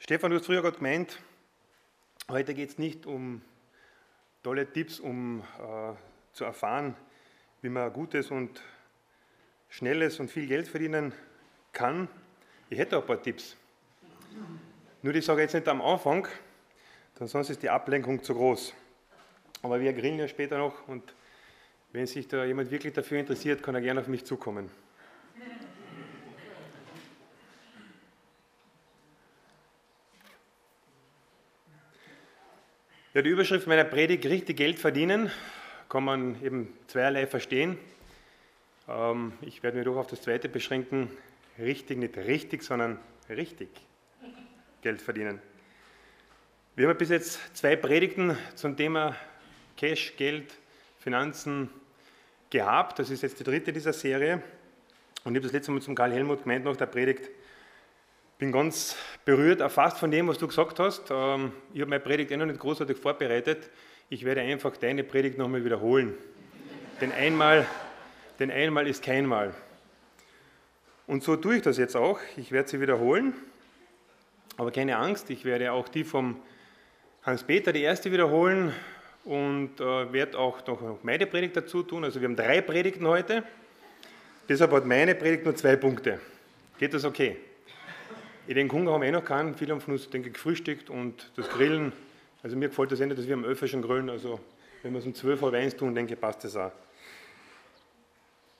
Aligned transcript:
Stefan, 0.00 0.32
du 0.32 0.38
hast 0.38 0.46
früher 0.46 0.62
gerade 0.62 0.78
gemeint, 0.78 1.16
heute 2.28 2.54
geht 2.54 2.70
es 2.70 2.78
nicht 2.78 3.06
um 3.06 3.40
tolle 4.42 4.66
Tipps, 4.66 4.98
um 4.98 5.42
äh, 5.60 5.92
zu 6.32 6.44
erfahren, 6.44 6.96
wie 7.62 7.68
man 7.68 7.92
gutes 7.92 8.32
und 8.32 8.60
schnelles 9.68 10.18
und 10.18 10.28
viel 10.28 10.48
Geld 10.48 10.66
verdienen 10.66 11.12
kann. 11.72 12.08
Ich 12.68 12.80
hätte 12.80 12.98
auch 12.98 13.02
ein 13.02 13.06
paar 13.06 13.22
Tipps. 13.22 13.56
Nur 15.02 15.12
die 15.12 15.20
sage 15.20 15.42
ich 15.42 15.44
jetzt 15.44 15.54
nicht 15.54 15.68
am 15.68 15.80
Anfang, 15.80 16.26
denn 17.20 17.28
sonst 17.28 17.50
ist 17.50 17.62
die 17.62 17.70
Ablenkung 17.70 18.24
zu 18.24 18.34
groß. 18.34 18.74
Aber 19.62 19.78
wir 19.78 19.92
grillen 19.92 20.18
ja 20.18 20.26
später 20.26 20.58
noch 20.58 20.88
und 20.88 21.14
wenn 21.92 22.08
sich 22.08 22.26
da 22.26 22.44
jemand 22.44 22.72
wirklich 22.72 22.92
dafür 22.92 23.20
interessiert, 23.20 23.62
kann 23.62 23.76
er 23.76 23.82
gerne 23.82 24.00
auf 24.00 24.08
mich 24.08 24.24
zukommen. 24.24 24.68
Ja, 33.18 33.22
die 33.22 33.30
Überschrift 33.30 33.66
meiner 33.66 33.82
Predigt, 33.82 34.26
richtig 34.26 34.58
Geld 34.58 34.78
verdienen, 34.78 35.28
kann 35.88 36.04
man 36.04 36.40
eben 36.40 36.72
zweierlei 36.86 37.26
verstehen. 37.26 37.76
Ähm, 38.88 39.32
ich 39.40 39.60
werde 39.64 39.76
mich 39.76 39.86
doch 39.86 39.96
auf 39.96 40.06
das 40.06 40.22
zweite 40.22 40.48
beschränken, 40.48 41.10
richtig, 41.58 41.98
nicht 41.98 42.16
richtig, 42.16 42.62
sondern 42.62 42.96
richtig 43.28 43.70
Geld 44.82 45.02
verdienen. 45.02 45.40
Wir 46.76 46.88
haben 46.88 46.96
bis 46.96 47.08
jetzt 47.08 47.40
zwei 47.56 47.74
Predigten 47.74 48.38
zum 48.54 48.76
Thema 48.76 49.16
Cash, 49.76 50.14
Geld, 50.16 50.54
Finanzen 51.00 51.70
gehabt. 52.50 53.00
Das 53.00 53.10
ist 53.10 53.22
jetzt 53.22 53.40
die 53.40 53.44
dritte 53.44 53.72
dieser 53.72 53.94
Serie. 53.94 54.44
Und 55.24 55.32
ich 55.32 55.38
habe 55.38 55.40
das 55.40 55.52
letzte 55.52 55.72
Mal 55.72 55.82
zum 55.82 55.96
Karl 55.96 56.12
Helmut 56.12 56.44
gemeint 56.44 56.64
nach 56.64 56.76
der 56.76 56.86
Predigt, 56.86 57.30
bin 58.38 58.52
ganz 58.52 58.96
berührt, 59.24 59.60
erfasst 59.60 59.98
von 59.98 60.12
dem, 60.12 60.28
was 60.28 60.38
du 60.38 60.46
gesagt 60.46 60.78
hast. 60.78 61.10
Ähm, 61.10 61.52
ich 61.74 61.80
habe 61.80 61.90
meine 61.90 62.00
Predigt 62.00 62.30
eh 62.30 62.36
noch 62.36 62.46
nicht 62.46 62.60
großartig 62.60 62.96
vorbereitet. 62.96 63.68
Ich 64.08 64.24
werde 64.24 64.40
einfach 64.40 64.76
deine 64.76 65.02
Predigt 65.02 65.36
nochmal 65.36 65.64
wiederholen. 65.64 66.14
Denn 67.00 67.12
einmal, 67.12 67.66
denn 68.38 68.50
einmal 68.50 68.86
ist 68.86 69.02
kein 69.02 69.26
Mal. 69.26 69.52
Und 71.08 71.24
so 71.24 71.36
tue 71.36 71.56
ich 71.56 71.62
das 71.62 71.78
jetzt 71.78 71.96
auch. 71.96 72.20
Ich 72.36 72.52
werde 72.52 72.68
sie 72.68 72.80
wiederholen. 72.80 73.34
Aber 74.56 74.70
keine 74.70 74.96
Angst, 74.96 75.30
ich 75.30 75.44
werde 75.44 75.72
auch 75.72 75.88
die 75.88 76.04
vom 76.04 76.40
Hans-Peter, 77.24 77.72
die 77.72 77.82
erste, 77.82 78.12
wiederholen 78.12 78.72
und 79.24 79.80
äh, 79.80 80.12
werde 80.12 80.38
auch 80.38 80.64
noch 80.66 80.98
meine 81.02 81.26
Predigt 81.26 81.56
dazu 81.56 81.82
tun. 81.82 82.04
Also 82.04 82.20
wir 82.20 82.28
haben 82.28 82.36
drei 82.36 82.60
Predigten 82.60 83.06
heute. 83.06 83.42
Deshalb 84.48 84.72
hat 84.72 84.86
meine 84.86 85.14
Predigt 85.14 85.44
nur 85.44 85.56
zwei 85.56 85.76
Punkte. 85.76 86.20
Geht 86.78 86.94
das 86.94 87.04
okay? 87.04 87.36
Ich 88.48 88.54
denke, 88.54 88.74
Hunger 88.74 88.92
haben 88.92 89.02
wir 89.02 89.08
eh 89.08 89.12
noch 89.12 89.26
keinen. 89.26 89.54
Viele 89.54 89.74
haben 89.74 89.82
von 89.82 89.92
uns, 89.92 90.08
denke 90.08 90.28
ich, 90.28 90.34
gefrühstückt 90.34 90.88
und 90.88 91.30
das 91.36 91.50
Grillen. 91.50 91.92
Also 92.42 92.56
mir 92.56 92.70
gefällt 92.70 92.90
das 92.90 92.98
eh 92.98 93.04
nicht, 93.04 93.18
dass 93.18 93.26
wir 93.26 93.34
am 93.34 93.44
11 93.44 93.68
schon 93.68 93.82
grillen. 93.82 94.08
Also 94.08 94.40
wenn 94.82 94.94
wir 94.94 95.00
es 95.00 95.04
um 95.04 95.14
12 95.14 95.42
Uhr 95.42 95.52
eins 95.52 95.76
tun, 95.76 95.94
denke 95.94 96.14
ich, 96.14 96.20
passt 96.20 96.44
das 96.44 96.56
auch. 96.56 96.72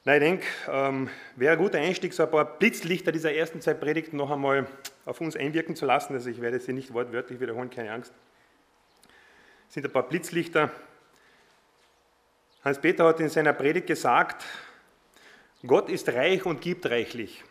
Nein, 0.05 0.21
ich 0.21 0.29
denke, 0.29 0.47
ähm, 0.71 1.09
wäre 1.37 1.55
ein 1.55 1.59
guter 1.59 1.79
Einstieg, 1.79 2.13
so 2.13 2.23
ein 2.23 2.31
paar 2.31 2.45
Blitzlichter 2.45 3.13
dieser 3.13 3.33
ersten 3.33 3.63
zwei 3.63 3.73
Predigten 3.73 4.19
noch 4.19 4.31
einmal 4.31 4.67
auf 5.07 5.23
uns 5.23 5.37
einwirken 5.37 5.75
zu 5.75 5.87
lassen. 5.87 6.13
Also 6.13 6.29
ich 6.29 6.43
werde 6.43 6.61
sie 6.61 6.75
nicht 6.75 6.93
wortwörtlich 6.93 7.41
wiederholen, 7.41 7.71
keine 7.71 7.91
Angst. 7.93 8.13
Das 9.69 9.73
sind 9.73 9.87
ein 9.87 9.93
paar 9.93 10.07
Blitzlichter. 10.07 10.71
Hans-Peter 12.63 13.07
hat 13.07 13.21
in 13.21 13.31
seiner 13.31 13.55
Predigt 13.55 13.87
gesagt, 13.87 14.45
Gott 15.67 15.89
ist 15.89 16.11
reich 16.11 16.45
und 16.45 16.61
gibt 16.61 16.85
reichlich. 16.85 17.43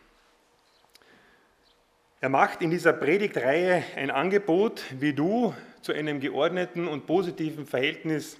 Er 2.20 2.28
macht 2.30 2.62
in 2.62 2.70
dieser 2.70 2.92
Predigtreihe 2.92 3.84
ein 3.94 4.10
Angebot, 4.10 4.82
wie 4.98 5.12
du 5.12 5.54
zu 5.82 5.92
einem 5.92 6.18
geordneten 6.18 6.88
und 6.88 7.06
positiven 7.06 7.64
Verhältnis 7.64 8.38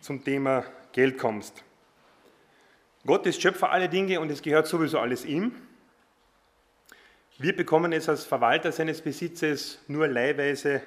zum 0.00 0.22
Thema 0.22 0.66
Geld 0.92 1.16
kommst. 1.16 1.64
Gott 3.06 3.24
ist 3.24 3.40
Schöpfer 3.40 3.70
aller 3.70 3.88
Dinge 3.88 4.20
und 4.20 4.30
es 4.30 4.42
gehört 4.42 4.66
sowieso 4.66 4.98
alles 4.98 5.24
ihm. 5.24 5.52
Wir 7.38 7.56
bekommen 7.56 7.94
es 7.94 8.10
als 8.10 8.26
Verwalter 8.26 8.72
seines 8.72 9.00
Besitzes 9.00 9.80
nur 9.88 10.06
leihweise 10.06 10.82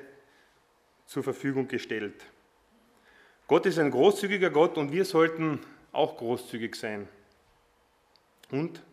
zur 1.08 1.24
Verfügung 1.24 1.68
gestellt. 1.68 2.24
Gott 3.48 3.66
ist 3.66 3.80
ein 3.80 3.90
großzügiger 3.90 4.52
Gott 4.52 4.78
und 4.78 4.92
wir 4.92 5.06
sollten 5.06 5.60
auch 5.92 6.18
großzügig 6.18 6.76
sein. 6.76 7.08
Und 8.52 8.84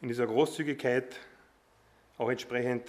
in 0.00 0.08
dieser 0.08 0.26
Großzügigkeit 0.26 1.16
auch 2.22 2.30
entsprechend 2.30 2.88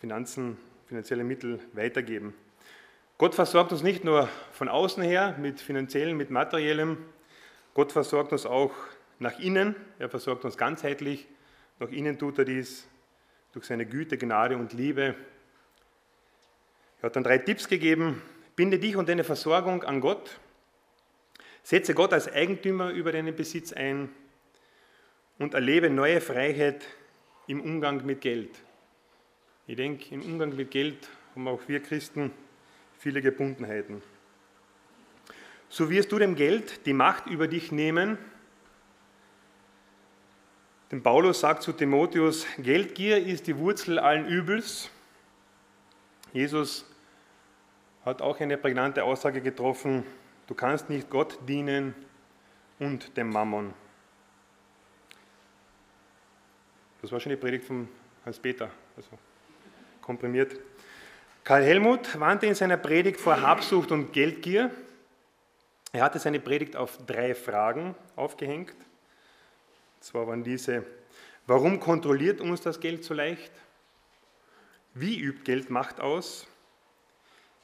Finanzen, 0.00 0.58
finanzielle 0.86 1.22
Mittel 1.22 1.60
weitergeben. 1.72 2.34
Gott 3.16 3.36
versorgt 3.36 3.70
uns 3.70 3.84
nicht 3.84 4.02
nur 4.02 4.28
von 4.50 4.68
außen 4.68 5.04
her 5.04 5.36
mit 5.38 5.60
finanziellem, 5.60 6.16
mit 6.16 6.30
materiellem, 6.30 6.98
Gott 7.74 7.92
versorgt 7.92 8.32
uns 8.32 8.44
auch 8.44 8.72
nach 9.20 9.38
innen, 9.38 9.76
er 10.00 10.08
versorgt 10.08 10.44
uns 10.44 10.56
ganzheitlich, 10.56 11.28
nach 11.78 11.90
innen 11.90 12.18
tut 12.18 12.38
er 12.38 12.44
dies 12.44 12.88
durch 13.52 13.66
seine 13.66 13.86
Güte, 13.86 14.18
Gnade 14.18 14.56
und 14.56 14.72
Liebe. 14.72 15.14
Er 17.00 17.02
hat 17.04 17.14
dann 17.14 17.22
drei 17.22 17.38
Tipps 17.38 17.68
gegeben, 17.68 18.20
binde 18.56 18.80
dich 18.80 18.96
und 18.96 19.08
deine 19.08 19.22
Versorgung 19.22 19.84
an 19.84 20.00
Gott, 20.00 20.40
setze 21.62 21.94
Gott 21.94 22.12
als 22.12 22.26
Eigentümer 22.32 22.90
über 22.90 23.12
deinen 23.12 23.36
Besitz 23.36 23.72
ein, 23.72 24.08
und 25.38 25.54
erlebe 25.54 25.90
neue 25.90 26.20
Freiheit 26.20 26.84
im 27.46 27.60
Umgang 27.60 28.04
mit 28.04 28.20
Geld. 28.20 28.50
Ich 29.66 29.76
denke, 29.76 30.14
im 30.14 30.22
Umgang 30.22 30.54
mit 30.54 30.70
Geld 30.70 31.08
haben 31.34 31.48
auch 31.48 31.60
wir 31.66 31.82
Christen 31.82 32.32
viele 32.98 33.20
Gebundenheiten. 33.20 34.02
So 35.68 35.90
wirst 35.90 36.12
du 36.12 36.18
dem 36.18 36.36
Geld 36.36 36.86
die 36.86 36.92
Macht 36.92 37.26
über 37.26 37.48
dich 37.48 37.72
nehmen. 37.72 38.18
Denn 40.90 41.02
Paulus 41.02 41.40
sagt 41.40 41.62
zu 41.62 41.72
Timotheus, 41.72 42.46
Geldgier 42.58 43.24
ist 43.24 43.48
die 43.48 43.58
Wurzel 43.58 43.98
allen 43.98 44.26
Übels. 44.26 44.88
Jesus 46.32 46.88
hat 48.04 48.22
auch 48.22 48.38
eine 48.38 48.56
prägnante 48.56 49.02
Aussage 49.02 49.40
getroffen, 49.40 50.04
du 50.46 50.54
kannst 50.54 50.88
nicht 50.88 51.10
Gott 51.10 51.38
dienen 51.48 51.94
und 52.78 53.16
dem 53.16 53.30
Mammon. 53.30 53.74
Das 57.06 57.12
war 57.12 57.20
schon 57.20 57.30
die 57.30 57.36
Predigt 57.36 57.64
von 57.64 57.88
Hans-Peter, 58.24 58.68
also 58.96 59.10
komprimiert. 60.02 60.56
Karl 61.44 61.62
Helmut 61.62 62.18
warnte 62.18 62.46
in 62.46 62.56
seiner 62.56 62.78
Predigt 62.78 63.20
vor 63.20 63.40
Habsucht 63.40 63.92
und 63.92 64.12
Geldgier. 64.12 64.72
Er 65.92 66.02
hatte 66.02 66.18
seine 66.18 66.40
Predigt 66.40 66.74
auf 66.74 66.98
drei 67.06 67.36
Fragen 67.36 67.94
aufgehängt. 68.16 68.74
Zwar 70.00 70.26
waren 70.26 70.42
diese, 70.42 70.84
warum 71.46 71.78
kontrolliert 71.78 72.40
uns 72.40 72.62
das 72.62 72.80
Geld 72.80 73.04
so 73.04 73.14
leicht? 73.14 73.52
Wie 74.94 75.16
übt 75.16 75.44
Geld 75.44 75.70
Macht 75.70 76.00
aus? 76.00 76.48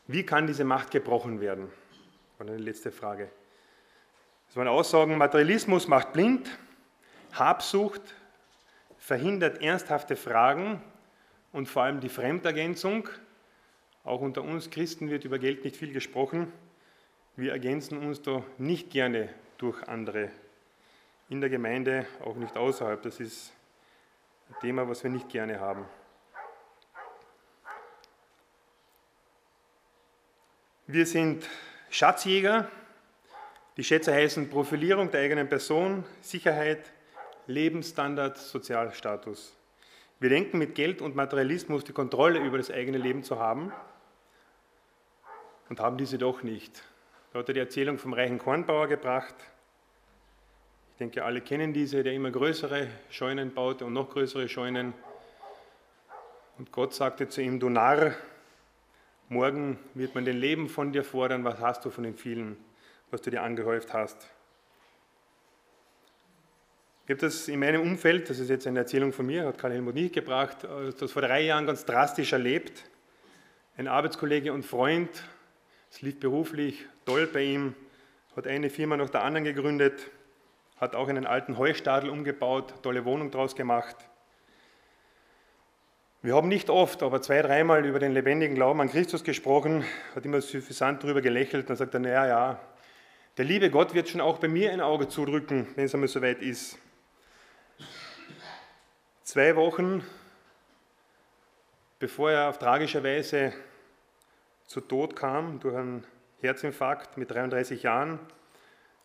Wie 0.06 0.24
kann 0.24 0.46
diese 0.46 0.62
Macht 0.62 0.92
gebrochen 0.92 1.40
werden? 1.40 1.68
War 2.38 2.46
eine 2.46 2.58
letzte 2.58 2.92
Frage. 2.92 3.28
Es 4.48 4.54
waren 4.54 4.68
Aussagen, 4.68 5.18
Materialismus 5.18 5.88
macht 5.88 6.12
blind, 6.12 6.48
Habsucht 7.32 8.02
verhindert 9.02 9.60
ernsthafte 9.60 10.14
Fragen 10.14 10.80
und 11.52 11.66
vor 11.66 11.82
allem 11.82 11.98
die 11.98 12.08
Fremdergänzung. 12.08 13.08
Auch 14.04 14.20
unter 14.20 14.42
uns 14.42 14.70
Christen 14.70 15.10
wird 15.10 15.24
über 15.24 15.40
Geld 15.40 15.64
nicht 15.64 15.76
viel 15.76 15.92
gesprochen. 15.92 16.52
Wir 17.34 17.50
ergänzen 17.50 17.98
uns 17.98 18.22
da 18.22 18.44
nicht 18.58 18.90
gerne 18.90 19.28
durch 19.58 19.82
andere. 19.88 20.30
In 21.28 21.40
der 21.40 21.50
Gemeinde, 21.50 22.06
auch 22.24 22.36
nicht 22.36 22.56
außerhalb. 22.56 23.02
Das 23.02 23.18
ist 23.18 23.52
ein 24.48 24.54
Thema, 24.60 24.88
was 24.88 25.02
wir 25.02 25.10
nicht 25.10 25.28
gerne 25.28 25.58
haben. 25.58 25.84
Wir 30.86 31.06
sind 31.06 31.48
Schatzjäger. 31.90 32.70
Die 33.76 33.84
Schätze 33.84 34.14
heißen 34.14 34.48
Profilierung 34.48 35.10
der 35.10 35.22
eigenen 35.22 35.48
Person, 35.48 36.04
Sicherheit, 36.20 36.91
Lebensstandard, 37.46 38.38
Sozialstatus. 38.38 39.56
Wir 40.20 40.28
denken, 40.28 40.58
mit 40.58 40.76
Geld 40.76 41.02
und 41.02 41.16
Materialismus 41.16 41.82
die 41.82 41.92
Kontrolle 41.92 42.38
über 42.38 42.56
das 42.56 42.70
eigene 42.70 42.98
Leben 42.98 43.24
zu 43.24 43.40
haben 43.40 43.72
und 45.68 45.80
haben 45.80 45.96
diese 45.96 46.18
doch 46.18 46.44
nicht. 46.44 46.84
Da 47.32 47.40
hat 47.40 47.48
er 47.48 47.54
die 47.54 47.60
Erzählung 47.60 47.98
vom 47.98 48.12
reichen 48.12 48.38
Kornbauer 48.38 48.86
gebracht. 48.86 49.34
Ich 50.92 50.98
denke, 50.98 51.24
alle 51.24 51.40
kennen 51.40 51.72
diese, 51.72 52.04
der 52.04 52.12
immer 52.12 52.30
größere 52.30 52.86
Scheunen 53.10 53.52
baute 53.52 53.84
und 53.86 53.92
noch 53.92 54.10
größere 54.10 54.48
Scheunen. 54.48 54.94
Und 56.58 56.70
Gott 56.70 56.94
sagte 56.94 57.28
zu 57.28 57.42
ihm, 57.42 57.58
du 57.58 57.70
Narr, 57.70 58.14
morgen 59.28 59.80
wird 59.94 60.14
man 60.14 60.24
den 60.24 60.36
Leben 60.36 60.68
von 60.68 60.92
dir 60.92 61.02
fordern, 61.02 61.42
was 61.42 61.58
hast 61.58 61.84
du 61.84 61.90
von 61.90 62.04
den 62.04 62.14
vielen, 62.14 62.56
was 63.10 63.20
du 63.22 63.30
dir 63.30 63.42
angehäuft 63.42 63.92
hast. 63.92 64.30
Habe 67.08 67.16
das 67.16 67.48
in 67.48 67.58
meinem 67.58 67.82
Umfeld, 67.82 68.30
das 68.30 68.38
ist 68.38 68.48
jetzt 68.48 68.64
eine 68.66 68.78
Erzählung 68.78 69.12
von 69.12 69.26
mir, 69.26 69.44
hat 69.44 69.58
Karl 69.58 69.72
Helmut 69.72 69.96
nicht 69.96 70.14
gebracht, 70.14 70.58
das 70.98 71.10
vor 71.10 71.22
drei 71.22 71.40
Jahren 71.40 71.66
ganz 71.66 71.84
drastisch 71.84 72.32
erlebt. 72.32 72.84
Ein 73.76 73.88
Arbeitskollege 73.88 74.52
und 74.52 74.64
Freund, 74.64 75.10
es 75.90 76.00
lief 76.00 76.20
beruflich 76.20 76.86
toll 77.04 77.26
bei 77.26 77.42
ihm, 77.42 77.74
hat 78.36 78.46
eine 78.46 78.70
Firma 78.70 78.96
nach 78.96 79.10
der 79.10 79.24
anderen 79.24 79.44
gegründet, 79.44 80.10
hat 80.76 80.94
auch 80.94 81.08
einen 81.08 81.26
alten 81.26 81.58
Heustadel 81.58 82.08
umgebaut, 82.08 82.72
tolle 82.84 83.04
Wohnung 83.04 83.32
draus 83.32 83.56
gemacht. 83.56 83.96
Wir 86.22 86.36
haben 86.36 86.48
nicht 86.48 86.70
oft, 86.70 87.02
aber 87.02 87.20
zwei, 87.20 87.42
dreimal 87.42 87.84
über 87.84 87.98
den 87.98 88.12
lebendigen 88.12 88.54
Glauben 88.54 88.80
an 88.80 88.88
Christus 88.88 89.24
gesprochen, 89.24 89.84
hat 90.14 90.24
immer 90.24 90.40
suffisant 90.40 91.02
darüber 91.02 91.20
gelächelt 91.20 91.68
und 91.68 91.74
sagt 91.74 91.94
er, 91.94 92.00
naja, 92.00 92.26
ja, 92.28 92.60
der 93.38 93.44
liebe 93.44 93.70
Gott 93.70 93.92
wird 93.92 94.08
schon 94.08 94.20
auch 94.20 94.38
bei 94.38 94.46
mir 94.46 94.70
ein 94.70 94.80
Auge 94.80 95.08
zudrücken, 95.08 95.66
wenn 95.74 95.86
es 95.86 95.94
einmal 95.94 96.08
soweit 96.08 96.40
ist. 96.40 96.78
Zwei 99.32 99.56
Wochen 99.56 100.04
bevor 101.98 102.32
er 102.32 102.50
auf 102.50 102.58
tragische 102.58 103.02
Weise 103.02 103.54
zu 104.66 104.82
Tod 104.82 105.16
kam 105.16 105.58
durch 105.58 105.74
einen 105.74 106.04
Herzinfarkt 106.42 107.16
mit 107.16 107.30
33 107.30 107.82
Jahren, 107.82 108.18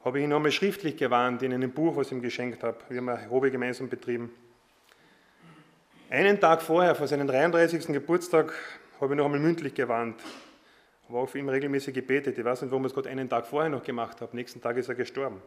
habe 0.03 0.17
ich 0.17 0.25
ihn 0.25 0.29
nochmal 0.29 0.51
schriftlich 0.51 0.97
gewarnt 0.97 1.43
in 1.43 1.53
einem 1.53 1.71
Buch, 1.71 1.95
was 1.95 2.07
ich 2.07 2.11
ihm 2.11 2.21
geschenkt 2.21 2.61
habe. 2.61 2.77
Wir 2.89 2.97
haben 2.97 3.07
eine 3.07 3.29
Hobby 3.29 3.51
gemeinsam 3.51 3.87
betrieben. 3.87 4.29
Einen 6.09 6.41
Tag 6.41 6.61
vorher, 6.61 6.93
vor 6.93 7.07
seinem 7.07 7.27
33. 7.27 7.87
Geburtstag, 7.87 8.53
habe 8.99 9.13
ich 9.13 9.17
noch 9.17 9.23
einmal 9.23 9.39
mündlich 9.39 9.75
gewarnt. 9.75 10.21
Habe 11.07 11.19
auch 11.19 11.29
für 11.29 11.39
ihn 11.39 11.47
regelmäßig 11.47 11.93
gebetet. 11.93 12.37
Ich 12.37 12.43
weiß 12.43 12.63
nicht, 12.63 12.71
warum 12.71 12.83
ich 12.83 12.89
es 12.89 12.93
gerade 12.93 13.07
einen 13.07 13.29
Tag 13.29 13.47
vorher 13.47 13.69
noch 13.69 13.81
gemacht 13.81 14.19
habe. 14.19 14.35
Nächsten 14.35 14.61
Tag 14.61 14.75
ist 14.75 14.89
er 14.89 14.95
gestorben. 14.95 15.41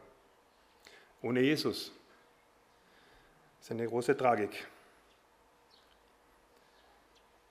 Ohne 1.21 1.43
Jesus. 1.43 1.93
Das 3.61 3.67
ist 3.67 3.73
eine 3.73 3.87
große 3.87 4.17
Tragik. 4.17 4.67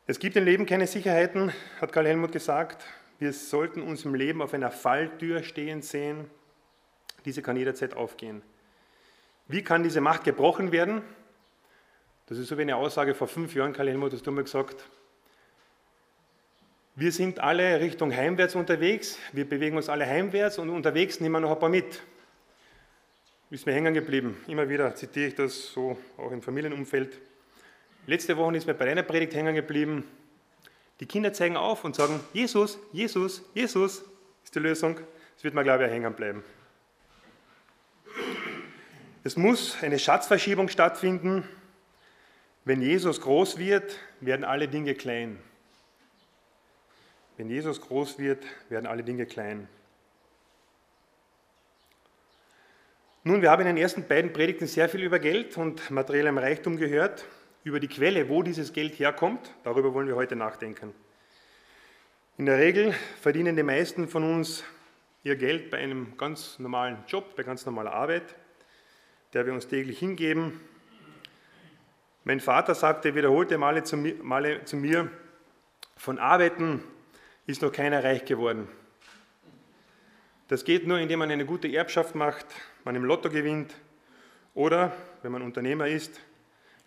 Es 0.07 0.17
gibt 0.17 0.35
im 0.37 0.43
Leben 0.43 0.65
keine 0.65 0.87
Sicherheiten, 0.87 1.53
hat 1.79 1.91
Karl 1.91 2.07
Helmut 2.07 2.31
gesagt. 2.31 2.83
Wir 3.19 3.31
sollten 3.31 3.83
uns 3.83 4.05
im 4.05 4.15
Leben 4.15 4.41
auf 4.41 4.55
einer 4.55 4.71
Falltür 4.71 5.43
stehen 5.43 5.83
sehen. 5.83 6.27
Diese 7.25 7.43
kann 7.43 7.57
jederzeit 7.57 7.93
aufgehen. 7.93 8.41
Wie 9.47 9.63
kann 9.63 9.83
diese 9.83 10.01
Macht 10.01 10.23
gebrochen 10.23 10.71
werden? 10.71 11.03
Das 12.25 12.39
ist 12.39 12.47
so 12.47 12.57
wie 12.57 12.63
eine 12.63 12.75
Aussage 12.75 13.13
vor 13.13 13.27
fünf 13.27 13.53
Jahren, 13.53 13.71
Karl 13.71 13.89
Helmut, 13.89 14.11
hast 14.11 14.25
du 14.25 14.31
mal 14.31 14.43
gesagt, 14.43 14.83
wir 16.95 17.11
sind 17.11 17.39
alle 17.39 17.79
Richtung 17.81 18.15
heimwärts 18.15 18.55
unterwegs, 18.55 19.19
wir 19.31 19.47
bewegen 19.47 19.77
uns 19.77 19.89
alle 19.89 20.07
heimwärts 20.07 20.57
und 20.57 20.71
unterwegs 20.71 21.19
nehmen 21.19 21.33
wir 21.33 21.39
noch 21.41 21.51
ein 21.51 21.59
paar 21.59 21.69
mit. 21.69 22.01
Ist 23.49 23.65
mir 23.65 23.73
hängen 23.73 23.93
geblieben. 23.93 24.37
Immer 24.47 24.69
wieder 24.69 24.93
zitiere 24.95 25.27
ich 25.27 25.35
das 25.35 25.71
so 25.71 25.97
auch 26.17 26.31
im 26.31 26.41
Familienumfeld. 26.41 27.19
Letzte 28.05 28.37
Woche 28.37 28.55
ist 28.57 28.67
mir 28.67 28.73
bei 28.73 28.89
einer 28.91 29.03
Predigt 29.03 29.33
hängen 29.33 29.55
geblieben. 29.55 30.03
Die 30.99 31.05
Kinder 31.05 31.33
zeigen 31.33 31.57
auf 31.57 31.83
und 31.83 31.95
sagen, 31.95 32.19
Jesus, 32.33 32.77
Jesus, 32.91 33.43
Jesus 33.53 34.03
ist 34.43 34.53
die 34.53 34.59
Lösung. 34.59 34.99
Das 35.35 35.43
wird 35.43 35.53
mir, 35.53 35.63
glaube 35.63 35.85
ich, 35.85 35.91
hängen 35.91 36.13
bleiben. 36.13 36.43
Es 39.23 39.35
muss 39.35 39.81
eine 39.81 39.97
Schatzverschiebung 39.97 40.69
stattfinden 40.69 41.43
wenn 42.69 42.83
Jesus 42.83 43.19
groß 43.21 43.57
wird, 43.57 43.97
werden 44.19 44.45
alle 44.45 44.67
Dinge 44.67 44.93
klein. 44.93 45.39
Wenn 47.35 47.49
Jesus 47.49 47.81
groß 47.81 48.19
wird, 48.19 48.43
werden 48.69 48.85
alle 48.85 49.03
Dinge 49.03 49.25
klein. 49.25 49.67
Nun, 53.23 53.41
wir 53.41 53.51
haben 53.51 53.59
in 53.61 53.67
den 53.67 53.77
ersten 53.77 54.07
beiden 54.07 54.31
Predigten 54.31 54.65
sehr 54.65 54.87
viel 54.87 55.03
über 55.03 55.19
Geld 55.19 55.57
und 55.57 55.91
materiellem 55.91 56.37
Reichtum 56.37 56.77
gehört, 56.77 57.25
über 57.65 57.81
die 57.81 57.89
Quelle, 57.89 58.29
wo 58.29 58.43
dieses 58.43 58.71
Geld 58.71 58.97
herkommt. 58.97 59.53
Darüber 59.65 59.93
wollen 59.93 60.07
wir 60.07 60.15
heute 60.15 60.37
nachdenken. 60.37 60.93
In 62.37 62.45
der 62.45 62.57
Regel 62.57 62.95
verdienen 63.19 63.57
die 63.57 63.63
meisten 63.63 64.07
von 64.07 64.23
uns 64.23 64.63
ihr 65.23 65.35
Geld 65.35 65.69
bei 65.69 65.79
einem 65.79 66.15
ganz 66.17 66.59
normalen 66.59 67.03
Job, 67.07 67.35
bei 67.35 67.43
ganz 67.43 67.65
normaler 67.65 67.91
Arbeit, 67.91 68.23
der 69.33 69.45
wir 69.45 69.51
uns 69.51 69.67
täglich 69.67 69.99
hingeben, 69.99 70.61
mein 72.23 72.39
Vater 72.39 72.75
sagte 72.75 73.15
wiederholte 73.15 73.57
Male 73.57 73.83
zu 73.83 73.97
mir, 73.97 74.13
Male 74.21 74.63
zu 74.63 74.75
mir, 74.75 75.09
von 75.97 76.19
Arbeiten 76.19 76.83
ist 77.47 77.61
noch 77.61 77.71
keiner 77.71 78.03
reich 78.03 78.23
geworden. 78.23 78.69
Das 80.47 80.63
geht 80.63 80.85
nur, 80.85 80.99
indem 80.99 81.19
man 81.19 81.31
eine 81.31 81.45
gute 81.45 81.67
Erbschaft 81.67 82.15
macht, 82.15 82.45
man 82.83 82.95
im 82.95 83.03
Lotto 83.03 83.29
gewinnt 83.29 83.75
oder, 84.53 84.95
wenn 85.21 85.31
man 85.31 85.41
Unternehmer 85.41 85.87
ist, 85.87 86.19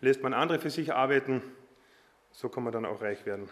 lässt 0.01 0.23
man 0.23 0.35
andere 0.35 0.59
für 0.59 0.71
sich 0.71 0.93
arbeiten. 0.93 1.43
So 2.31 2.49
kann 2.49 2.65
man 2.65 2.73
dann 2.73 2.87
auch 2.87 3.01
reich 3.01 3.25
werden. 3.27 3.49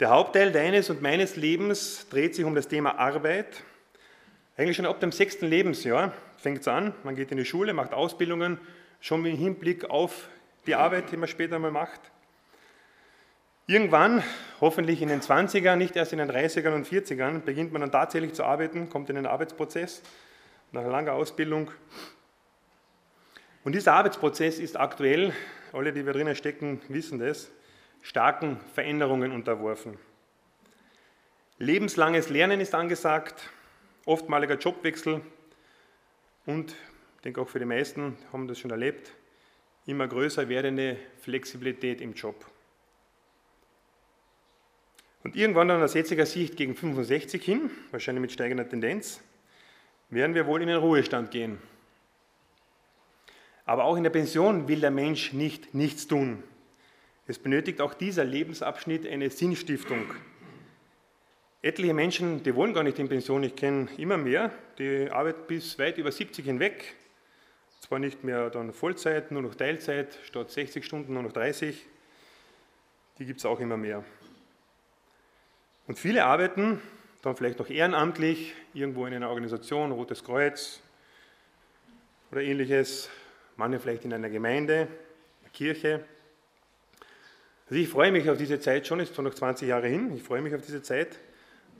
Der 0.00 0.10
Hauptteil 0.10 0.52
deines 0.52 0.90
und 0.90 1.00
meines 1.00 1.36
Lebens 1.36 2.08
dreht 2.08 2.34
sich 2.34 2.44
um 2.44 2.54
das 2.54 2.68
Thema 2.68 2.98
Arbeit 2.98 3.62
eigentlich 4.56 4.76
schon 4.76 4.86
ab 4.86 5.00
dem 5.00 5.12
sechsten 5.12 5.46
Lebensjahr 5.46 6.12
fängt 6.36 6.60
es 6.60 6.68
an, 6.68 6.94
man 7.04 7.16
geht 7.16 7.30
in 7.30 7.38
die 7.38 7.44
Schule, 7.44 7.72
macht 7.72 7.94
Ausbildungen, 7.94 8.60
schon 9.00 9.22
mit 9.22 9.36
Hinblick 9.38 9.88
auf 9.88 10.28
die 10.66 10.74
Arbeit, 10.74 11.10
die 11.10 11.16
man 11.16 11.28
später 11.28 11.58
mal 11.58 11.70
macht. 11.70 12.00
Irgendwann, 13.66 14.24
hoffentlich 14.60 15.02
in 15.02 15.08
den 15.08 15.20
20ern, 15.20 15.76
nicht 15.76 15.94
erst 15.94 16.12
in 16.12 16.18
den 16.18 16.30
30ern 16.30 16.74
und 16.74 16.86
40ern, 16.86 17.40
beginnt 17.40 17.72
man 17.72 17.80
dann 17.80 17.92
tatsächlich 17.92 18.34
zu 18.34 18.42
arbeiten, 18.44 18.88
kommt 18.88 19.08
in 19.08 19.14
den 19.14 19.26
Arbeitsprozess 19.26 20.02
nach 20.72 20.84
langen 20.84 21.10
Ausbildung. 21.10 21.70
Und 23.62 23.74
dieser 23.74 23.94
Arbeitsprozess 23.94 24.58
ist 24.58 24.78
aktuell, 24.78 25.32
alle, 25.72 25.92
die 25.92 26.04
wir 26.04 26.12
drinnen 26.12 26.34
stecken, 26.34 26.80
wissen 26.88 27.20
das, 27.20 27.52
starken 28.02 28.58
Veränderungen 28.74 29.30
unterworfen. 29.30 29.96
Lebenslanges 31.58 32.28
Lernen 32.28 32.60
ist 32.60 32.74
angesagt, 32.74 33.48
oftmaliger 34.04 34.58
Jobwechsel 34.58 35.20
und 36.46 36.72
ich 36.72 37.22
denke 37.22 37.40
auch 37.40 37.48
für 37.48 37.60
die 37.60 37.64
meisten 37.64 38.18
haben 38.32 38.48
das 38.48 38.58
schon 38.58 38.72
erlebt, 38.72 39.12
immer 39.86 40.08
größer 40.08 40.48
werdende 40.48 40.96
Flexibilität 41.20 42.00
im 42.00 42.14
Job. 42.14 42.51
Und 45.24 45.36
irgendwann 45.36 45.68
dann 45.68 45.82
aus 45.82 45.94
jetziger 45.94 46.26
Sicht 46.26 46.56
gegen 46.56 46.74
65 46.74 47.42
hin, 47.42 47.70
wahrscheinlich 47.90 48.22
mit 48.22 48.32
steigender 48.32 48.68
Tendenz, 48.68 49.20
werden 50.10 50.34
wir 50.34 50.46
wohl 50.46 50.62
in 50.62 50.68
den 50.68 50.78
Ruhestand 50.78 51.30
gehen. 51.30 51.58
Aber 53.64 53.84
auch 53.84 53.96
in 53.96 54.02
der 54.02 54.10
Pension 54.10 54.68
will 54.68 54.80
der 54.80 54.90
Mensch 54.90 55.32
nicht 55.32 55.74
nichts 55.74 56.08
tun. 56.08 56.42
Es 57.26 57.38
benötigt 57.38 57.80
auch 57.80 57.94
dieser 57.94 58.24
Lebensabschnitt 58.24 59.06
eine 59.06 59.30
Sinnstiftung, 59.30 60.06
Etliche 61.64 61.94
Menschen, 61.94 62.42
die 62.42 62.56
wollen 62.56 62.74
gar 62.74 62.82
nicht 62.82 62.98
in 62.98 63.08
Pension. 63.08 63.44
Ich 63.44 63.54
kenne 63.54 63.86
immer 63.96 64.16
mehr, 64.16 64.50
die 64.80 65.08
arbeiten 65.08 65.46
bis 65.46 65.78
weit 65.78 65.96
über 65.96 66.10
70 66.10 66.44
hinweg. 66.44 66.96
Zwar 67.78 68.00
nicht 68.00 68.24
mehr 68.24 68.50
dann 68.50 68.72
Vollzeit, 68.72 69.30
nur 69.30 69.42
noch 69.42 69.54
Teilzeit, 69.54 70.18
statt 70.24 70.50
60 70.50 70.84
Stunden 70.84 71.14
nur 71.14 71.22
noch 71.22 71.30
30. 71.30 71.86
Die 73.20 73.24
gibt 73.24 73.38
es 73.38 73.46
auch 73.46 73.60
immer 73.60 73.76
mehr. 73.76 74.04
Und 75.86 75.98
viele 75.98 76.24
arbeiten 76.24 76.80
dann 77.22 77.36
vielleicht 77.36 77.58
noch 77.60 77.70
ehrenamtlich, 77.70 78.54
irgendwo 78.74 79.06
in 79.06 79.14
einer 79.14 79.30
Organisation, 79.30 79.92
Rotes 79.92 80.24
Kreuz 80.24 80.80
oder 82.30 82.42
ähnliches, 82.42 83.08
manche 83.56 83.78
vielleicht 83.78 84.04
in 84.04 84.12
einer 84.12 84.28
Gemeinde, 84.28 84.88
einer 85.40 85.50
Kirche. 85.52 86.04
Also 87.70 87.80
ich 87.80 87.88
freue 87.88 88.10
mich 88.10 88.28
auf 88.28 88.38
diese 88.38 88.58
Zeit 88.58 88.86
schon, 88.86 89.00
ist 89.00 89.14
zwar 89.14 89.24
noch 89.24 89.34
20 89.34 89.68
Jahre 89.68 89.86
hin, 89.86 90.12
ich 90.14 90.22
freue 90.22 90.42
mich 90.42 90.54
auf 90.54 90.62
diese 90.62 90.82
Zeit. 90.82 91.18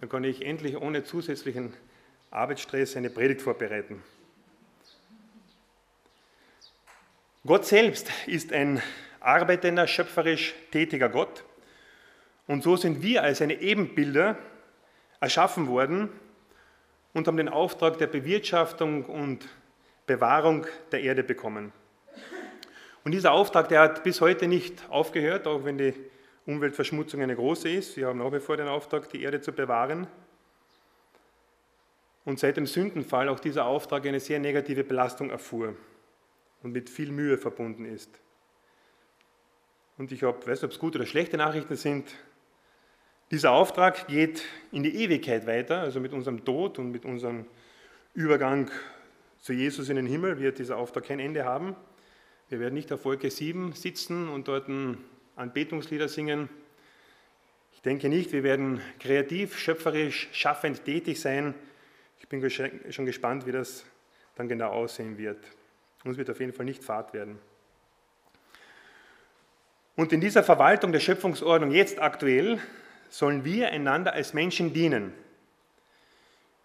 Dann 0.01 0.09
kann 0.09 0.25
ich 0.25 0.45
endlich 0.45 0.77
ohne 0.77 1.05
zusätzlichen 1.05 1.75
Arbeitsstress 2.31 2.97
eine 2.97 3.11
Predigt 3.11 3.43
vorbereiten. 3.43 4.03
Gott 7.45 7.67
selbst 7.67 8.09
ist 8.27 8.53
ein 8.53 8.81
arbeitender, 9.19 9.87
schöpferisch 9.89 10.55
tätiger 10.71 11.09
Gott. 11.09 11.45
Und 12.53 12.63
so 12.63 12.77
sind 12.77 13.01
wir 13.01 13.23
als 13.23 13.39
seine 13.39 13.63
Ebenbilder 13.63 14.37
erschaffen 15.21 15.69
worden 15.69 16.11
und 17.15 17.27
haben 17.27 17.39
den 17.39 17.49
Auftrag 17.49 17.97
der 17.97 18.09
Bewirtschaftung 18.09 19.07
und 19.07 19.49
Bewahrung 20.05 20.67
der 20.91 21.01
Erde 21.01 21.23
bekommen. 21.23 21.73
Und 23.05 23.13
dieser 23.13 23.33
Auftrag, 23.33 23.71
der 23.71 23.81
hat 23.81 24.05
bis 24.05 24.21
heute 24.21 24.49
nicht 24.49 24.91
aufgehört, 24.91 25.47
auch 25.47 25.65
wenn 25.65 25.79
die 25.79 25.95
Umweltverschmutzung 26.45 27.23
eine 27.23 27.37
große 27.37 27.71
ist. 27.71 27.97
Wir 27.97 28.09
haben 28.09 28.19
nach 28.19 28.31
wie 28.31 28.41
vor 28.41 28.59
den 28.59 28.69
Auftrag, 28.69 29.09
die 29.09 29.23
Erde 29.23 29.41
zu 29.41 29.53
bewahren. 29.53 30.07
Und 32.27 32.39
seit 32.39 32.59
dem 32.59 32.67
Sündenfall 32.67 33.31
auch 33.31 33.41
dieser 33.41 33.65
Auftrag 33.65 34.05
eine 34.05 34.21
sehr 34.21 34.41
negative 34.41 34.85
Belastung 34.85 35.31
erfuhr 35.31 35.75
und 36.63 36.73
mit 36.73 36.91
viel 36.91 37.13
Mühe 37.13 37.39
verbunden 37.39 37.87
ist. 37.87 38.11
Und 39.97 40.13
ich 40.13 40.23
habe, 40.23 40.37
weiß 40.47 40.61
nicht, 40.61 40.65
ob 40.65 40.71
es 40.73 40.79
gute 40.79 40.99
oder 40.99 41.07
schlechte 41.07 41.39
Nachrichten 41.39 41.77
sind. 41.77 42.15
Dieser 43.33 43.53
Auftrag 43.53 44.09
geht 44.09 44.45
in 44.73 44.83
die 44.83 44.95
Ewigkeit 44.95 45.47
weiter, 45.47 45.81
also 45.81 46.01
mit 46.01 46.13
unserem 46.13 46.45
Tod 46.45 46.79
und 46.79 46.93
mit 46.93 47.07
unserem 47.07 47.47
Übergang 48.13 48.71
zu 49.41 49.55
Jesus 49.55 49.89
in 49.89 49.97
den 49.97 50.05
Himmel 50.05 50.39
wird 50.39 50.59
dieser 50.59 50.77
Auftrag 50.77 51.07
kein 51.07 51.19
Ende 51.19 51.47
haben. 51.47 51.75
Wir 52.51 52.61
werden 52.61 52.75
nicht 52.75 52.93
auf 52.93 53.07
Wolke 53.07 53.31
7 53.31 53.73
sitzen 53.73 54.29
und 54.29 54.49
dort 54.49 54.69
Anbetungslieder 55.35 56.09
singen. 56.09 56.51
Ich 57.73 57.81
denke 57.81 58.11
nicht, 58.11 58.33
wir 58.33 58.43
werden 58.43 58.83
kreativ, 59.01 59.57
schöpferisch, 59.57 60.29
schaffend 60.33 60.85
tätig 60.85 61.19
sein. 61.19 61.55
Ich 62.21 62.29
bin 62.29 62.47
schon 62.51 63.07
gespannt, 63.07 63.47
wie 63.47 63.53
das 63.53 63.87
dann 64.37 64.47
genau 64.47 64.73
aussehen 64.73 65.17
wird. 65.17 65.39
Uns 66.05 66.19
wird 66.19 66.29
auf 66.29 66.39
jeden 66.39 66.53
Fall 66.53 66.67
nicht 66.67 66.85
Fahrt 66.85 67.15
werden. 67.15 67.39
Und 69.97 70.13
in 70.13 70.21
dieser 70.21 70.43
Verwaltung 70.43 70.93
der 70.93 71.01
Schöpfungsordnung 71.01 71.71
jetzt 71.71 71.99
aktuell 71.99 72.61
sollen 73.13 73.45
wir 73.45 73.69
einander 73.69 74.15
als 74.15 74.33
Menschen 74.33 74.73
dienen, 74.73 75.13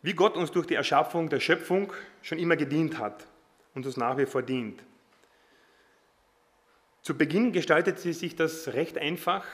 wie 0.02 0.14
Gott 0.14 0.38
uns 0.38 0.50
durch 0.50 0.66
die 0.66 0.76
Erschaffung 0.76 1.28
der 1.28 1.42
Schöpfung 1.42 1.92
schon 2.22 2.40
immer 2.40 2.56
gedient 2.56 3.00
hat 3.00 3.28
und 3.76 3.86
uns 3.86 3.98
nach 3.98 4.18
wie 4.18 4.26
vor 4.26 4.44
dient. 4.44 4.82
Zu 7.02 7.18
Beginn 7.18 7.52
gestaltete 7.52 8.14
sich 8.14 8.38
das 8.38 8.70
recht 8.70 8.98
einfach. 8.98 9.46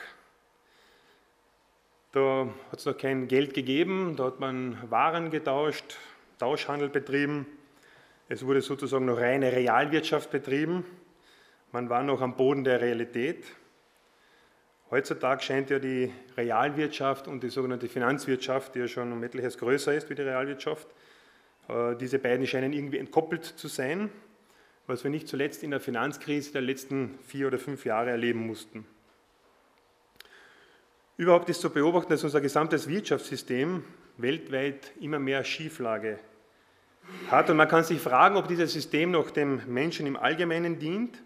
Da 2.12 2.48
hat 2.72 2.80
es 2.80 2.86
noch 2.86 2.98
kein 2.98 3.28
Geld 3.28 3.56
gegeben, 3.56 4.16
da 4.16 4.26
hat 4.26 4.40
man 4.40 4.78
Waren 4.92 5.32
getauscht, 5.32 5.98
Tauschhandel 6.38 6.90
betrieben. 6.90 7.48
Es 8.30 8.46
wurde 8.46 8.62
sozusagen 8.62 9.06
noch 9.06 9.18
reine 9.18 9.52
Realwirtschaft 9.52 10.30
betrieben. 10.30 10.86
Man 11.72 11.90
war 11.90 12.04
noch 12.04 12.22
am 12.22 12.36
Boden 12.36 12.64
der 12.64 12.82
Realität. 12.82 13.46
Heutzutage 14.94 15.42
scheint 15.42 15.72
ja 15.72 15.80
die 15.80 16.14
Realwirtschaft 16.38 17.28
und 17.28 17.42
die 17.42 17.50
sogenannte 17.50 17.90
Finanzwirtschaft, 17.90 18.76
die 18.76 18.80
ja 18.80 18.88
schon 18.88 19.12
um 19.12 19.24
etliches 19.24 19.58
größer 19.58 19.92
ist 19.92 20.08
wie 20.12 20.14
die 20.14 20.22
Realwirtschaft, 20.22 20.88
äh, 21.68 21.96
diese 21.96 22.20
beiden 22.20 22.46
scheinen 22.46 22.74
irgendwie 22.74 23.00
entkoppelt 23.00 23.44
zu 23.44 23.68
sein, 23.68 24.12
was 24.86 25.04
wir 25.04 25.10
nicht 25.10 25.28
zuletzt 25.28 25.64
in 25.64 25.72
der 25.72 25.80
Finanzkrise 25.80 26.52
der 26.52 26.62
letzten 26.62 27.18
vier 27.26 27.48
oder 27.48 27.58
fünf 27.58 27.86
Jahre 27.86 28.12
erleben 28.12 28.46
mussten. 28.46 28.86
Überhaupt 31.18 31.50
ist 31.50 31.62
zu 31.62 31.72
beobachten, 31.72 32.12
dass 32.12 32.24
unser 32.24 32.42
gesamtes 32.42 32.88
Wirtschaftssystem 32.88 33.84
weltweit 34.18 34.92
immer 35.02 35.18
mehr 35.18 35.44
Schieflage 35.44 36.20
hat. 37.32 37.50
Und 37.50 37.58
man 37.58 37.68
kann 37.68 37.84
sich 37.84 38.00
fragen, 38.00 38.36
ob 38.36 38.48
dieses 38.48 38.74
System 38.74 39.10
noch 39.10 39.32
dem 39.32 39.60
Menschen 39.66 40.06
im 40.06 40.18
Allgemeinen 40.18 40.78
dient 40.78 41.18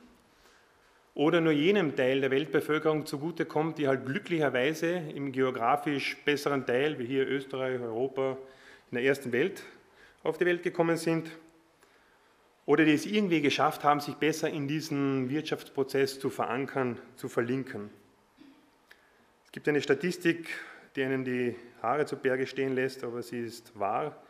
oder 1.18 1.42
nur 1.42 1.52
jenem 1.52 1.96
Teil 1.96 2.22
der 2.22 2.30
Weltbevölkerung 2.30 3.08
zugutekommt, 3.08 3.80
die 3.80 3.88
halt 3.88 4.06
glücklicherweise 4.06 5.02
im 5.16 5.32
geografisch 5.32 6.16
besseren 6.24 6.64
Teil, 6.68 7.00
wie 7.00 7.08
hier 7.08 7.28
Österreich, 7.28 7.82
Europa, 7.82 8.38
in 8.92 8.98
der 8.98 9.04
ersten 9.04 9.32
Welt 9.32 9.64
auf 10.22 10.38
die 10.38 10.46
Welt 10.46 10.62
gekommen 10.62 10.96
sind, 10.96 11.32
oder 12.68 12.86
die 12.86 12.94
es 12.94 13.08
irgendwie 13.08 13.42
geschafft 13.42 13.84
haben, 13.84 14.00
sich 14.00 14.14
besser 14.14 14.48
in 14.52 14.68
diesen 14.68 15.28
Wirtschaftsprozess 15.32 16.20
zu 16.20 16.30
verankern, 16.30 17.00
zu 17.16 17.30
verlinken. 17.30 17.90
Es 19.48 19.52
gibt 19.52 19.68
eine 19.68 19.82
Statistik, 19.82 20.48
die 20.96 21.04
einen 21.04 21.26
die 21.26 21.56
Haare 21.82 22.06
zu 22.06 22.16
Berge 22.16 22.46
stehen 22.46 22.76
lässt, 22.76 23.04
aber 23.04 23.24
sie 23.24 23.40
ist 23.40 23.80
wahr, 23.80 24.22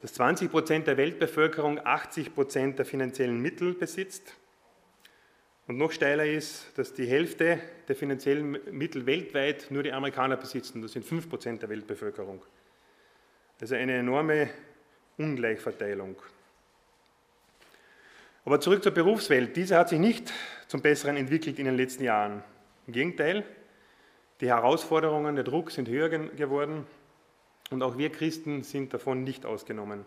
dass 0.00 0.14
20 0.14 0.50
Prozent 0.50 0.88
der 0.88 0.96
Weltbevölkerung 0.96 1.78
80 1.78 2.34
Prozent 2.34 2.80
der 2.80 2.86
finanziellen 2.86 3.40
Mittel 3.40 3.74
besitzt 3.74 4.34
und 5.68 5.78
noch 5.78 5.92
steiler 5.92 6.26
ist, 6.26 6.76
dass 6.76 6.92
die 6.92 7.06
Hälfte 7.06 7.60
der 7.88 7.96
finanziellen 7.96 8.58
Mittel 8.70 9.06
weltweit 9.06 9.70
nur 9.70 9.82
die 9.82 9.92
Amerikaner 9.92 10.36
besitzen. 10.36 10.82
Das 10.82 10.92
sind 10.92 11.04
5% 11.04 11.58
der 11.58 11.68
Weltbevölkerung. 11.68 12.42
Also 13.60 13.76
eine 13.76 13.94
enorme 13.94 14.50
Ungleichverteilung. 15.18 16.16
Aber 18.44 18.60
zurück 18.60 18.82
zur 18.82 18.92
Berufswelt. 18.92 19.56
Diese 19.56 19.76
hat 19.76 19.88
sich 19.88 20.00
nicht 20.00 20.32
zum 20.66 20.82
Besseren 20.82 21.16
entwickelt 21.16 21.58
in 21.60 21.66
den 21.66 21.76
letzten 21.76 22.02
Jahren. 22.02 22.42
Im 22.88 22.92
Gegenteil, 22.92 23.44
die 24.40 24.48
Herausforderungen, 24.48 25.36
der 25.36 25.44
Druck 25.44 25.70
sind 25.70 25.88
höher 25.88 26.08
geworden 26.08 26.84
und 27.70 27.82
auch 27.84 27.96
wir 27.96 28.10
Christen 28.10 28.64
sind 28.64 28.92
davon 28.92 29.22
nicht 29.22 29.46
ausgenommen. 29.46 30.04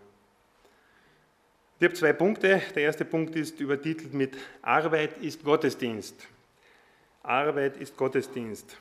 Ich 1.77 1.83
habe 1.83 1.93
zwei 1.93 2.13
Punkte. 2.13 2.61
Der 2.73 2.83
erste 2.83 3.03
Punkt 3.03 3.35
ist 3.35 3.59
übertitelt 3.59 4.13
mit 4.13 4.37
Arbeit 4.61 5.17
ist 5.17 5.43
Gottesdienst. 5.43 6.15
Arbeit 7.21 7.75
ist 7.75 7.97
Gottesdienst. 7.97 8.77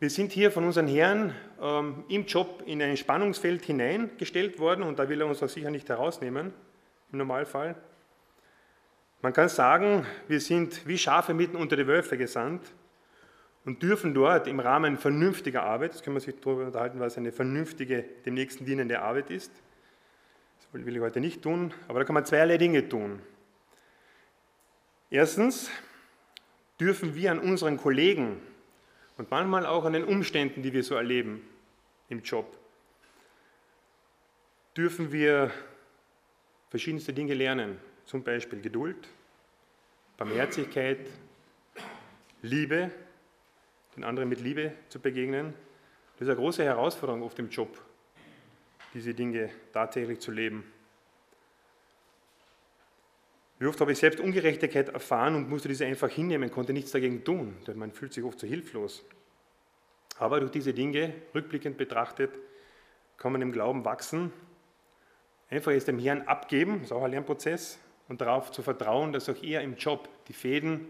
Wir 0.00 0.10
sind 0.10 0.32
hier 0.32 0.50
von 0.50 0.64
unseren 0.64 0.88
Herren 0.88 1.32
ähm, 1.62 2.02
im 2.08 2.26
Job 2.26 2.64
in 2.66 2.82
ein 2.82 2.96
Spannungsfeld 2.96 3.64
hineingestellt 3.64 4.58
worden 4.58 4.82
und 4.82 4.98
da 4.98 5.08
will 5.08 5.20
er 5.20 5.28
uns 5.28 5.40
auch 5.40 5.48
sicher 5.48 5.70
nicht 5.70 5.88
herausnehmen, 5.88 6.52
im 7.12 7.18
Normalfall. 7.18 7.76
Man 9.22 9.32
kann 9.32 9.48
sagen, 9.48 10.06
wir 10.26 10.40
sind 10.40 10.84
wie 10.88 10.98
Schafe 10.98 11.32
mitten 11.32 11.54
unter 11.54 11.76
die 11.76 11.86
Wölfe 11.86 12.18
gesandt 12.18 12.66
und 13.64 13.84
dürfen 13.84 14.14
dort 14.14 14.48
im 14.48 14.58
Rahmen 14.58 14.98
vernünftiger 14.98 15.62
Arbeit, 15.62 15.94
das 15.94 16.02
können 16.02 16.16
wir 16.16 16.20
sich 16.20 16.34
darüber 16.40 16.64
unterhalten, 16.64 16.98
was 16.98 17.16
eine 17.18 17.30
vernünftige, 17.30 18.04
dem 18.26 18.34
Nächsten 18.34 18.64
dienende 18.64 19.00
Arbeit 19.00 19.30
ist, 19.30 19.52
will 20.72 20.96
ich 20.96 21.02
heute 21.02 21.20
nicht 21.20 21.42
tun, 21.42 21.74
aber 21.88 22.00
da 22.00 22.04
kann 22.04 22.14
man 22.14 22.24
zweierlei 22.24 22.58
Dinge 22.58 22.88
tun. 22.88 23.20
Erstens 25.10 25.70
dürfen 26.78 27.14
wir 27.14 27.32
an 27.32 27.40
unseren 27.40 27.76
Kollegen 27.76 28.40
und 29.16 29.30
manchmal 29.30 29.66
auch 29.66 29.84
an 29.84 29.92
den 29.92 30.04
Umständen, 30.04 30.62
die 30.62 30.72
wir 30.72 30.84
so 30.84 30.94
erleben 30.94 31.42
im 32.08 32.22
Job, 32.22 32.56
dürfen 34.76 35.12
wir 35.12 35.50
verschiedenste 36.70 37.12
Dinge 37.12 37.34
lernen, 37.34 37.78
zum 38.06 38.22
Beispiel 38.22 38.60
Geduld, 38.60 39.08
Barmherzigkeit, 40.16 40.98
Liebe, 42.42 42.90
den 43.96 44.04
anderen 44.04 44.28
mit 44.28 44.40
Liebe 44.40 44.72
zu 44.88 45.00
begegnen. 45.00 45.52
Das 46.14 46.22
ist 46.22 46.28
eine 46.28 46.36
große 46.36 46.64
Herausforderung 46.64 47.22
auf 47.22 47.34
dem 47.34 47.50
Job 47.50 47.80
diese 48.94 49.14
Dinge 49.14 49.50
tatsächlich 49.72 50.20
zu 50.20 50.30
leben. 50.30 50.64
Wie 53.58 53.66
oft 53.66 53.80
habe 53.80 53.92
ich 53.92 53.98
selbst 53.98 54.20
Ungerechtigkeit 54.20 54.88
erfahren 54.88 55.34
und 55.34 55.50
musste 55.50 55.68
diese 55.68 55.84
einfach 55.84 56.08
hinnehmen, 56.08 56.50
konnte 56.50 56.72
nichts 56.72 56.92
dagegen 56.92 57.24
tun, 57.24 57.56
denn 57.66 57.78
man 57.78 57.92
fühlt 57.92 58.14
sich 58.14 58.24
oft 58.24 58.40
so 58.40 58.46
hilflos. 58.46 59.04
Aber 60.18 60.40
durch 60.40 60.50
diese 60.50 60.72
Dinge, 60.72 61.12
rückblickend 61.34 61.76
betrachtet, 61.76 62.30
kann 63.18 63.32
man 63.32 63.42
im 63.42 63.52
Glauben 63.52 63.84
wachsen, 63.84 64.32
einfach 65.50 65.72
es 65.72 65.84
dem 65.84 65.98
Herrn 65.98 66.22
abgeben, 66.22 66.82
ist 66.82 66.92
auch 66.92 67.02
ein 67.02 67.10
Lernprozess, 67.10 67.78
und 68.10 68.20
darauf 68.20 68.50
zu 68.50 68.62
vertrauen, 68.62 69.12
dass 69.12 69.28
auch 69.28 69.40
er 69.40 69.60
im 69.60 69.76
Job 69.76 70.08
die 70.26 70.32
Fäden 70.32 70.88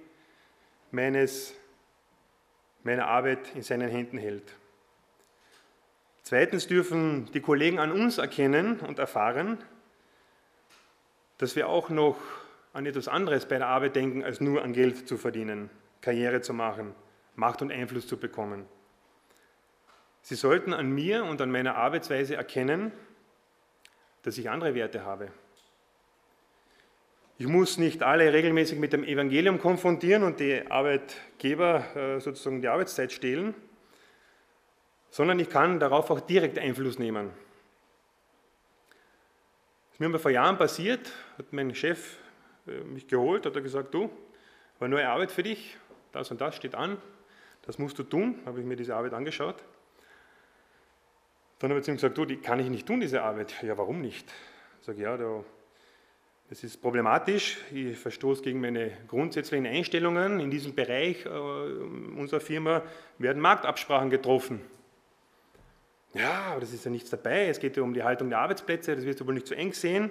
meines, 0.91 1.55
meiner 2.83 3.07
Arbeit 3.07 3.55
in 3.55 3.63
seinen 3.63 3.91
Händen 3.91 4.17
hält. 4.17 4.57
Zweitens 6.23 6.67
dürfen 6.67 7.31
die 7.33 7.41
Kollegen 7.41 7.79
an 7.79 7.93
uns 7.93 8.19
erkennen 8.19 8.81
und 8.81 8.99
erfahren, 8.99 9.59
dass 11.39 11.57
wir 11.57 11.69
auch 11.69 11.89
noch 11.89 12.17
an 12.73 12.87
etwas 12.87 13.09
anderes 13.09 13.47
bei 13.47 13.59
der 13.59 13.67
Arbeit 13.67 13.97
denken, 13.97 14.23
als 14.23 14.41
nur 14.41 14.63
an 14.63 14.73
Geld 14.73 15.09
zu 15.09 15.17
verdienen, 15.17 15.71
Karriere 16.01 16.41
zu 16.41 16.53
machen, 16.53 16.95
Macht 17.35 17.63
und 17.63 17.73
Einfluss 17.73 18.07
zu 18.07 18.19
bekommen. 18.19 18.67
Sie 20.23 20.35
sollten 20.35 20.75
an 20.75 20.93
mir 20.93 21.25
und 21.25 21.41
an 21.41 21.51
meiner 21.51 21.77
Arbeitsweise 21.77 22.37
erkennen, 22.37 22.93
dass 24.23 24.37
ich 24.37 24.51
andere 24.51 24.75
Werte 24.75 25.05
habe. 25.05 25.29
Ich 27.39 27.47
muss 27.47 27.79
nicht 27.79 28.03
alle 28.03 28.35
regelmäßig 28.35 28.79
mit 28.79 28.93
dem 28.93 29.03
Evangelium 29.03 29.59
konfrontieren 29.59 30.25
und 30.25 30.41
die 30.41 30.71
Arbeitgeber 30.71 31.97
äh, 31.97 32.21
sozusagen 32.21 32.61
die 32.61 32.69
Arbeitszeit 32.69 33.13
stehlen, 33.13 33.55
sondern 35.11 35.39
ich 35.39 35.51
kann 35.51 35.81
darauf 35.81 36.11
auch 36.11 36.21
direkt 36.21 36.59
Einfluss 36.59 36.99
nehmen. 36.99 37.31
Das 39.91 40.07
ist 40.07 40.13
mir 40.13 40.19
vor 40.19 40.31
Jahren 40.31 40.57
passiert, 40.57 41.13
hat 41.37 41.53
mein 41.53 41.75
Chef 41.75 42.17
äh, 42.67 42.81
mich 42.85 43.07
geholt, 43.07 43.45
hat 43.45 43.55
er 43.55 43.63
gesagt, 43.63 43.93
du, 43.93 44.11
war 44.79 44.89
neue 44.89 45.09
Arbeit 45.09 45.31
für 45.31 45.43
dich, 45.43 45.77
das 46.13 46.31
und 46.31 46.41
das 46.41 46.57
steht 46.57 46.75
an, 46.75 46.97
das 47.63 47.79
musst 47.79 47.99
du 47.99 48.03
tun, 48.03 48.41
habe 48.47 48.61
ich 48.61 48.67
mir 48.67 48.77
diese 48.77 48.97
Arbeit 48.97 49.13
angeschaut. 49.13 49.63
Dann 51.59 51.71
habe 51.71 51.81
ich 51.81 51.85
zu 51.85 51.91
ihm 51.91 51.97
gesagt, 51.97 52.17
du, 52.17 52.25
die 52.25 52.39
kann 52.39 52.59
ich 52.59 52.71
nicht 52.71 52.87
tun, 52.87 53.01
diese 53.01 53.23
Arbeit. 53.23 53.63
Ja, 53.63 53.77
warum 53.77 54.01
nicht? 54.01 54.27
Ich 54.81 54.87
sage, 54.87 55.03
ja, 55.03 55.19
das 56.49 56.65
ist 56.65 56.81
problematisch, 56.81 57.59
ich 57.71 57.99
verstoße 57.99 58.43
gegen 58.43 58.63
meine 58.63 58.93
grundsätzlichen 59.07 59.67
Einstellungen. 59.67 60.41
In 60.41 60.51
diesem 60.51 60.75
Bereich 60.75 61.27
äh, 61.27 61.29
unserer 61.29 62.41
Firma 62.41 62.83
werden 63.19 63.43
Marktabsprachen 63.43 64.09
getroffen. 64.09 64.63
Ja, 66.15 66.43
aber 66.51 66.61
das 66.61 66.73
ist 66.73 66.85
ja 66.85 66.91
nichts 66.91 67.11
dabei. 67.11 67.49
Es 67.49 67.61
geht 67.61 67.77
ja 67.77 67.83
um 67.83 67.95
die 67.95 68.03
Haltung 68.03 68.31
der 68.31 68.41
Arbeitsplätze, 68.41 68.97
das 68.97 69.05
wirst 69.05 69.21
du 69.21 69.27
wohl 69.27 69.35
nicht 69.35 69.47
zu 69.47 69.55
eng 69.55 69.73
sehen. 69.73 70.11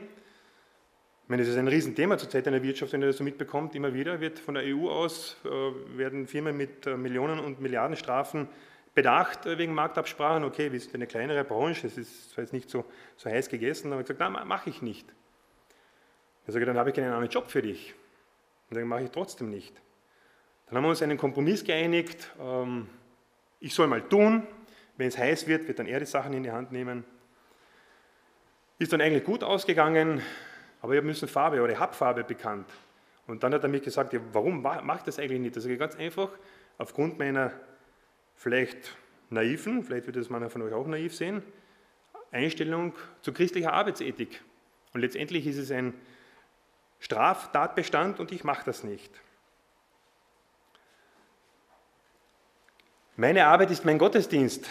Ich 1.23 1.29
meine, 1.29 1.43
das 1.43 1.51
ist 1.51 1.57
ein 1.57 1.67
Riesenthema 1.67 2.17
zurzeit 2.17 2.47
in 2.47 2.53
der 2.53 2.63
Wirtschaft, 2.63 2.93
wenn 2.93 3.01
ihr 3.01 3.07
das 3.07 3.17
so 3.17 3.23
mitbekommt. 3.23 3.75
Immer 3.75 3.93
wieder 3.93 4.19
wird 4.19 4.39
von 4.39 4.55
der 4.55 4.63
EU 4.63 4.89
aus, 4.89 5.37
äh, 5.45 5.97
werden 5.97 6.25
Firmen 6.25 6.57
mit 6.57 6.87
äh, 6.87 6.97
Millionen 6.97 7.39
und 7.39 7.59
Milliarden 7.61 7.95
Strafen 7.95 8.47
bedacht 8.95 9.45
wegen 9.45 9.73
Marktabsprachen, 9.73 10.43
okay, 10.43 10.71
wir 10.71 10.79
sind 10.79 10.95
eine 10.95 11.07
kleinere 11.07 11.43
Branche, 11.43 11.87
es 11.87 11.97
ist 11.97 12.31
zwar 12.31 12.43
jetzt 12.43 12.53
nicht 12.53 12.69
so, 12.69 12.83
so 13.15 13.29
heiß 13.29 13.49
gegessen, 13.49 13.91
aber 13.91 14.01
ich 14.01 14.07
gesagt, 14.07 14.19
nein, 14.19 14.47
mache 14.47 14.69
ich 14.69 14.81
nicht. 14.81 15.07
Ich 16.47 16.53
sage, 16.53 16.65
dann 16.65 16.77
habe 16.77 16.89
ich 16.89 16.95
keinen 16.95 17.13
anderen 17.13 17.29
Job 17.29 17.51
für 17.51 17.61
dich. 17.61 17.93
Und 18.69 18.77
dann 18.77 18.87
mache 18.87 19.03
ich 19.03 19.11
trotzdem 19.11 19.49
nicht. 19.51 19.79
Dann 20.65 20.77
haben 20.77 20.83
wir 20.83 20.89
uns 20.89 21.01
einen 21.01 21.17
Kompromiss 21.17 21.63
geeinigt, 21.63 22.31
ähm, 22.41 22.87
ich 23.59 23.73
soll 23.73 23.87
mal 23.87 24.01
tun, 24.01 24.47
wenn 24.99 25.07
es 25.07 25.17
heiß 25.17 25.47
wird, 25.47 25.65
wird 25.65 25.79
dann 25.79 25.87
er 25.87 26.01
die 26.01 26.05
Sachen 26.05 26.33
in 26.33 26.43
die 26.43 26.51
Hand 26.51 26.73
nehmen. 26.73 27.05
Ist 28.79 28.91
dann 28.91 28.99
eigentlich 28.99 29.23
gut 29.23 29.45
ausgegangen, 29.45 30.21
aber 30.81 30.93
ich 30.93 31.01
habe 31.01 31.27
Farbe 31.27 31.61
oder 31.61 31.79
Habfarbe 31.79 32.25
bekannt. 32.25 32.69
Und 33.25 33.41
dann 33.41 33.53
hat 33.53 33.63
er 33.63 33.69
mich 33.69 33.81
gesagt, 33.81 34.11
ja, 34.11 34.19
warum 34.33 34.61
mache 34.61 34.97
ich 34.97 35.03
das 35.03 35.17
eigentlich 35.17 35.39
nicht? 35.39 35.55
Das 35.55 35.63
ist 35.63 35.79
ganz 35.79 35.95
einfach, 35.95 36.29
aufgrund 36.77 37.17
meiner 37.17 37.53
vielleicht 38.35 38.97
naiven, 39.29 39.85
vielleicht 39.85 40.05
wird 40.05 40.17
das 40.17 40.29
mancher 40.29 40.49
von 40.49 40.63
euch 40.63 40.73
auch 40.73 40.85
naiv 40.85 41.15
sehen, 41.15 41.43
Einstellung 42.31 42.93
zu 43.21 43.31
christlicher 43.31 43.71
Arbeitsethik. 43.71 44.41
Und 44.93 44.99
letztendlich 44.99 45.47
ist 45.47 45.59
es 45.59 45.71
ein 45.71 45.93
Straftatbestand 46.99 48.19
und 48.19 48.33
ich 48.33 48.43
mache 48.43 48.65
das 48.65 48.83
nicht. 48.83 49.13
Meine 53.15 53.45
Arbeit 53.45 53.71
ist 53.71 53.85
mein 53.85 53.97
Gottesdienst. 53.97 54.69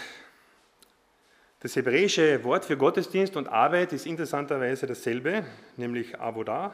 Das 1.61 1.75
hebräische 1.75 2.41
Wort 2.45 2.63
für 2.63 2.77
Gottesdienst 2.77 3.35
und 3.35 3.49
Arbeit 3.49 3.91
ist 3.91 4.05
interessanterweise 4.05 4.87
dasselbe, 4.87 5.43
nämlich 5.75 6.17
Avodah, 6.17 6.73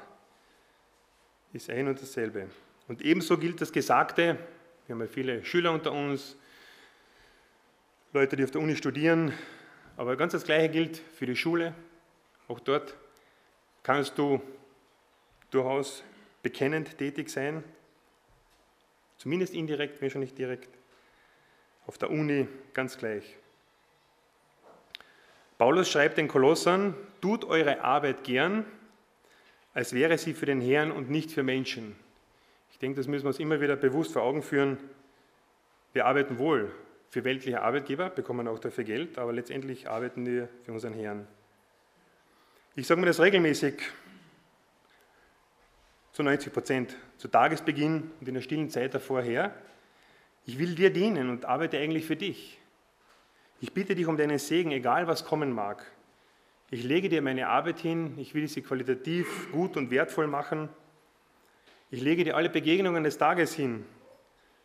ist 1.53 1.71
ein 1.71 1.87
und 1.87 1.99
dasselbe. 1.99 2.49
Und 2.87 3.01
ebenso 3.01 3.39
gilt 3.39 3.59
das 3.61 3.71
Gesagte, 3.71 4.37
wir 4.85 4.93
haben 4.93 5.01
ja 5.01 5.07
viele 5.07 5.43
Schüler 5.43 5.71
unter 5.71 5.91
uns, 5.91 6.37
Leute, 8.13 8.35
die 8.35 8.43
auf 8.43 8.51
der 8.51 8.61
Uni 8.61 8.75
studieren, 8.75 9.33
aber 9.97 10.15
ganz 10.17 10.33
das 10.33 10.43
Gleiche 10.43 10.69
gilt 10.69 10.97
für 10.97 11.25
die 11.25 11.35
Schule. 11.35 11.73
Auch 12.47 12.59
dort 12.59 12.95
kannst 13.81 14.19
du 14.19 14.39
durchaus 15.49 16.03
bekennend 16.43 16.95
tätig 16.99 17.29
sein, 17.29 17.63
zumindest 19.17 19.55
indirekt, 19.55 19.99
wenn 19.99 20.11
schon 20.11 20.21
nicht 20.21 20.37
direkt. 20.37 20.69
Auf 21.87 21.97
der 21.97 22.11
Uni 22.11 22.47
ganz 22.73 22.99
gleich. 22.99 23.35
Paulus 25.57 25.89
schreibt 25.89 26.17
den 26.17 26.27
Kolossern, 26.27 26.95
tut 27.21 27.45
eure 27.45 27.81
Arbeit 27.81 28.23
gern, 28.23 28.65
als 29.73 29.93
wäre 29.93 30.17
sie 30.17 30.33
für 30.33 30.45
den 30.45 30.61
Herrn 30.61 30.91
und 30.91 31.09
nicht 31.09 31.31
für 31.31 31.43
Menschen. 31.43 31.95
Ich 32.71 32.79
denke, 32.79 32.97
das 32.97 33.07
müssen 33.07 33.23
wir 33.23 33.29
uns 33.29 33.39
immer 33.39 33.61
wieder 33.61 33.75
bewusst 33.75 34.13
vor 34.13 34.23
Augen 34.23 34.43
führen. 34.43 34.77
Wir 35.93 36.05
arbeiten 36.05 36.39
wohl 36.39 36.71
für 37.09 37.23
weltliche 37.23 37.61
Arbeitgeber, 37.61 38.09
bekommen 38.09 38.47
auch 38.49 38.59
dafür 38.59 38.83
Geld, 38.83 39.17
aber 39.17 39.31
letztendlich 39.31 39.87
arbeiten 39.87 40.25
wir 40.25 40.49
für 40.63 40.73
unseren 40.73 40.93
Herrn. 40.93 41.25
Ich 42.75 42.87
sage 42.87 42.99
mir 42.99 43.07
das 43.07 43.21
regelmäßig, 43.21 43.81
zu 46.11 46.23
90 46.23 46.51
Prozent, 46.51 46.97
zu 47.17 47.29
Tagesbeginn 47.29 48.11
und 48.19 48.27
in 48.27 48.33
der 48.33 48.41
stillen 48.41 48.69
Zeit 48.69 48.93
davor 48.93 49.21
her. 49.21 49.53
Ich 50.45 50.59
will 50.59 50.75
dir 50.75 50.89
dienen 50.89 51.29
und 51.29 51.45
arbeite 51.45 51.77
eigentlich 51.77 52.05
für 52.05 52.17
dich. 52.17 52.59
Ich 53.65 53.73
bitte 53.73 53.95
dich 53.95 54.05
um 54.05 54.15
deinen 54.15 54.37
Segen, 54.37 54.71
egal 54.71 55.07
was 55.07 55.25
kommen 55.25 55.51
mag. 55.51 55.83
Ich 56.69 56.83
lege 56.83 57.09
dir 57.09 57.23
meine 57.23 57.47
Arbeit 57.47 57.79
hin, 57.79 58.13
ich 58.19 58.35
will 58.35 58.47
sie 58.47 58.61
qualitativ 58.61 59.51
gut 59.51 59.75
und 59.75 59.89
wertvoll 59.89 60.27
machen. 60.27 60.69
Ich 61.89 61.99
lege 61.99 62.23
dir 62.23 62.35
alle 62.35 62.51
Begegnungen 62.51 63.03
des 63.03 63.17
Tages 63.17 63.55
hin, 63.55 63.83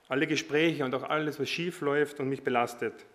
alle 0.08 0.26
Gespräche 0.26 0.84
und 0.84 0.94
auch 0.94 1.04
alles, 1.04 1.40
was 1.40 1.48
schief 1.48 1.80
läuft 1.80 2.20
und 2.20 2.28
mich 2.28 2.42
belastet. 2.42 3.06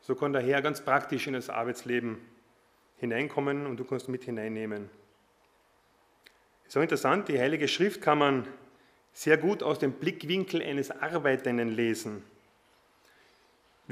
So 0.00 0.14
kann 0.14 0.32
der 0.32 0.40
Herr 0.40 0.62
ganz 0.62 0.82
praktisch 0.82 1.26
in 1.26 1.34
das 1.34 1.50
Arbeitsleben 1.50 2.16
hineinkommen 2.96 3.66
und 3.66 3.76
du 3.76 3.84
kannst 3.84 4.08
mit 4.08 4.24
hineinnehmen. 4.24 4.88
So 6.68 6.80
interessant, 6.80 7.28
die 7.28 7.38
Heilige 7.38 7.68
Schrift 7.68 8.00
kann 8.00 8.16
man 8.16 8.48
sehr 9.12 9.36
gut 9.36 9.62
aus 9.62 9.78
dem 9.78 9.92
Blickwinkel 9.92 10.62
eines 10.62 10.90
Arbeitenden 10.90 11.68
lesen. 11.68 12.24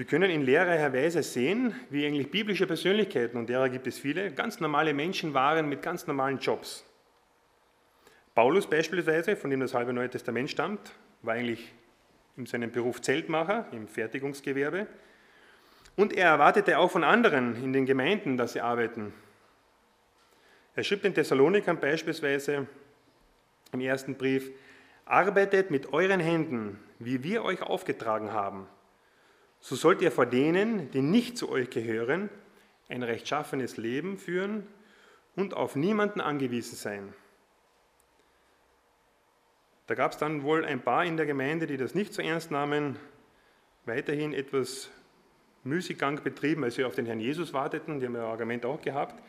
Wir 0.00 0.06
können 0.06 0.30
in 0.30 0.40
lehrreicher 0.40 0.94
Weise 0.94 1.22
sehen, 1.22 1.74
wie 1.90 2.06
eigentlich 2.06 2.30
biblische 2.30 2.66
Persönlichkeiten, 2.66 3.36
und 3.36 3.50
derer 3.50 3.68
gibt 3.68 3.86
es 3.86 3.98
viele, 3.98 4.32
ganz 4.32 4.58
normale 4.58 4.94
Menschen 4.94 5.34
waren 5.34 5.68
mit 5.68 5.82
ganz 5.82 6.06
normalen 6.06 6.38
Jobs. 6.38 6.86
Paulus 8.34 8.66
beispielsweise, 8.66 9.36
von 9.36 9.50
dem 9.50 9.60
das 9.60 9.74
halbe 9.74 9.92
Neue 9.92 10.08
Testament 10.08 10.48
stammt, 10.48 10.80
war 11.20 11.34
eigentlich 11.34 11.74
in 12.38 12.46
seinem 12.46 12.72
Beruf 12.72 13.02
Zeltmacher 13.02 13.66
im 13.72 13.88
Fertigungsgewerbe. 13.88 14.86
Und 15.96 16.14
er 16.14 16.28
erwartete 16.28 16.78
auch 16.78 16.90
von 16.90 17.04
anderen 17.04 17.62
in 17.62 17.74
den 17.74 17.84
Gemeinden, 17.84 18.38
dass 18.38 18.54
sie 18.54 18.62
arbeiten. 18.62 19.12
Er 20.76 20.82
schrieb 20.82 21.02
den 21.02 21.12
Thessalonikern 21.12 21.78
beispielsweise 21.78 22.66
im 23.72 23.80
ersten 23.82 24.14
Brief, 24.14 24.50
arbeitet 25.04 25.70
mit 25.70 25.92
euren 25.92 26.20
Händen, 26.20 26.78
wie 26.98 27.22
wir 27.22 27.44
euch 27.44 27.60
aufgetragen 27.60 28.32
haben 28.32 28.66
so 29.60 29.76
sollt 29.76 30.02
ihr 30.02 30.10
vor 30.10 30.26
denen, 30.26 30.90
die 30.90 31.02
nicht 31.02 31.36
zu 31.36 31.50
euch 31.50 31.70
gehören, 31.70 32.30
ein 32.88 33.02
rechtschaffenes 33.02 33.76
Leben 33.76 34.18
führen 34.18 34.66
und 35.36 35.54
auf 35.54 35.76
niemanden 35.76 36.20
angewiesen 36.20 36.76
sein. 36.76 37.14
Da 39.86 39.94
gab 39.94 40.12
es 40.12 40.18
dann 40.18 40.42
wohl 40.42 40.64
ein 40.64 40.80
paar 40.80 41.04
in 41.04 41.16
der 41.16 41.26
Gemeinde, 41.26 41.66
die 41.66 41.76
das 41.76 41.94
nicht 41.94 42.14
so 42.14 42.22
ernst 42.22 42.50
nahmen, 42.50 42.96
weiterhin 43.86 44.32
etwas 44.32 44.90
Müßiggang 45.64 46.22
betrieben, 46.22 46.64
als 46.64 46.76
sie 46.76 46.84
auf 46.84 46.94
den 46.94 47.06
Herrn 47.06 47.20
Jesus 47.20 47.52
warteten, 47.52 48.00
die 48.00 48.06
haben 48.06 48.14
ja 48.14 48.24
Argument 48.24 48.64
auch 48.64 48.80
gehabt. 48.80 49.20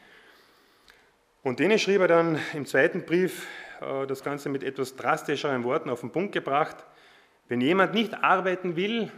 Und 1.43 1.59
denen 1.59 1.79
schrieb 1.79 2.01
er 2.01 2.07
dann 2.07 2.39
im 2.53 2.65
zweiten 2.65 3.03
Brief 3.03 3.47
äh, 3.81 4.05
das 4.05 4.23
Ganze 4.23 4.49
mit 4.49 4.63
etwas 4.63 4.95
drastischeren 4.95 5.63
Worten 5.63 5.89
auf 5.89 6.01
den 6.01 6.11
Punkt 6.11 6.31
gebracht. 6.31 6.77
Wenn 7.47 7.59
jemand 7.59 7.93
nicht 7.93 8.13
arbeiten 8.23 8.75
will, 8.75 9.11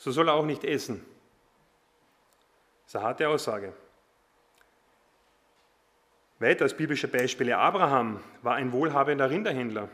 so 0.00 0.10
soll 0.10 0.28
er 0.28 0.34
auch 0.34 0.46
nicht 0.46 0.64
essen. 0.64 1.04
Das 2.84 2.86
ist 2.86 2.96
eine 2.96 3.04
harte 3.04 3.28
Aussage. 3.28 3.74
Weiter 6.38 6.66
biblische 6.68 7.06
Beispiele. 7.06 7.58
Abraham 7.58 8.20
war 8.40 8.54
ein 8.54 8.72
wohlhabender 8.72 9.28
Rinderhändler. 9.28 9.90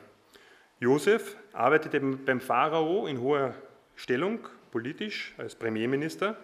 Josef 0.79 1.37
arbeitete 1.53 1.99
beim 1.99 2.41
Pharao 2.41 3.09
in 3.09 3.21
hoher 3.21 3.53
Stellung, 3.97 4.47
politisch, 4.71 5.35
als 5.39 5.57
Premierminister, 5.57 6.37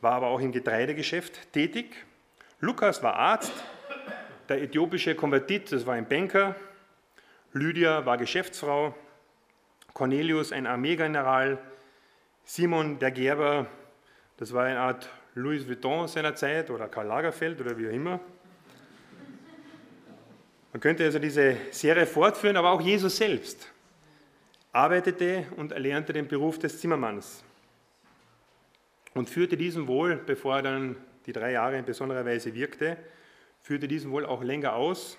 war 0.00 0.14
aber 0.14 0.26
auch 0.26 0.40
im 0.40 0.50
Getreidegeschäft 0.50 1.52
tätig. 1.52 2.04
Lukas 2.58 3.00
war 3.04 3.14
Arzt, 3.14 3.52
der 4.48 4.60
äthiopische 4.60 5.14
Konvertit, 5.14 5.70
das 5.70 5.86
war 5.86 5.94
ein 5.94 6.08
Banker. 6.08 6.56
Lydia 7.52 8.04
war 8.04 8.18
Geschäftsfrau. 8.18 8.92
Cornelius 9.94 10.50
ein 10.50 10.66
Armeegeneral. 10.66 11.58
Simon 12.44 12.98
der 12.98 13.10
Gerber, 13.10 13.66
das 14.36 14.52
war 14.52 14.64
eine 14.64 14.80
Art 14.80 15.08
Louis 15.34 15.66
Vuitton 15.66 16.08
seiner 16.08 16.34
Zeit 16.34 16.70
oder 16.70 16.88
Karl 16.88 17.06
Lagerfeld 17.06 17.60
oder 17.60 17.78
wie 17.78 17.88
auch 17.88 17.92
immer. 17.92 18.20
Man 20.72 20.80
könnte 20.80 21.04
also 21.04 21.18
diese 21.18 21.56
Serie 21.70 22.06
fortführen, 22.06 22.56
aber 22.56 22.70
auch 22.70 22.80
Jesus 22.80 23.16
selbst 23.16 23.70
arbeitete 24.72 25.46
und 25.56 25.72
erlernte 25.72 26.12
den 26.12 26.26
Beruf 26.26 26.58
des 26.58 26.80
Zimmermanns 26.80 27.44
und 29.14 29.28
führte 29.28 29.56
diesen 29.56 29.86
wohl, 29.86 30.16
bevor 30.16 30.56
er 30.56 30.62
dann 30.62 30.96
die 31.26 31.32
drei 31.32 31.52
Jahre 31.52 31.78
in 31.78 31.84
besonderer 31.84 32.24
Weise 32.24 32.54
wirkte, 32.54 32.96
führte 33.60 33.86
diesen 33.86 34.10
wohl 34.10 34.24
auch 34.24 34.42
länger 34.42 34.74
aus, 34.74 35.18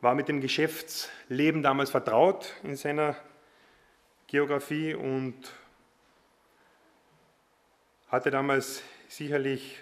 war 0.00 0.14
mit 0.14 0.28
dem 0.28 0.40
Geschäftsleben 0.40 1.62
damals 1.62 1.90
vertraut 1.90 2.54
in 2.62 2.76
seiner 2.76 3.16
Geografie 4.28 4.94
und 4.94 5.34
hatte 8.08 8.30
damals 8.30 8.82
sicherlich 9.08 9.78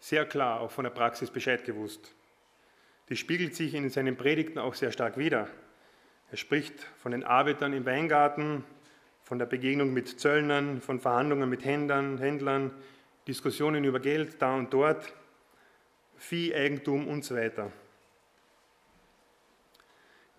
sehr 0.00 0.26
klar 0.26 0.60
auch 0.60 0.70
von 0.70 0.84
der 0.84 0.90
Praxis 0.90 1.30
Bescheid 1.30 1.64
gewusst. 1.64 2.14
Die 3.08 3.16
spiegelt 3.16 3.54
sich 3.54 3.74
in 3.74 3.88
seinen 3.90 4.16
Predigten 4.16 4.58
auch 4.58 4.74
sehr 4.74 4.92
stark 4.92 5.16
wider. 5.16 5.48
Er 6.30 6.36
spricht 6.36 6.74
von 6.98 7.12
den 7.12 7.24
Arbeitern 7.24 7.72
im 7.72 7.86
Weingarten, 7.86 8.64
von 9.22 9.38
der 9.38 9.46
Begegnung 9.46 9.92
mit 9.92 10.20
Zöllnern, 10.20 10.80
von 10.80 11.00
Verhandlungen 11.00 11.48
mit 11.48 11.64
Händlern, 11.64 12.18
Händlern, 12.18 12.70
Diskussionen 13.26 13.84
über 13.84 14.00
Geld 14.00 14.40
da 14.40 14.54
und 14.54 14.72
dort, 14.72 15.12
Vieh, 16.16 16.54
Eigentum 16.54 17.06
und 17.06 17.24
so 17.24 17.36
weiter. 17.36 17.70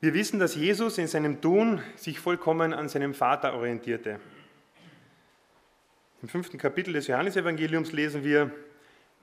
Wir 0.02 0.14
wissen, 0.14 0.40
dass 0.40 0.56
Jesus 0.56 0.98
in 0.98 1.08
seinem 1.08 1.42
Tun 1.42 1.82
sich 1.96 2.20
vollkommen 2.20 2.74
an 2.74 2.90
seinem 2.90 3.14
Vater 3.14 3.54
orientierte. 3.54 4.20
Im 6.22 6.28
fünften 6.28 6.58
Kapitel 6.58 6.94
des 6.94 7.08
Johannesevangeliums 7.08 7.94
lesen 7.94 8.26
wir, 8.26 8.52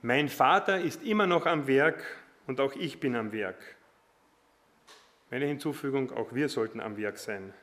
mein 0.01 0.29
Vater 0.29 0.79
ist 0.79 1.03
immer 1.03 1.27
noch 1.27 1.45
am 1.45 1.67
Werk 1.67 2.03
und 2.47 2.59
auch 2.59 2.73
ich 2.73 2.99
bin 2.99 3.15
am 3.15 3.31
Werk. 3.31 3.57
Meine 5.29 5.45
Hinzufügung, 5.45 6.11
auch 6.11 6.33
wir 6.33 6.49
sollten 6.49 6.79
am 6.79 6.97
Werk 6.97 7.19
sein. 7.19 7.53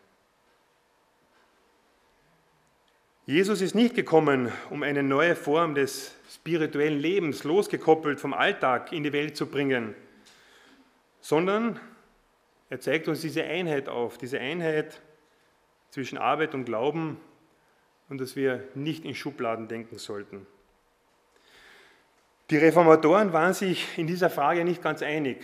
Jesus 3.27 3.61
ist 3.61 3.75
nicht 3.75 3.97
gekommen, 3.97 4.53
um 4.71 4.85
eine 4.85 5.03
neue 5.03 5.35
Form 5.35 5.75
des 5.75 6.15
spirituellen 6.31 7.01
Lebens, 7.01 7.43
losgekoppelt 7.43 8.21
vom 8.21 8.35
Alltag, 8.35 8.93
in 8.93 9.03
die 9.03 9.13
Welt 9.13 9.37
zu 9.37 9.47
bringen, 9.47 9.97
sondern 11.21 11.81
er 12.71 12.81
zeigt 12.81 13.09
uns 13.09 13.23
diese 13.23 13.43
Einheit 13.43 13.89
auf, 13.89 14.17
diese 14.17 14.39
Einheit 14.39 15.01
zwischen 15.91 16.19
Arbeit 16.19 16.55
und 16.55 16.67
Glauben 16.67 17.19
und 18.09 18.21
dass 18.21 18.37
wir 18.37 18.65
nicht 18.75 19.05
in 19.05 19.15
Schubladen 19.15 19.69
denken 19.69 19.99
sollten. 19.99 20.47
Die 22.51 22.57
Reformatoren 22.59 23.33
waren 23.33 23.55
sich 23.55 23.97
in 23.97 24.07
dieser 24.07 24.29
Frage 24.29 24.65
nicht 24.65 24.83
ganz 24.83 25.03
einig. 25.03 25.39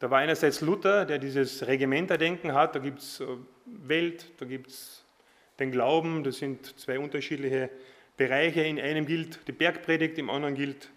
Da 0.00 0.10
war 0.10 0.18
einerseits 0.18 0.60
Luther, 0.60 1.04
der 1.06 1.18
dieses 1.18 1.66
Regimenterdenken 1.66 2.52
hat, 2.52 2.74
da 2.74 2.80
gibt 2.80 2.98
es 2.98 3.20
äh, 3.20 3.26
Welt, 3.64 4.32
da 4.38 4.44
gibt 4.44 4.68
es 4.68 5.04
den 5.58 5.70
Glauben, 5.70 6.24
das 6.24 6.38
sind 6.38 6.78
zwei 6.78 6.98
unterschiedliche 6.98 7.70
Bereiche. 8.16 8.62
In 8.62 8.80
einem 8.80 9.06
gilt 9.06 9.46
die 9.46 9.52
Bergpredigt, 9.52 10.18
im 10.18 10.30
anderen 10.30 10.54
gilt 10.56 10.90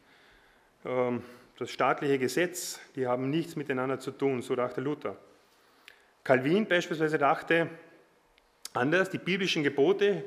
ähm, 0.83 1.21
das 1.57 1.71
staatliche 1.71 2.19
Gesetz, 2.19 2.79
die 2.95 3.07
haben 3.07 3.29
nichts 3.29 3.55
miteinander 3.55 3.99
zu 3.99 4.11
tun, 4.11 4.41
so 4.41 4.55
dachte 4.55 4.81
Luther. 4.81 5.17
Calvin 6.23 6.65
beispielsweise 6.67 7.17
dachte 7.17 7.69
anders, 8.73 9.09
die 9.09 9.17
biblischen 9.17 9.63
Gebote 9.63 10.23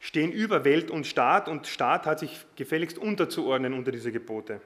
stehen 0.00 0.32
über 0.32 0.64
Welt 0.64 0.90
und 0.90 1.06
Staat 1.06 1.48
und 1.48 1.66
Staat 1.66 2.06
hat 2.06 2.18
sich 2.18 2.46
gefälligst 2.56 2.98
unterzuordnen 2.98 3.72
unter 3.74 3.92
diese 3.92 4.12
Gebote. 4.12 4.60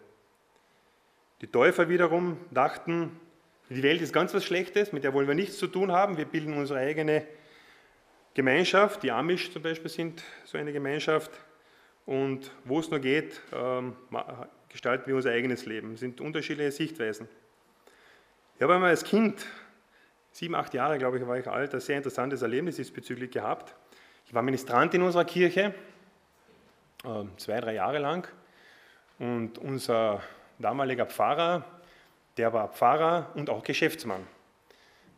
Die 1.40 1.46
Täufer 1.46 1.88
wiederum 1.88 2.36
dachten, 2.50 3.18
die 3.70 3.82
Welt 3.82 4.02
ist 4.02 4.12
ganz 4.12 4.34
was 4.34 4.44
Schlechtes, 4.44 4.92
mit 4.92 5.04
der 5.04 5.14
wollen 5.14 5.28
wir 5.28 5.34
nichts 5.34 5.56
zu 5.58 5.66
tun 5.68 5.92
haben, 5.92 6.16
wir 6.16 6.24
bilden 6.24 6.54
unsere 6.54 6.80
eigene 6.80 7.26
Gemeinschaft, 8.34 9.02
die 9.02 9.10
Amish 9.10 9.52
zum 9.52 9.62
Beispiel 9.62 9.90
sind 9.90 10.22
so 10.44 10.58
eine 10.58 10.72
Gemeinschaft 10.72 11.30
und 12.06 12.50
wo 12.64 12.80
es 12.80 12.90
nur 12.90 13.00
geht, 13.00 13.40
ähm, 13.52 13.94
gestalten 14.68 15.06
wir 15.06 15.16
unser 15.16 15.30
eigenes 15.30 15.66
Leben. 15.66 15.92
Das 15.92 16.00
sind 16.00 16.20
unterschiedliche 16.20 16.72
Sichtweisen. 16.72 17.28
Ich 18.56 18.62
habe 18.62 18.74
einmal 18.74 18.90
als 18.90 19.04
Kind, 19.04 19.46
sieben, 20.32 20.54
acht 20.54 20.74
Jahre 20.74 20.98
glaube 20.98 21.18
ich 21.18 21.26
war 21.26 21.38
ich 21.38 21.48
alt, 21.48 21.74
ein 21.74 21.80
sehr 21.80 21.96
interessantes 21.96 22.42
Erlebnis 22.42 22.76
diesbezüglich 22.76 23.30
gehabt. 23.30 23.74
Ich 24.30 24.34
war 24.34 24.42
Ministrant 24.42 24.94
in 24.94 25.02
unserer 25.02 25.24
Kirche, 25.24 25.74
ähm, 27.04 27.32
zwei, 27.36 27.60
drei 27.60 27.74
Jahre 27.74 27.98
lang. 27.98 28.28
Und 29.18 29.58
unser 29.58 30.22
damaliger 30.60 31.04
Pfarrer, 31.04 31.64
der 32.36 32.52
war 32.52 32.68
Pfarrer 32.68 33.32
und 33.34 33.50
auch 33.50 33.64
Geschäftsmann. 33.64 34.24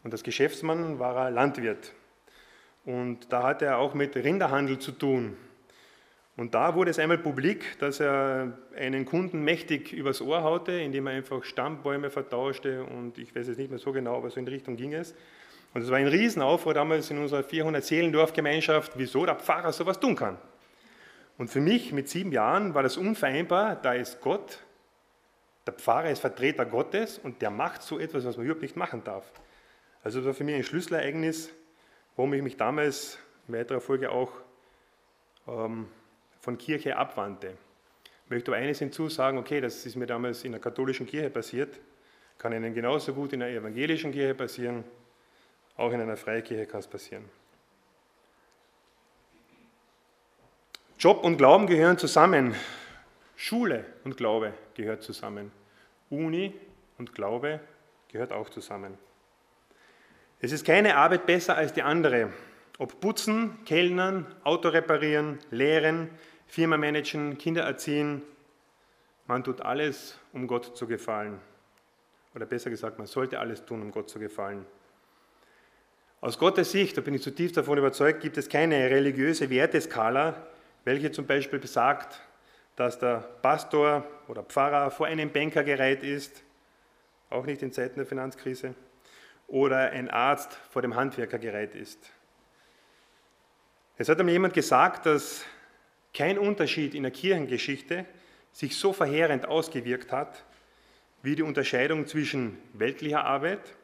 Und 0.03 0.15
als 0.15 0.23
Geschäftsmann 0.23 0.99
war 0.99 1.27
er 1.27 1.31
Landwirt. 1.31 1.93
Und 2.87 3.31
da 3.31 3.43
hatte 3.43 3.67
er 3.67 3.77
auch 3.77 3.93
mit 3.93 4.17
Rinderhandel 4.17 4.79
zu 4.79 4.93
tun. 4.93 5.37
Und 6.39 6.55
da 6.55 6.75
wurde 6.75 6.91
es 6.91 6.99
einmal 6.99 7.19
publik, 7.19 7.79
dass 7.81 8.01
er 8.01 8.57
einen 8.75 9.05
Kunden 9.05 9.45
mächtig 9.45 9.93
übers 9.93 10.23
Ohr 10.23 10.43
haute, 10.43 10.73
indem 10.73 11.07
er 11.07 11.13
einfach 11.13 11.45
Stammbäume 11.45 12.09
vertauschte 12.09 12.85
und 12.85 13.19
ich 13.19 13.37
weiß 13.37 13.47
jetzt 13.49 13.59
nicht 13.59 13.69
mehr 13.69 13.79
so 13.79 13.93
genau, 13.93 14.17
aber 14.17 14.31
so 14.31 14.41
in 14.41 14.47
die 14.47 14.53
Richtung 14.53 14.77
ging 14.77 14.95
es. 14.95 15.15
Und 15.75 15.83
es 15.83 15.91
war 15.91 15.97
ein 15.97 16.09
Riesenaufruhr 16.09 16.75
damals 16.75 17.11
in 17.11 17.19
unserer 17.19 17.41
400-Seelendorf-Gemeinschaft, 17.41 18.93
wieso 18.97 19.25
der 19.25 19.37
Pfarrer 19.37 19.73
sowas 19.73 19.99
tun 19.99 20.17
kann. 20.17 20.39
Und 21.39 21.49
für 21.49 21.61
mich 21.61 21.93
mit 21.93 22.09
sieben 22.09 22.31
Jahren 22.31 22.75
war 22.75 22.83
das 22.83 22.97
unvereinbar, 22.97 23.77
da 23.77 23.95
ist 23.95 24.21
Gott, 24.21 24.59
der 25.67 25.73
Pfarrer 25.73 26.11
ist 26.11 26.21
Vertreter 26.21 26.67
Gottes 26.67 27.19
und 27.19 27.41
der 27.41 27.51
macht 27.51 27.83
so 27.83 27.99
etwas, 27.99 28.25
was 28.25 28.37
man 28.37 28.47
überhaupt 28.47 28.63
nicht 28.63 28.77
machen 28.77 29.03
darf. 29.05 29.33
Also 30.05 30.19
das 30.19 30.27
war 30.27 30.35
für 30.35 30.45
mich 30.45 30.57
ein 30.57 30.65
Schlüsselereignis, 30.65 31.51
warum 32.17 32.35
ich 32.35 32.43
mich 32.43 32.57
damals 32.57 33.19
in 33.49 33.55
weiterer 33.55 33.81
Folge 33.81 34.11
auch 34.11 34.33
ähm, 35.49 35.89
von 36.41 36.59
Kirche 36.59 36.97
abwandte. 36.97 37.55
Ich 38.25 38.31
möchte 38.31 38.51
aber 38.51 38.61
eines 38.61 38.81
hinzusagen, 38.81 39.39
okay, 39.39 39.61
das 39.61 39.87
ist 39.87 39.97
mir 39.97 40.07
damals 40.07 40.45
in 40.45 40.53
der 40.53 40.61
katholischen 40.61 41.07
Kirche 41.07 41.31
passiert, 41.31 41.79
kann 42.39 42.53
Ihnen 42.53 42.75
genauso 42.75 43.15
gut 43.15 43.33
in 43.33 43.41
der 43.41 43.51
evangelischen 43.51 44.11
Kirche 44.11 44.35
passieren, 44.35 44.85
auch 45.77 45.93
in 45.93 46.01
einer 46.01 46.17
Freikirche 46.17 46.67
kann 46.67 46.81
es 46.81 46.87
passieren. 46.87 47.29
Job 50.99 51.25
und 51.25 51.37
Glauben 51.37 51.67
gehören 51.67 51.99
zusammen. 51.99 52.55
Schule 53.37 53.85
und 54.05 54.17
Glaube 54.17 54.55
gehört 54.75 55.03
zusammen. 55.03 55.51
Uni 56.11 56.55
und 56.99 57.15
Glaube 57.15 57.61
gehört 58.09 58.33
auch 58.33 58.49
zusammen. 58.51 58.97
Es 60.41 60.53
ist 60.53 60.65
keine 60.65 60.97
Arbeit 60.97 61.27
besser 61.27 61.57
als 61.57 61.73
die 61.73 61.83
andere. 61.83 62.33
Ob 62.79 63.01
putzen, 63.01 63.65
Kellnern, 63.65 64.27
Auto 64.45 64.69
reparieren, 64.69 65.39
lehren, 65.51 66.11
Firma 66.47 66.77
managen, 66.77 67.39
Kinder 67.39 67.63
erziehen, 67.63 68.23
man 69.27 69.45
tut 69.45 69.61
alles, 69.61 70.19
um 70.33 70.47
Gott 70.47 70.77
zu 70.77 70.87
gefallen. 70.87 71.41
Oder 72.35 72.47
besser 72.47 72.71
gesagt, 72.71 72.99
man 72.99 73.07
sollte 73.07 73.39
alles 73.39 73.65
tun, 73.65 73.83
um 73.83 73.91
Gott 73.91 74.11
zu 74.11 74.19
gefallen. 74.19 74.67
Aus 76.23 76.39
Gottes 76.39 76.71
Sicht, 76.71 76.97
da 76.97 77.01
bin 77.01 77.15
ich 77.15 77.23
zutiefst 77.23 77.57
davon 77.57 77.79
überzeugt, 77.79 78.21
gibt 78.21 78.37
es 78.37 78.49
keine 78.49 78.89
religiöse 78.89 79.51
Werteskala, 79.51 80.47
welche 80.85 81.11
zum 81.11 81.27
Beispiel 81.27 81.59
besagt, 81.59 82.21
dass 82.77 82.97
der 83.01 83.29
Pastor 83.43 84.07
oder 84.29 84.45
Pfarrer 84.45 84.93
vor 84.93 85.09
einem 85.09 85.33
Banker 85.33 85.65
gereiht 85.65 86.05
ist, 86.05 86.45
auch 87.29 87.45
nicht 87.45 87.61
in 87.61 87.73
Zeiten 87.73 87.97
der 87.97 88.07
Finanzkrise, 88.07 88.77
oder 89.49 89.91
ein 89.91 90.09
Arzt 90.09 90.57
vor 90.71 90.81
dem 90.81 90.95
Handwerker 90.95 91.41
gereiht 91.41 91.75
ist. 91.75 91.99
Es 93.99 94.09
hat 94.09 94.21
einmal 94.21 94.35
jemand 94.35 94.55
gesagt, 94.55 95.07
dass 95.07 95.45
kein 96.15 96.39
Unterschied 96.39 96.95
in 96.95 97.03
der 97.03 97.11
Kirchengeschichte 97.11 98.07
sich 98.53 98.77
so 98.77 98.93
verheerend 98.93 99.49
ausgewirkt 99.49 100.13
hat, 100.13 100.45
wie 101.25 101.35
die 101.35 101.43
Unterscheidung 101.43 102.07
zwischen 102.07 102.59
weltlicher 102.75 103.25
Arbeit 103.25 103.75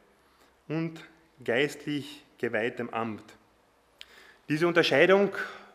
und 0.69 1.03
geistlich 1.43 2.23
geweihtem 2.39 2.89
Amt. 2.89 3.23
Diese 4.47 4.67
Unterscheidung, 4.67 5.29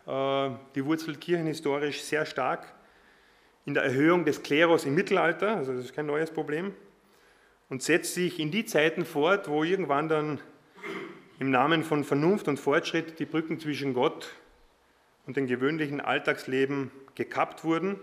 äh, 0.07 0.50
die 0.74 0.85
wurzelt 0.85 1.20
kirchenhistorisch 1.20 2.03
sehr 2.03 2.27
stark 2.27 2.74
in 3.64 3.74
der 3.74 3.85
Erhöhung 3.85 4.24
des 4.24 4.42
Klerus 4.42 4.85
im 4.85 4.94
Mittelalter, 4.94 5.57
also 5.57 5.72
das 5.72 5.85
ist 5.85 5.94
kein 5.94 6.07
neues 6.07 6.33
Problem, 6.33 6.74
und 7.68 7.83
setzt 7.83 8.14
sich 8.14 8.40
in 8.40 8.50
die 8.50 8.64
Zeiten 8.64 9.05
fort, 9.05 9.48
wo 9.48 9.62
irgendwann 9.62 10.09
dann 10.09 10.40
im 11.38 11.50
Namen 11.50 11.83
von 11.83 12.05
Vernunft 12.05 12.48
und 12.48 12.59
Fortschritt 12.59 13.18
die 13.18 13.24
Brücken 13.24 13.59
zwischen 13.59 13.94
Gott 13.94 14.29
und 15.27 15.37
dem 15.37 15.46
gewöhnlichen 15.46 16.00
Alltagsleben 16.00 16.90
gekappt 17.14 17.64
wurden. 17.64 17.98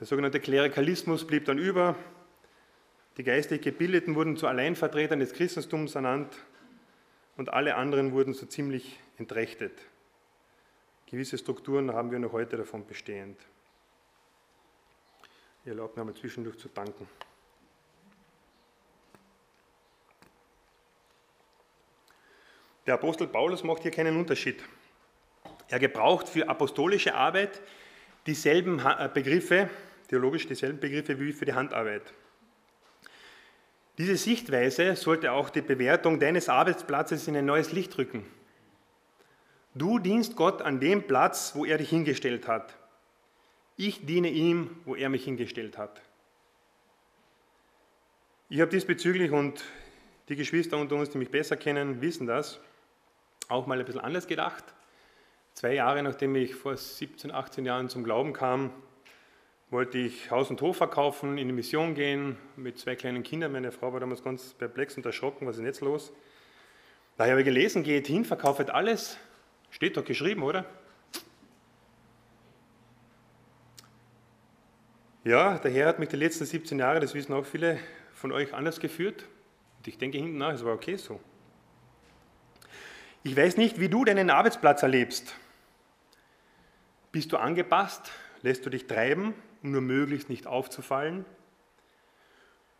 Der 0.00 0.06
sogenannte 0.06 0.40
Klerikalismus 0.40 1.26
blieb 1.26 1.46
dann 1.46 1.58
über. 1.58 1.96
Die 3.16 3.24
geistig 3.24 3.62
Gebildeten 3.62 4.14
wurden 4.14 4.36
zu 4.36 4.46
Alleinvertretern 4.46 5.18
des 5.18 5.32
Christentums 5.32 5.94
ernannt 5.94 6.36
und 7.38 7.50
alle 7.50 7.76
anderen 7.76 8.12
wurden 8.12 8.34
so 8.34 8.44
ziemlich 8.44 8.98
entrechtet. 9.16 9.72
Gewisse 11.06 11.38
Strukturen 11.38 11.92
haben 11.94 12.10
wir 12.10 12.18
noch 12.18 12.32
heute 12.32 12.58
davon 12.58 12.84
bestehend. 12.84 13.40
Ihr 15.64 15.72
erlaubt 15.72 15.96
mir 15.96 16.04
mal 16.04 16.14
zwischendurch 16.14 16.58
zu 16.58 16.68
danken. 16.68 17.08
Der 22.86 22.94
Apostel 22.94 23.28
Paulus 23.28 23.62
macht 23.62 23.82
hier 23.82 23.92
keinen 23.92 24.16
Unterschied. 24.16 24.62
Er 25.68 25.78
gebraucht 25.78 26.28
für 26.28 26.48
apostolische 26.48 27.14
Arbeit 27.14 27.60
dieselben 28.26 28.80
äh, 28.80 29.08
Begriffe, 29.12 29.70
theologisch 30.08 30.46
dieselben 30.46 30.80
Begriffe 30.80 31.18
wie 31.20 31.32
für 31.32 31.44
die 31.44 31.52
Handarbeit. 31.52 32.12
Diese 33.98 34.16
Sichtweise 34.16 34.94
sollte 34.94 35.32
auch 35.32 35.50
die 35.50 35.60
Bewertung 35.60 36.20
deines 36.20 36.48
Arbeitsplatzes 36.48 37.26
in 37.26 37.36
ein 37.36 37.44
neues 37.44 37.72
Licht 37.72 37.98
rücken. 37.98 38.24
Du 39.74 39.98
dienst 39.98 40.36
Gott 40.36 40.62
an 40.62 40.78
dem 40.78 41.02
Platz, 41.02 41.52
wo 41.54 41.64
er 41.64 41.78
dich 41.78 41.90
hingestellt 41.90 42.46
hat. 42.46 42.76
Ich 43.76 44.06
diene 44.06 44.30
ihm, 44.30 44.70
wo 44.84 44.94
er 44.94 45.08
mich 45.08 45.24
hingestellt 45.24 45.78
hat. 45.78 46.00
Ich 48.48 48.60
habe 48.60 48.70
diesbezüglich, 48.70 49.32
und 49.32 49.64
die 50.28 50.36
Geschwister 50.36 50.78
unter 50.78 50.96
uns, 50.96 51.10
die 51.10 51.18
mich 51.18 51.30
besser 51.30 51.56
kennen, 51.56 52.00
wissen 52.00 52.26
das, 52.26 52.60
auch 53.48 53.66
mal 53.66 53.78
ein 53.78 53.84
bisschen 53.84 54.00
anders 54.00 54.26
gedacht. 54.26 54.64
Zwei 55.54 55.74
Jahre 55.74 56.02
nachdem 56.02 56.36
ich 56.36 56.54
vor 56.54 56.76
17, 56.76 57.32
18 57.32 57.66
Jahren 57.66 57.88
zum 57.88 58.04
Glauben 58.04 58.32
kam, 58.32 58.72
wollte 59.70 59.98
ich 59.98 60.30
Haus 60.30 60.50
und 60.50 60.60
Hof 60.62 60.78
verkaufen, 60.78 61.36
in 61.36 61.48
die 61.48 61.54
Mission 61.54 61.94
gehen 61.94 62.36
mit 62.56 62.78
zwei 62.78 62.96
kleinen 62.96 63.22
Kindern. 63.22 63.52
Meine 63.52 63.70
Frau 63.70 63.92
war 63.92 64.00
damals 64.00 64.22
ganz 64.22 64.54
perplex 64.54 64.96
und 64.96 65.04
erschrocken, 65.04 65.46
was 65.46 65.58
ist 65.58 65.64
jetzt 65.64 65.80
los? 65.82 66.12
Da 67.16 67.26
habe 67.26 67.40
ich 67.40 67.44
gelesen, 67.44 67.82
geht 67.82 68.06
hin, 68.06 68.24
verkauft 68.24 68.70
alles. 68.70 69.18
Steht 69.70 69.96
doch 69.96 70.04
geschrieben, 70.04 70.42
oder? 70.42 70.64
Ja, 75.24 75.58
der 75.58 75.70
Herr 75.70 75.88
hat 75.88 75.98
mich 75.98 76.08
die 76.08 76.16
letzten 76.16 76.46
17 76.46 76.78
Jahre, 76.78 77.00
das 77.00 77.12
wissen 77.12 77.34
auch 77.34 77.44
viele 77.44 77.78
von 78.14 78.32
euch, 78.32 78.54
anders 78.54 78.80
geführt. 78.80 79.26
Und 79.76 79.88
ich 79.88 79.98
denke 79.98 80.16
hinten 80.16 80.38
nach, 80.38 80.54
es 80.54 80.64
war 80.64 80.72
okay 80.72 80.96
so. 80.96 81.20
Ich 83.22 83.36
weiß 83.36 83.58
nicht, 83.58 83.78
wie 83.78 83.90
du 83.90 84.04
deinen 84.04 84.30
Arbeitsplatz 84.30 84.82
erlebst. 84.82 85.34
Bist 87.12 87.32
du 87.32 87.36
angepasst? 87.36 88.10
Lässt 88.40 88.64
du 88.64 88.70
dich 88.70 88.86
treiben, 88.86 89.34
um 89.62 89.72
nur 89.72 89.80
möglichst 89.80 90.28
nicht 90.28 90.46
aufzufallen? 90.46 91.24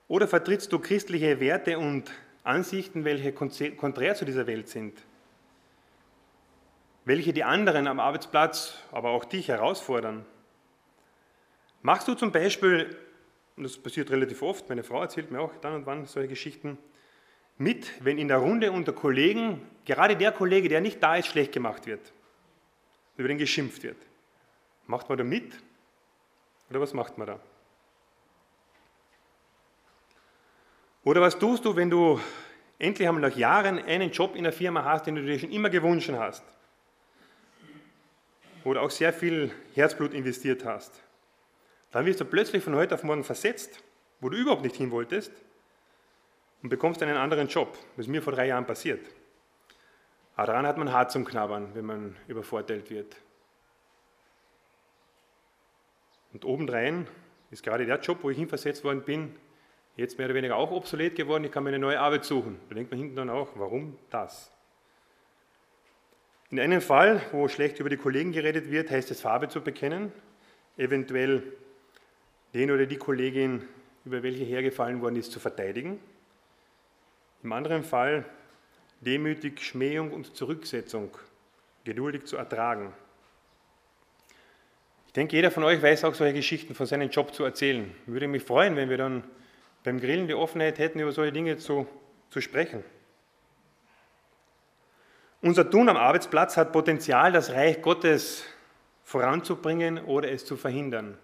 Oder 0.09 0.27
vertrittst 0.27 0.73
du 0.73 0.79
christliche 0.79 1.41
Werte 1.41 1.79
und 1.79 2.11
Ansichten, 2.45 3.05
welche 3.05 3.33
konträr 3.33 4.15
zu 4.15 4.25
dieser 4.25 4.47
Welt 4.47 4.69
sind? 4.69 4.99
Welche 7.05 7.33
die 7.33 7.45
anderen 7.45 7.87
am 7.87 8.01
Arbeitsplatz, 8.01 8.79
aber 8.91 9.11
auch 9.11 9.25
dich 9.25 9.49
herausfordern? 9.49 10.25
Machst 11.83 12.09
du 12.09 12.15
zum 12.15 12.33
Beispiel, 12.33 12.97
und 13.57 13.65
das 13.65 13.77
passiert 13.77 14.11
relativ 14.11 14.43
oft, 14.43 14.69
meine 14.69 14.83
Frau 14.83 15.03
erzählt 15.03 15.31
mir 15.31 15.41
auch 15.41 15.55
dann 15.61 15.75
und 15.75 15.87
wann 15.87 16.07
solche 16.07 16.29
Geschichten, 16.29 16.79
mit, 17.59 17.93
wenn 18.05 18.19
in 18.19 18.29
der 18.29 18.39
Runde 18.39 18.73
unter 18.73 18.93
Kollegen 18.93 19.61
gerade 19.85 20.17
der 20.17 20.33
Kollege, 20.33 20.69
der 20.69 20.81
nicht 20.81 21.03
da 21.03 21.17
ist, 21.17 21.27
schlecht 21.27 21.53
gemacht 21.53 21.87
wird, 21.87 22.13
über 23.17 23.29
den 23.29 23.39
geschimpft 23.39 23.83
wird? 23.83 23.97
Macht 24.87 25.09
man 25.09 25.19
da 25.19 25.25
mit? 25.25 25.53
Oder 26.71 26.81
was 26.81 26.93
macht 26.93 27.17
man 27.19 27.27
da? 27.27 27.41
Oder 31.05 31.21
was 31.21 31.39
tust 31.39 31.65
du, 31.65 31.75
wenn 31.75 31.89
du 31.89 32.21
endlich 32.79 33.09
einmal 33.09 33.31
nach 33.31 33.37
Jahren 33.37 33.79
einen 33.79 34.11
Job 34.11 34.37
in 34.37 34.45
der 34.45 34.53
Firma 34.53 34.85
hast, 34.85 35.07
den 35.07 35.15
du 35.15 35.23
dir 35.23 35.39
schon 35.39 35.51
immer 35.51 35.71
gewünscht 35.71 36.11
hast? 36.13 36.45
Oder 38.65 38.83
auch 38.83 38.91
sehr 38.91 39.13
viel 39.13 39.51
Herzblut 39.75 40.13
investiert 40.13 40.65
hast? 40.65 41.03
Dann 41.91 42.05
wirst 42.05 42.21
du 42.21 42.25
plötzlich 42.25 42.63
von 42.63 42.75
heute 42.75 42.95
auf 42.95 43.03
morgen 43.03 43.25
versetzt, 43.25 43.83
wo 44.21 44.29
du 44.29 44.37
überhaupt 44.37 44.63
nicht 44.63 44.77
hin 44.77 44.91
wolltest 44.91 45.33
und 46.63 46.69
bekommst 46.69 47.03
einen 47.03 47.17
anderen 47.17 47.49
Job. 47.49 47.79
Ist 47.97 48.09
mir 48.09 48.21
vor 48.21 48.35
drei 48.35 48.49
Jahren 48.49 48.67
passiert. 48.67 49.01
Aber 50.37 50.49
daran 50.49 50.67
hat 50.67 50.77
man 50.77 50.93
hart 50.93 51.11
zum 51.11 51.25
Knabbern, 51.25 51.75
wenn 51.75 51.87
man 51.87 52.17
übervorteilt 52.27 52.91
wird. 52.91 53.17
Und 56.33 56.45
obendrein 56.45 57.07
ist 57.51 57.63
gerade 57.63 57.87
der 57.87 58.01
Job, 58.01 58.19
wo 58.23 58.31
ich 58.31 58.37
hinversetzt 58.37 58.85
worden 58.85 59.03
bin, 59.03 59.35
jetzt 59.97 60.19
mehr 60.19 60.27
oder 60.27 60.35
weniger 60.35 60.57
auch 60.57 60.71
obsolet 60.71 61.17
geworden. 61.17 61.45
Ich 61.45 61.53
kann 61.53 61.65
mir 61.65 61.71
eine 61.71 61.79
neue 61.79 61.99
Arbeit 61.99 62.25
suchen. 62.25 62.59
Da 62.69 62.75
denkt 62.75 62.91
man 62.91 63.01
hinten 63.01 63.17
dann 63.17 63.31
auch, 63.31 63.49
warum 63.55 63.99
das? 64.11 64.53
In 66.51 66.61
einem 66.61 66.81
Fall, 66.81 67.21
wo 67.33 67.49
schlecht 67.49 67.79
über 67.81 67.91
die 67.91 67.97
Kollegen 67.97 68.33
geredet 68.33 68.71
wird, 68.71 68.91
heißt 68.91 69.11
es 69.11 69.21
Farbe 69.21 69.49
zu 69.49 69.61
bekennen, 69.61 70.13
eventuell 70.77 71.43
den 72.55 72.71
oder 72.71 72.87
die 72.87 72.97
Kollegin, 72.97 73.69
über 74.05 74.23
welche 74.23 74.45
hergefallen 74.45 75.03
worden 75.03 75.17
ist, 75.17 75.33
zu 75.33 75.41
verteidigen. 75.41 76.01
Im 77.43 77.53
anderen 77.53 77.85
Fall 77.85 78.25
demütig 79.01 79.61
Schmähung 79.63 80.13
und 80.13 80.35
Zurücksetzung 80.35 81.11
geduldig 81.85 82.25
zu 82.25 82.37
ertragen. 82.37 82.93
Ich 85.19 85.21
denke, 85.21 85.35
jeder 85.35 85.51
von 85.51 85.65
euch 85.65 85.83
weiß 85.83 86.05
auch 86.05 86.15
solche 86.15 86.35
Geschichten 86.35 86.77
von 86.77 86.87
seinem 86.87 87.11
Job 87.11 87.35
zu 87.35 87.43
erzählen. 87.43 87.93
Ich 88.07 88.13
würde 88.13 88.29
mich 88.29 88.45
freuen, 88.45 88.77
wenn 88.77 88.89
wir 88.89 88.99
dann 88.99 89.25
beim 89.83 89.99
Grillen 89.99 90.29
die 90.29 90.35
Offenheit 90.35 90.79
hätten, 90.79 91.01
über 91.01 91.11
solche 91.11 91.33
Dinge 91.33 91.57
zu, 91.57 91.89
zu 92.31 92.41
sprechen. 92.41 92.85
Unser 95.43 95.69
Tun 95.69 95.89
am 95.89 95.97
Arbeitsplatz 95.97 96.57
hat 96.57 96.71
Potenzial, 96.71 97.33
das 97.33 97.51
Reich 97.51 97.83
Gottes 97.83 98.45
voranzubringen 99.03 100.05
oder 100.05 100.31
es 100.31 100.45
zu 100.45 100.57
verhindern. 100.57 101.19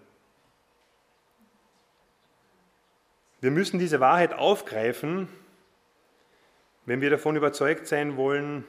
Wir 3.39 3.51
müssen 3.51 3.79
diese 3.79 4.01
Wahrheit 4.01 4.33
aufgreifen, 4.33 5.29
wenn 6.85 6.99
wir 6.99 7.11
davon 7.11 7.37
überzeugt 7.37 7.87
sein 7.87 8.17
wollen, 8.17 8.65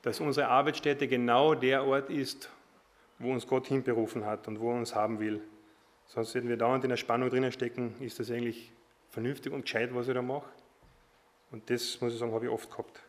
dass 0.00 0.20
unsere 0.20 0.48
Arbeitsstätte 0.48 1.06
genau 1.06 1.54
der 1.54 1.84
Ort 1.84 2.08
ist, 2.08 2.48
wo 3.24 3.32
uns 3.32 3.46
Gott 3.46 3.66
hinberufen 3.66 4.24
hat 4.24 4.46
und 4.48 4.60
wo 4.60 4.70
er 4.70 4.76
uns 4.76 4.94
haben 4.94 5.18
will. 5.18 5.42
Sonst 6.06 6.34
würden 6.34 6.48
wir 6.48 6.56
dauernd 6.56 6.84
in 6.84 6.90
der 6.90 6.96
Spannung 6.96 7.30
drinnen 7.30 7.52
stecken, 7.52 7.94
ist 8.00 8.20
das 8.20 8.30
eigentlich 8.30 8.72
vernünftig 9.10 9.52
und 9.52 9.62
gescheit, 9.62 9.94
was 9.94 10.08
ich 10.08 10.14
da 10.14 10.22
mache? 10.22 10.48
Und 11.50 11.70
das, 11.70 12.00
muss 12.00 12.12
ich 12.12 12.18
sagen, 12.18 12.32
habe 12.32 12.46
ich 12.46 12.50
oft 12.50 12.70
gehabt. 12.70 13.02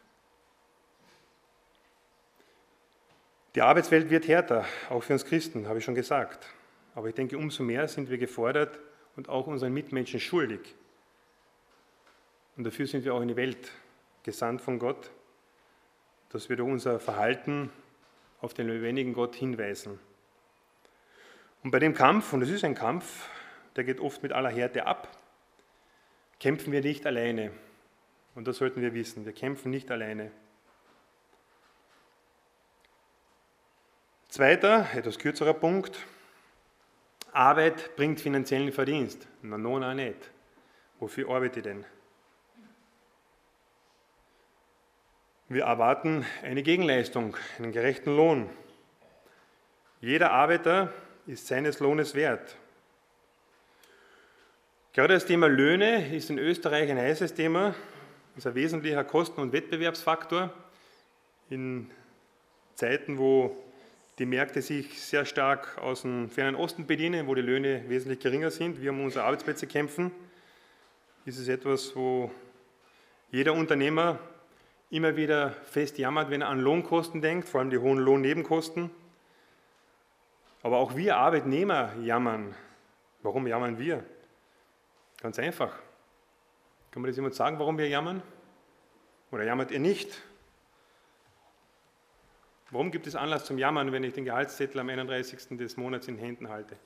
Die 3.56 3.62
Arbeitswelt 3.62 4.10
wird 4.10 4.28
härter, 4.28 4.65
auch 4.89 5.01
für 5.01 5.13
uns 5.13 5.25
Christen, 5.25 5.67
habe 5.67 5.80
ich 5.80 5.86
schon 5.86 5.95
gesagt. 5.95 6.47
Aber 6.93 7.08
ich 7.08 7.15
denke, 7.15 7.38
umso 7.38 7.63
mehr 7.63 7.88
sind 7.88 8.10
wir 8.10 8.17
gefordert 8.17 8.80
und 9.15 9.30
auch 9.30 9.47
unseren 9.47 9.73
Mitmenschen 9.73 10.19
schuldig. 10.19 10.75
Und 12.58 12.65
dafür 12.65 12.88
sind 12.88 13.04
wir 13.04 13.13
auch 13.13 13.21
in 13.21 13.28
die 13.28 13.36
Welt 13.36 13.71
gesandt 14.23 14.62
von 14.62 14.80
Gott, 14.80 15.12
dass 16.30 16.49
wir 16.49 16.56
durch 16.56 16.69
unser 16.69 16.99
Verhalten 16.99 17.69
auf 18.41 18.54
den 18.54 18.67
lebendigen 18.67 19.13
Gott 19.13 19.36
hinweisen. 19.36 20.00
Und 21.63 21.71
bei 21.71 21.80
dem 21.80 21.93
Kampf, 21.93 22.32
und 22.34 22.41
es 22.41 22.50
ist 22.50 22.63
ein 22.63 22.76
Kampf, 22.76 23.28
der 23.76 23.84
geht 23.84 24.00
oft 24.00 24.21
mit 24.24 24.32
aller 24.32 24.50
Härte 24.50 24.86
ab, 24.86 25.10
kämpfen 26.39 26.71
wir 26.71 26.82
nicht 26.82 27.06
alleine. 27.06 27.52
Und 28.36 28.48
das 28.48 28.58
sollten 28.58 28.82
wir 28.82 28.93
wissen, 28.93 29.26
wir 29.26 29.34
kämpfen 29.34 29.71
nicht 29.71 29.89
alleine. 29.89 30.32
Zweiter, 34.28 34.88
etwas 34.93 35.17
kürzerer 35.17 35.54
Punkt. 35.54 35.98
Arbeit 37.32 37.95
bringt 37.95 38.19
finanziellen 38.19 38.71
Verdienst. 38.71 39.28
Na, 39.41 39.58
nun 39.58 39.84
auch 39.84 39.93
nicht. 39.93 40.30
Wofür 41.00 41.30
arbeite 41.30 41.60
ich 41.60 41.63
denn? 41.63 41.86
Wir 45.47 45.65
erwarten 45.65 46.25
eine 46.41 46.63
Gegenleistung, 46.63 47.38
einen 47.60 47.71
gerechten 47.71 48.15
Lohn. 48.15 48.49
Jeder 50.01 50.31
Arbeiter 50.31 50.91
ist 51.27 51.45
seines 51.45 51.79
Lohnes 51.79 52.15
wert. 52.15 52.58
Gerade 54.93 55.13
das 55.13 55.27
Thema 55.27 55.45
Löhne 55.45 56.15
ist 56.15 56.31
in 56.31 56.39
Österreich 56.39 56.89
ein 56.89 56.97
heißes 56.97 57.36
Thema, 57.36 57.75
ist 58.36 58.47
ein 58.47 58.55
wesentlicher 58.55 59.03
Kosten- 59.03 59.39
und 59.39 59.53
Wettbewerbsfaktor 59.53 60.51
in 61.51 61.91
Zeiten, 62.73 63.19
wo 63.19 63.55
die 64.17 64.25
Märkte 64.25 64.63
sich 64.63 64.99
sehr 64.99 65.25
stark 65.25 65.77
aus 65.77 66.01
dem 66.01 66.31
fernen 66.31 66.55
Osten 66.55 66.88
bedienen, 66.88 67.27
wo 67.27 67.36
die 67.36 67.41
Löhne 67.43 67.88
wesentlich 67.88 68.19
geringer 68.19 68.49
sind. 68.49 68.81
Wir 68.81 68.89
um 68.89 69.03
unsere 69.03 69.25
Arbeitsplätze 69.25 69.67
kämpfen. 69.67 70.12
Ist 71.23 71.38
es 71.38 71.47
etwas, 71.49 71.95
wo 71.95 72.31
jeder 73.29 73.53
Unternehmer 73.53 74.17
immer 74.95 75.17
wieder 75.17 75.51
fest 75.51 75.97
jammert, 75.97 76.29
wenn 76.29 76.41
er 76.41 76.47
an 76.47 76.62
Lohnkosten 76.62 77.21
denkt, 77.21 77.49
vor 77.49 77.60
allem 77.60 77.69
die 77.69 77.77
hohen 77.77 77.97
Lohnnebenkosten. 77.97 78.89
Aber 80.63 80.77
auch 80.77 80.95
wir 80.95 81.17
Arbeitnehmer 81.17 81.93
jammern. 82.01 82.55
Warum 83.21 83.45
jammern 83.45 83.77
wir? 83.77 84.03
Ganz 85.21 85.38
einfach. 85.38 85.71
Kann 86.91 87.01
man 87.01 87.10
das 87.10 87.17
jemand 87.17 87.36
sagen, 87.36 87.60
warum 87.60 87.77
wir 87.77 87.89
jammern? 87.89 88.21
Oder 89.31 89.43
jammert 89.43 89.71
ihr 89.71 89.79
nicht? 89.79 90.21
Warum 92.71 92.89
gibt 92.89 93.05
es 93.05 93.15
Anlass 93.15 93.45
zum 93.45 93.58
Jammern, 93.58 93.91
wenn 93.91 94.03
ich 94.03 94.13
den 94.13 94.25
Gehaltszettel 94.25 94.79
am 94.79 94.89
31. 94.89 95.58
des 95.58 95.77
Monats 95.77 96.08
in 96.08 96.17
Händen 96.17 96.49
halte? 96.49 96.77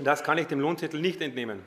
Das 0.00 0.24
kann 0.24 0.38
ich 0.38 0.48
dem 0.48 0.58
Lohnzettel 0.58 1.00
nicht 1.00 1.20
entnehmen. 1.20 1.64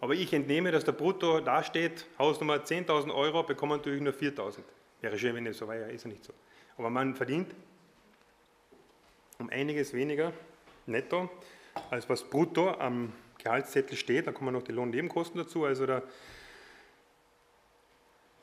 Aber 0.00 0.14
ich 0.14 0.32
entnehme, 0.32 0.70
dass 0.72 0.84
der 0.84 0.92
Brutto 0.92 1.40
dasteht, 1.40 2.06
Hausnummer 2.18 2.56
10.000 2.56 3.14
Euro, 3.14 3.42
bekommt 3.42 3.70
man 3.70 3.78
natürlich 3.78 4.02
nur 4.02 4.12
4.000. 4.12 4.58
Wäre 5.00 5.18
schön, 5.18 5.34
wenn 5.34 5.46
es 5.46 5.58
so 5.58 5.68
wäre, 5.68 5.90
ist 5.90 6.04
ja 6.04 6.10
nicht 6.10 6.24
so. 6.24 6.32
Aber 6.76 6.90
man 6.90 7.14
verdient 7.14 7.54
um 9.38 9.50
einiges 9.50 9.92
weniger 9.92 10.32
netto, 10.86 11.30
als 11.90 12.08
was 12.08 12.24
brutto 12.24 12.70
am 12.70 13.12
Gehaltszettel 13.38 13.96
steht. 13.96 14.26
Da 14.26 14.32
kommen 14.32 14.52
noch 14.52 14.62
die 14.62 14.72
Lohnnebenkosten 14.72 15.38
dazu. 15.38 15.64
Also 15.64 15.86
der 15.86 16.02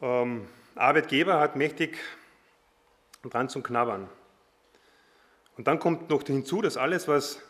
ähm, 0.01 0.47
Arbeitgeber 0.75 1.39
hat 1.39 1.55
mächtig 1.55 1.97
dran 3.23 3.49
zum 3.49 3.63
Knabbern. 3.63 4.09
Und 5.57 5.67
dann 5.67 5.79
kommt 5.79 6.09
noch 6.09 6.23
hinzu, 6.23 6.61
dass 6.61 6.77
alles, 6.77 7.07
was 7.07 7.41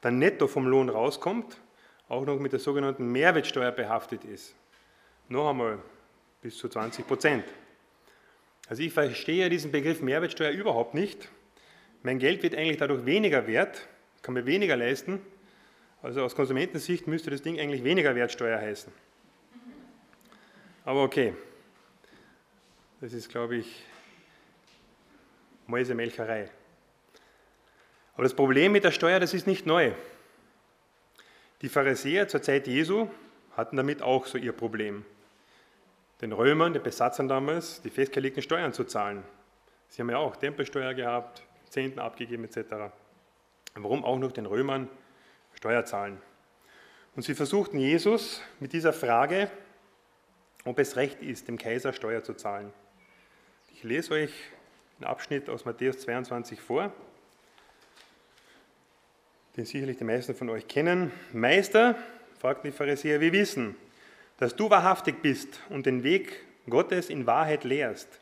dann 0.00 0.18
netto 0.18 0.46
vom 0.46 0.66
Lohn 0.66 0.88
rauskommt, 0.88 1.58
auch 2.08 2.24
noch 2.24 2.38
mit 2.38 2.52
der 2.52 2.60
sogenannten 2.60 3.10
Mehrwertsteuer 3.10 3.72
behaftet 3.72 4.24
ist. 4.24 4.54
Noch 5.28 5.48
einmal 5.50 5.78
bis 6.42 6.56
zu 6.58 6.68
20 6.68 7.06
Prozent. 7.06 7.44
Also 8.68 8.82
ich 8.82 8.92
verstehe 8.92 9.48
diesen 9.48 9.72
Begriff 9.72 10.02
Mehrwertsteuer 10.02 10.50
überhaupt 10.50 10.94
nicht. 10.94 11.28
Mein 12.02 12.18
Geld 12.18 12.42
wird 12.42 12.54
eigentlich 12.54 12.76
dadurch 12.76 13.06
weniger 13.06 13.46
wert, 13.46 13.88
kann 14.22 14.34
mir 14.34 14.46
weniger 14.46 14.76
leisten. 14.76 15.20
Also 16.02 16.22
aus 16.22 16.34
Konsumentensicht 16.34 17.06
müsste 17.06 17.30
das 17.30 17.42
Ding 17.42 17.58
eigentlich 17.58 17.82
weniger 17.82 18.14
Wertsteuer 18.14 18.58
heißen. 18.58 18.92
Aber 20.84 21.02
okay, 21.02 21.34
das 23.00 23.14
ist, 23.14 23.30
glaube 23.30 23.56
ich, 23.56 23.84
Mäusemelcherei. 25.66 26.50
Aber 28.14 28.22
das 28.22 28.34
Problem 28.34 28.72
mit 28.72 28.84
der 28.84 28.90
Steuer, 28.90 29.18
das 29.18 29.32
ist 29.32 29.46
nicht 29.46 29.64
neu. 29.64 29.92
Die 31.64 31.70
Pharisäer 31.70 32.28
zur 32.28 32.42
Zeit 32.42 32.66
Jesu 32.66 33.08
hatten 33.56 33.78
damit 33.78 34.02
auch 34.02 34.26
so 34.26 34.36
ihr 34.36 34.52
Problem. 34.52 35.02
Den 36.20 36.32
Römern, 36.32 36.74
den 36.74 36.82
Besatzern 36.82 37.26
damals, 37.26 37.80
die 37.80 37.88
festgelegten 37.88 38.42
Steuern 38.42 38.74
zu 38.74 38.84
zahlen. 38.84 39.24
Sie 39.88 40.02
haben 40.02 40.10
ja 40.10 40.18
auch 40.18 40.36
Tempelsteuer 40.36 40.92
gehabt, 40.92 41.42
Zehnten 41.70 42.00
abgegeben 42.00 42.44
etc. 42.44 42.92
Warum 43.76 44.04
auch 44.04 44.18
noch 44.18 44.32
den 44.32 44.44
Römern 44.44 44.90
Steuer 45.54 45.86
zahlen? 45.86 46.20
Und 47.16 47.22
sie 47.22 47.34
versuchten 47.34 47.78
Jesus 47.78 48.42
mit 48.60 48.74
dieser 48.74 48.92
Frage, 48.92 49.50
ob 50.66 50.78
es 50.78 50.96
recht 50.96 51.22
ist, 51.22 51.48
dem 51.48 51.56
Kaiser 51.56 51.94
Steuer 51.94 52.22
zu 52.22 52.34
zahlen. 52.34 52.74
Ich 53.72 53.82
lese 53.84 54.12
euch 54.12 54.34
einen 54.98 55.08
Abschnitt 55.08 55.48
aus 55.48 55.64
Matthäus 55.64 55.96
22 55.96 56.60
vor, 56.60 56.92
den 59.56 59.64
sicherlich 59.64 59.96
die 59.96 60.04
meisten 60.04 60.34
von 60.34 60.50
euch 60.50 60.66
kennen. 60.66 61.12
Meister, 61.32 61.96
fragten 62.38 62.70
die 62.70 62.76
Pharisäer, 62.76 63.20
wir 63.20 63.32
wissen, 63.32 63.76
dass 64.38 64.56
du 64.56 64.68
wahrhaftig 64.68 65.22
bist 65.22 65.60
und 65.70 65.86
den 65.86 66.02
Weg 66.02 66.44
Gottes 66.68 67.08
in 67.08 67.26
Wahrheit 67.26 67.64
lehrst 67.64 68.20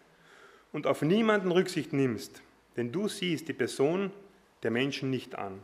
und 0.72 0.86
auf 0.86 1.02
niemanden 1.02 1.50
Rücksicht 1.50 1.92
nimmst, 1.92 2.42
denn 2.76 2.92
du 2.92 3.08
siehst 3.08 3.48
die 3.48 3.52
Person 3.52 4.12
der 4.62 4.70
Menschen 4.70 5.10
nicht 5.10 5.36
an. 5.36 5.60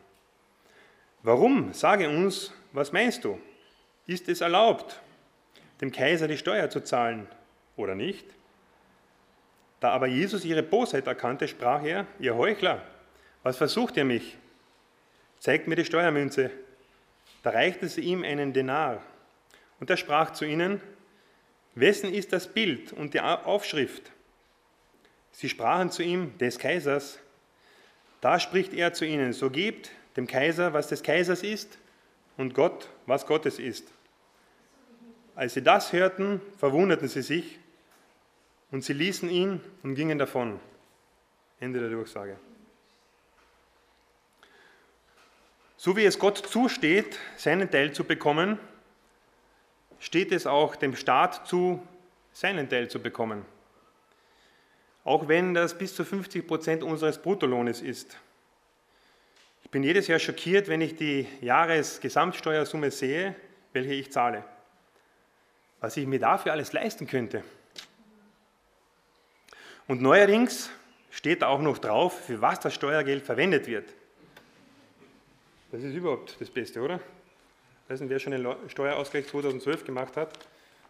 Warum? 1.23 1.73
Sage 1.73 2.09
uns, 2.09 2.53
was 2.73 2.93
meinst 2.93 3.25
du? 3.25 3.39
Ist 4.07 4.29
es 4.29 4.41
erlaubt, 4.41 5.01
dem 5.81 5.93
Kaiser 5.93 6.29
die 6.29 6.39
Steuer 6.39 6.71
zu 6.71 6.81
zahlen 6.81 7.27
oder 7.77 7.95
nicht? 7.95 8.25
Da 9.81 9.91
aber 9.91 10.07
Jesus 10.07 10.45
ihre 10.45 10.63
Bosheit 10.63 11.07
erkannte, 11.07 11.47
sprach 11.47 11.85
er, 11.85 12.07
ihr 12.19 12.35
Heuchler, 12.37 12.83
was 13.43 13.57
versucht 13.57 13.97
ihr 13.97 14.05
mich? 14.05 14.37
Zeigt 15.41 15.69
mir 15.69 15.77
die 15.77 15.85
Steuermünze. 15.85 16.51
Da 17.43 17.51
reichte 17.51 17.89
sie 17.89 18.01
ihm 18.01 18.25
einen 18.25 18.53
Denar. 18.53 19.03
Und 19.81 19.91
er 19.91 19.97
sprach 19.97 20.33
zu 20.33 20.45
ihnen, 20.45 20.81
wessen 21.75 22.13
ist 22.13 22.33
das 22.33 22.49
Bild 22.49 22.93
und 22.93 23.15
die 23.15 23.21
Aufschrift? 23.21 24.11
Sie 25.33 25.49
sprachen 25.49 25.91
zu 25.91 26.03
ihm, 26.03 26.37
des 26.39 26.59
Kaisers. 26.59 27.21
Da 28.21 28.41
spricht 28.41 28.75
er 28.75 28.93
zu 28.93 29.07
ihnen, 29.07 29.33
so 29.33 29.51
gebt 29.51 29.93
dem 30.17 30.27
Kaiser, 30.27 30.73
was 30.73 30.89
des 30.89 31.03
Kaisers 31.03 31.45
ist, 31.45 31.79
und 32.37 32.55
Gott, 32.55 32.89
was 33.07 33.27
Gottes 33.27 33.59
ist. 33.59 33.93
Als 35.35 35.55
sie 35.55 35.63
das 35.63 35.93
hörten, 35.93 36.41
verwunderten 36.57 37.09
sie 37.09 37.23
sich 37.23 37.59
und 38.73 38.83
sie 38.83 38.93
ließen 38.93 39.31
ihn 39.31 39.61
und 39.85 39.95
gingen 39.95 40.19
davon. 40.19 40.59
Ende 41.61 41.81
der 41.81 41.91
Durchsage. 41.91 42.37
So 45.81 45.97
wie 45.97 46.05
es 46.05 46.19
Gott 46.19 46.39
zusteht, 46.39 47.21
seinen 47.37 47.71
Teil 47.71 47.93
zu 47.93 48.03
bekommen, 48.03 48.59
steht 50.01 50.33
es 50.33 50.45
auch 50.45 50.75
dem 50.75 50.97
Staat 50.97 51.47
zu, 51.47 51.81
seinen 52.33 52.69
Teil 52.69 52.91
zu 52.91 53.01
bekommen. 53.01 53.45
Auch 55.05 55.29
wenn 55.29 55.55
das 55.55 55.79
bis 55.79 55.95
zu 55.95 56.05
50 56.05 56.49
Prozent 56.49 56.83
unseres 56.83 57.23
Bruttolohnes 57.23 57.81
ist. 57.81 58.19
Ich 59.63 59.71
bin 59.71 59.85
jedes 59.85 60.09
Jahr 60.09 60.19
schockiert, 60.19 60.67
wenn 60.67 60.81
ich 60.81 60.97
die 60.97 61.29
Jahresgesamtsteuersumme 61.43 62.91
sehe, 62.91 63.37
welche 63.73 63.93
ich 63.95 64.11
zahle. 64.11 64.43
Was 65.79 65.97
ich 65.97 66.09
mir 66.09 66.19
dafür 66.19 66.51
alles 66.51 66.73
leisten 66.73 67.07
könnte. 67.07 67.45
Und 69.87 70.03
neuerdings 70.03 70.71
steht 71.13 71.45
auch 71.45 71.61
noch 71.61 71.79
drauf, 71.79 72.25
für 72.27 72.41
was 72.41 72.59
das 72.59 72.75
Steuergeld 72.75 73.25
verwendet 73.25 73.69
wird. 73.69 73.95
Das 75.71 75.83
ist 75.83 75.95
überhaupt 75.95 76.35
das 76.41 76.49
Beste, 76.49 76.81
oder? 76.81 76.95
Ich 77.85 77.91
weiß 77.91 78.01
nicht, 78.01 78.09
wer 78.09 78.19
schon 78.19 78.33
den 78.33 78.47
Steuerausgleich 78.69 79.27
2012 79.27 79.85
gemacht 79.85 80.17
hat. 80.17 80.39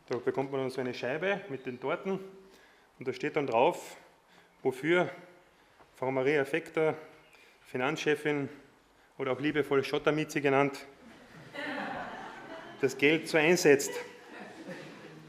Da 0.08 0.18
bekommt 0.18 0.52
man 0.52 0.60
dann 0.60 0.70
so 0.70 0.80
eine 0.80 0.94
Scheibe 0.94 1.40
mit 1.48 1.66
den 1.66 1.80
Torten 1.80 2.20
und 2.98 3.08
da 3.08 3.12
steht 3.12 3.34
dann 3.34 3.48
drauf, 3.48 3.96
wofür 4.62 5.10
Frau 5.96 6.12
Maria 6.12 6.44
Fekter, 6.44 6.94
Finanzchefin 7.66 8.48
oder 9.18 9.32
auch 9.32 9.40
liebevoll 9.40 9.82
Schottermitzi 9.82 10.40
genannt, 10.40 10.86
das 12.80 12.96
Geld 12.96 13.26
so 13.26 13.36
einsetzt. 13.36 13.90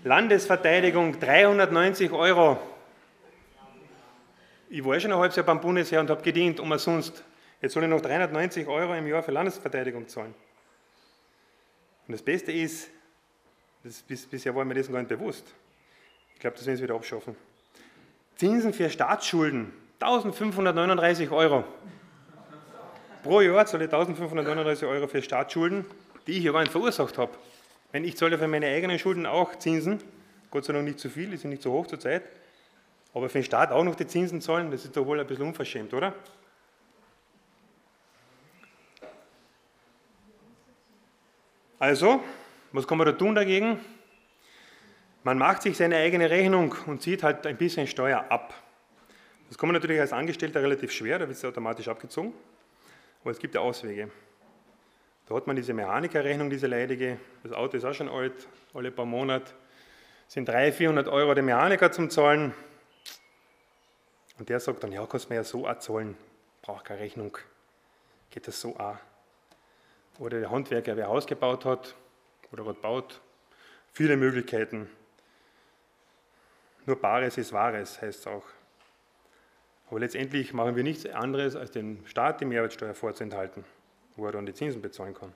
Landesverteidigung 0.04 1.20
390 1.20 2.12
Euro. 2.12 2.60
Ich 4.70 4.86
war 4.86 5.00
schon 5.00 5.12
ein 5.12 5.18
halbes 5.18 5.38
Jahr 5.38 5.46
beim 5.48 5.60
Bundesheer 5.60 6.02
und 6.02 6.12
habe 6.12 6.22
gedient, 6.22 6.60
umsonst. 6.60 7.24
Jetzt 7.62 7.74
soll 7.74 7.84
ich 7.84 7.90
noch 7.90 8.02
390 8.02 8.68
Euro 8.68 8.94
im 8.94 9.08
Jahr 9.08 9.22
für 9.22 9.32
Landesverteidigung 9.32 10.08
zahlen. 10.08 10.34
Und 12.08 12.14
das 12.14 12.22
Beste 12.22 12.52
ist, 12.52 12.90
das, 13.84 14.02
bis, 14.02 14.26
bisher 14.26 14.56
war 14.56 14.66
mir 14.66 14.74
das 14.74 14.92
gar 14.92 15.00
nicht 15.00 15.10
bewusst. 15.10 15.46
Ich 16.34 16.40
glaube, 16.40 16.56
das 16.56 16.66
werden 16.66 16.78
sie 16.78 16.84
wieder 16.84 16.96
abschaffen. 16.96 17.36
Zinsen 18.36 18.74
für 18.74 18.90
Staatsschulden, 18.90 19.74
1539 20.00 21.32
Euro. 21.32 21.66
Pro 23.24 23.42
Jahr 23.42 23.66
zahle 23.66 23.86
ich 23.86 23.94
1539 23.94 24.88
Euro 24.88 25.08
für 25.08 25.22
Staatsschulden, 25.22 25.86
die 26.26 26.38
ich 26.38 26.44
ja 26.46 26.54
gar 26.54 26.62
nicht 26.62 26.72
verursacht 26.72 27.18
habe. 27.18 27.34
Wenn 27.92 28.06
ich 28.06 28.16
zahle 28.16 28.38
für 28.38 28.48
meine 28.48 28.68
eigenen 28.68 28.98
Schulden 28.98 29.26
auch 29.26 29.58
Zinsen, 29.58 30.02
Gott 30.52 30.64
sei 30.64 30.74
Dank 30.74 30.86
nicht 30.86 31.00
zu 31.00 31.10
viel, 31.10 31.30
die 31.30 31.38
sind 31.38 31.50
nicht 31.50 31.62
so 31.62 31.74
hoch 31.74 31.88
zur 31.88 32.00
Zeit, 32.00 32.24
aber 33.14 33.28
für 33.28 33.40
den 33.40 33.44
Staat 33.44 33.72
auch 33.72 33.84
noch 33.84 33.96
die 33.96 34.08
Zinsen 34.08 34.40
zahlen, 34.40 34.72
das 34.72 34.86
ist 34.86 34.96
doch 34.96 35.06
wohl 35.06 35.20
ein 35.20 35.28
bisschen 35.28 35.48
unverschämt, 35.48 35.94
oder? 35.94 36.14
Also, 41.80 42.22
was 42.74 42.86
kann 42.86 42.98
man 42.98 43.08
da 43.08 43.14
tun 43.14 43.36
dagegen? 43.36 43.80
Man 45.24 45.38
macht 45.38 45.62
sich 45.62 45.78
seine 45.78 45.96
eigene 45.96 46.30
Rechnung 46.30 46.76
und 46.88 47.02
zieht 47.02 47.24
halt 47.24 47.48
ein 47.48 47.56
bisschen 47.56 47.88
Steuer 47.88 48.26
ab. 48.30 48.54
Das 49.48 49.58
kann 49.58 49.68
man 49.68 49.76
natürlich 49.76 50.02
als 50.02 50.12
Angestellter 50.12 50.62
relativ 50.62 50.92
schwer, 50.92 51.20
da 51.20 51.28
wird 51.28 51.38
es 51.38 51.46
automatisch 51.46 51.88
abgezogen. 51.88 52.34
Aber 53.22 53.32
es 53.32 53.40
gibt 53.40 53.56
ja 53.56 53.62
Auswege. 53.62 54.12
Da 55.28 55.36
hat 55.36 55.48
man 55.48 55.56
diese 55.56 55.74
Mechanikerrechnung, 55.74 56.50
diese 56.50 56.68
leidige. 56.68 57.18
Das 57.44 57.54
Auto 57.54 57.78
ist 57.78 57.86
auch 57.86 57.94
schon 57.94 58.10
alt, 58.10 58.48
alle 58.74 58.92
paar 58.92 59.06
Monate 59.06 59.54
sind 60.28 60.50
300, 60.50 60.76
400 60.76 61.08
Euro 61.08 61.34
der 61.34 61.44
Mechaniker 61.44 61.92
zum 61.92 62.10
Zahlen. 62.10 62.54
Und 64.38 64.50
der 64.50 64.60
sagt 64.60 64.84
dann, 64.84 64.92
ja, 64.92 65.06
kannst 65.06 65.26
du 65.26 65.30
mir 65.30 65.36
ja 65.36 65.44
so 65.44 65.68
auch 65.68 65.80
zahlen, 65.80 66.18
braucht 66.62 66.86
keine 66.86 67.00
Rechnung. 67.00 67.38
Geht 68.32 68.48
das 68.48 68.60
so 68.60 68.76
auch? 68.78 68.98
Oder 70.20 70.40
der 70.40 70.52
Handwerker, 70.52 70.96
wer 70.98 71.08
Haus 71.08 71.26
gebaut 71.26 71.66
hat 71.66 71.96
oder 72.52 72.66
was 72.66 72.76
baut. 72.76 73.22
Viele 73.94 74.18
Möglichkeiten. 74.18 74.90
Nur 76.86 76.98
Bares 76.98 77.38
ist 77.38 77.54
Wahres, 77.54 78.02
heißt 78.02 78.20
es 78.20 78.28
auch. 78.28 78.44
Aber 79.90 80.00
letztendlich 80.00 80.54
machen 80.54 80.76
wir 80.76 80.84
nichts 80.84 81.06
anderes, 81.08 81.56
als 81.56 81.72
dem 81.72 82.06
Staat 82.06 82.42
die 82.42 82.46
Mehrwertsteuer 82.46 82.94
vorzuenthalten, 82.94 83.64
wo 84.16 84.26
er 84.26 84.34
dann 84.34 84.46
die 84.46 84.54
Zinsen 84.54 84.82
bezahlen 84.82 85.16
kann. 85.16 85.34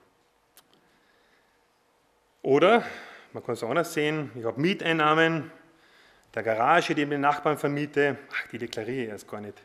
Oder, 2.42 2.84
man 3.32 3.42
kann 3.42 3.54
es 3.54 3.64
anders 3.64 3.94
sehen, 3.94 4.30
ich 4.34 4.44
habe 4.44 4.60
Mieteinnahmen, 4.60 5.50
der 6.34 6.42
Garage, 6.42 6.94
die 6.94 7.02
ich 7.02 7.08
den 7.08 7.20
Nachbarn 7.20 7.56
vermiete, 7.56 8.18
ach, 8.32 8.48
die 8.48 8.58
deklariere 8.58 9.04
ich 9.04 9.08
erst 9.08 9.28
gar 9.28 9.40
nicht. 9.40 9.60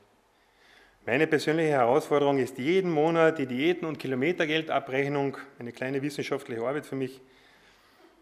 Meine 1.10 1.26
persönliche 1.26 1.72
Herausforderung 1.72 2.38
ist 2.38 2.60
jeden 2.60 2.92
Monat 2.92 3.40
die 3.40 3.48
Diäten- 3.48 3.88
und 3.88 3.98
Kilometergeldabrechnung, 3.98 5.38
eine 5.58 5.72
kleine 5.72 6.04
wissenschaftliche 6.04 6.62
Arbeit 6.62 6.86
für 6.86 6.96
mich, 6.96 7.20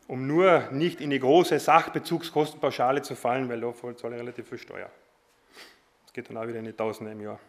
um 0.08 0.26
nur 0.26 0.70
nicht 0.72 1.02
in 1.02 1.10
die 1.10 1.20
große 1.20 1.60
Sachbezugskostenpauschale 1.60 3.02
zu 3.02 3.16
fallen, 3.16 3.50
weil 3.50 3.60
da 3.60 3.74
zahle 3.74 4.16
ich 4.16 4.22
relativ 4.22 4.48
viel 4.48 4.58
Steuer. 4.58 4.90
Das 6.06 6.14
geht 6.14 6.30
dann 6.30 6.38
auch 6.38 6.48
wieder 6.48 6.60
in 6.60 6.64
die 6.64 6.72
Tausende 6.72 7.12
im 7.12 7.20
Jahr. 7.20 7.42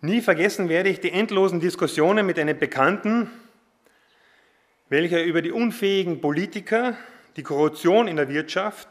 Nie 0.00 0.22
vergessen 0.22 0.70
werde 0.70 0.88
ich 0.88 0.98
die 0.98 1.12
endlosen 1.12 1.60
Diskussionen 1.60 2.24
mit 2.24 2.38
einem 2.38 2.58
Bekannten, 2.58 3.30
welcher 4.88 5.22
über 5.22 5.42
die 5.42 5.52
unfähigen 5.52 6.22
Politiker, 6.22 6.96
die 7.36 7.42
Korruption 7.42 8.08
in 8.08 8.16
der 8.16 8.30
Wirtschaft, 8.30 8.88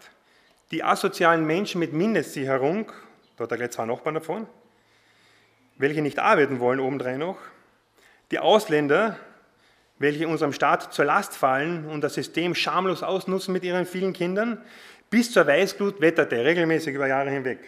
die 0.70 0.84
asozialen 0.84 1.48
Menschen 1.48 1.80
mit 1.80 1.94
Mindestsicherung 1.94 2.92
da 3.38 3.44
hat 3.44 3.52
er 3.52 3.58
gleich 3.58 3.72
zwei 3.72 3.86
Nachbarn 3.86 4.16
davon, 4.16 4.48
welche 5.78 6.02
nicht 6.02 6.20
arbeiten 6.20 6.60
wollen, 6.60 6.80
obendrein 6.80 7.20
noch. 7.20 7.38
Die 8.32 8.40
Ausländer, 8.40 9.18
welche 10.00 10.28
unserem 10.28 10.54
Staat 10.54 10.94
zur 10.94 11.06
Last 11.06 11.36
fallen 11.36 11.88
und 11.88 12.02
das 12.02 12.14
System 12.14 12.56
schamlos 12.56 13.04
ausnutzen 13.04 13.54
mit 13.54 13.64
ihren 13.64 13.86
vielen 13.86 14.14
Kindern, 14.14 14.64
bis 15.10 15.32
zur 15.32 15.46
Weißglut 15.46 16.02
wetterte, 16.02 16.44
regelmäßig 16.44 16.96
über 16.96 17.08
Jahre 17.08 17.30
hinweg. 17.30 17.60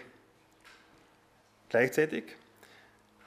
Gleichzeitig 1.70 2.24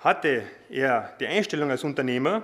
hatte 0.00 0.42
er 0.70 1.12
die 1.20 1.26
Einstellung 1.26 1.70
als 1.70 1.84
Unternehmer, 1.84 2.42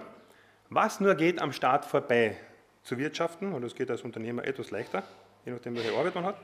was 0.70 1.00
nur 1.00 1.14
geht 1.14 1.40
am 1.40 1.52
Staat 1.52 1.84
vorbei 1.84 2.36
zu 2.82 2.98
wirtschaften, 2.98 3.52
und 3.52 3.62
das 3.62 3.74
geht 3.74 3.90
als 3.90 4.02
Unternehmer 4.02 4.44
etwas 4.44 4.70
leichter, 4.70 5.02
je 5.44 5.52
nachdem, 5.52 5.74
welche 5.76 5.96
Arbeit 5.96 6.14
man 6.14 6.24
hat, 6.24 6.36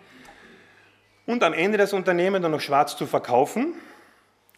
und 1.31 1.45
am 1.45 1.53
Ende 1.53 1.79
das 1.79 1.93
Unternehmen 1.93 2.43
dann 2.43 2.51
noch 2.51 2.61
schwarz 2.61 2.97
zu 2.97 3.07
verkaufen, 3.07 3.75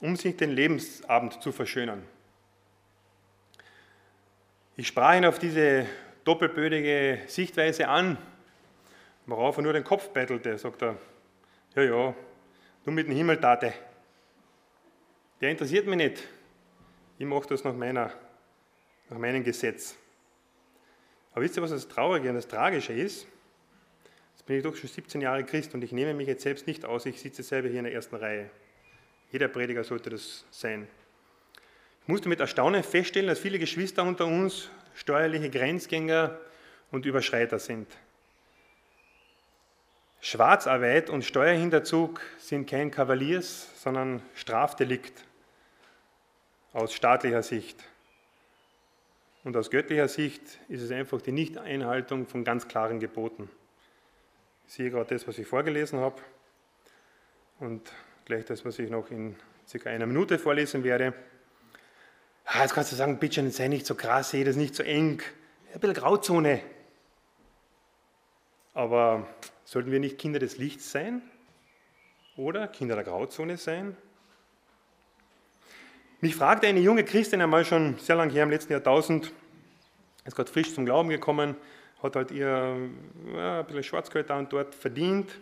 um 0.01 0.17
sich 0.17 0.37
den 0.37 0.51
Lebensabend 0.51 1.43
zu 1.43 1.53
verschönern. 1.53 2.03
Ich 4.77 4.89
sprach 4.89 5.17
ihn 5.17 5.27
auf 5.27 5.39
diese 5.39 5.87
doppelbödige 6.25 7.21
Sichtweise 7.27 7.89
an, 7.89 8.17
worauf 9.27 9.59
er 9.59 9.63
nur 9.63 9.75
den 9.75 9.85
Kopf 9.85 10.09
bettelte, 10.11 10.57
sagt 10.57 10.83
er, 10.83 10.97
ja, 11.75 11.83
ja, 11.83 12.15
du 12.85 12.91
mit 12.91 13.07
dem 13.07 13.15
Himmel 13.15 13.39
tate. 13.39 13.75
Der 15.41 15.51
interessiert 15.51 15.87
mich 15.87 15.97
nicht. 15.97 16.23
Ich 17.19 17.27
mache 17.27 17.49
das 17.49 17.65
nach, 17.65 17.75
meiner, 17.75 18.13
nach 19.11 19.19
meinem 19.19 19.45
Gesetz. 19.45 19.95
Aber 21.33 21.45
wisst 21.45 21.57
ihr, 21.57 21.63
was 21.63 21.71
das 21.71 21.87
Traurige 21.87 22.31
und 22.31 22.37
das 22.37 22.49
Tragische 22.49 22.93
ist? 22.93 23.27
Jetzt 24.43 24.49
bin 24.49 24.57
ich 24.57 24.65
doch 24.65 24.75
schon 24.75 24.91
17 24.91 25.21
Jahre 25.21 25.45
Christ 25.45 25.73
und 25.73 25.85
ich 25.85 25.93
nehme 25.93 26.15
mich 26.15 26.27
jetzt 26.27 26.43
selbst 26.43 26.67
nicht 26.67 26.85
aus, 26.85 27.07
ich 27.07 27.21
sitze 27.21 27.45
selber 27.45 27.69
hier 27.69 27.79
in 27.79 27.85
der 27.85 27.95
ersten 27.95 28.17
Reihe. 28.17 28.51
Jeder 29.31 29.47
Prediger 29.47 29.85
sollte 29.85 30.11
das 30.11 30.45
sein. 30.51 30.89
Ich 32.03 32.09
musste 32.09 32.29
mit 32.29 32.41
Erstaunen 32.41 32.83
feststellen, 32.83 33.29
dass 33.29 33.39
viele 33.39 33.61
Geschwister 33.61 34.03
unter 34.03 34.27
uns 34.27 34.69
steuerliche 34.97 35.49
Grenzgänger 35.49 36.41
und 36.91 37.07
Überschreiter 37.07 37.61
sind. 37.61 37.87
Schwarzarbeit 40.21 41.09
und 41.09 41.25
Steuerhinterzug 41.25 42.21
sind 42.39 42.69
kein 42.69 42.91
Kavaliers, 42.91 43.71
sondern 43.81 44.23
Strafdelikt 44.35 45.23
aus 46.73 46.93
staatlicher 46.93 47.45
Sicht. 47.45 47.79
Und 49.45 49.57
aus 49.57 49.71
göttlicher 49.71 50.09
Sicht 50.09 50.43
ist 50.69 50.83
es 50.83 50.91
einfach 50.91 51.23
die 51.23 51.31
Nichteinhaltung 51.31 52.27
von 52.27 52.43
ganz 52.43 52.67
klaren 52.67 52.99
Geboten. 52.99 53.49
Sehe 54.67 54.91
gerade 54.91 55.15
das, 55.15 55.27
was 55.29 55.39
ich 55.39 55.47
vorgelesen 55.47 56.01
habe 56.01 56.21
und 57.61 57.93
gleich 58.25 58.45
das, 58.45 58.65
was 58.65 58.79
ich 58.79 58.91
noch 58.91 59.11
in 59.11 59.37
circa 59.69 59.91
einer 59.91 60.07
Minute 60.07 60.39
vorlesen 60.39 60.85
werde. 60.85 61.15
Ah, 62.45 62.63
jetzt 62.63 62.75
kannst 62.75 62.93
du 62.93 62.97
sagen, 62.97 63.19
bitte 63.19 63.49
sei 63.51 63.69
nicht 63.69 63.87
so 63.87 63.95
krass, 63.95 64.31
sehe 64.31 64.45
das 64.45 64.57
nicht 64.57 64.75
so 64.75 64.83
eng. 64.83 65.23
Ein 65.73 65.81
bisschen 65.81 65.95
Grauzone. 65.95 66.61
Aber 68.75 69.27
sollten 69.65 69.91
wir 69.91 70.01
nicht 70.01 70.19
Kinder 70.19 70.39
des 70.39 70.59
Lichts 70.59 70.91
sein? 70.91 71.23
Oder 72.37 72.69
Kinder 72.69 72.95
der 72.95 73.05
Grauzone 73.05 73.57
sein? 73.57 73.97
Mich 76.21 76.37
fragte 76.37 76.67
eine 76.67 76.81
junge 76.81 77.05
Christin 77.05 77.41
einmal 77.41 77.65
schon 77.65 77.99
sehr 77.99 78.17
lange 78.17 78.33
her, 78.33 78.45
im 78.45 78.51
letzten 78.51 78.73
Jahrtausend, 78.73 79.33
ist 80.25 80.37
gerade 80.37 80.51
frisch 80.51 80.73
zum 80.73 80.85
Glauben 80.85 81.09
gekommen, 81.09 81.57
hat 82.03 82.17
halt 82.17 82.31
ihr 82.31 82.91
ja, 83.35 83.61
ein 83.61 83.67
bisschen 83.67 83.83
Schwarzgeld 83.83 84.31
da 84.31 84.39
und 84.39 84.53
dort 84.53 84.75
verdient. 84.75 85.39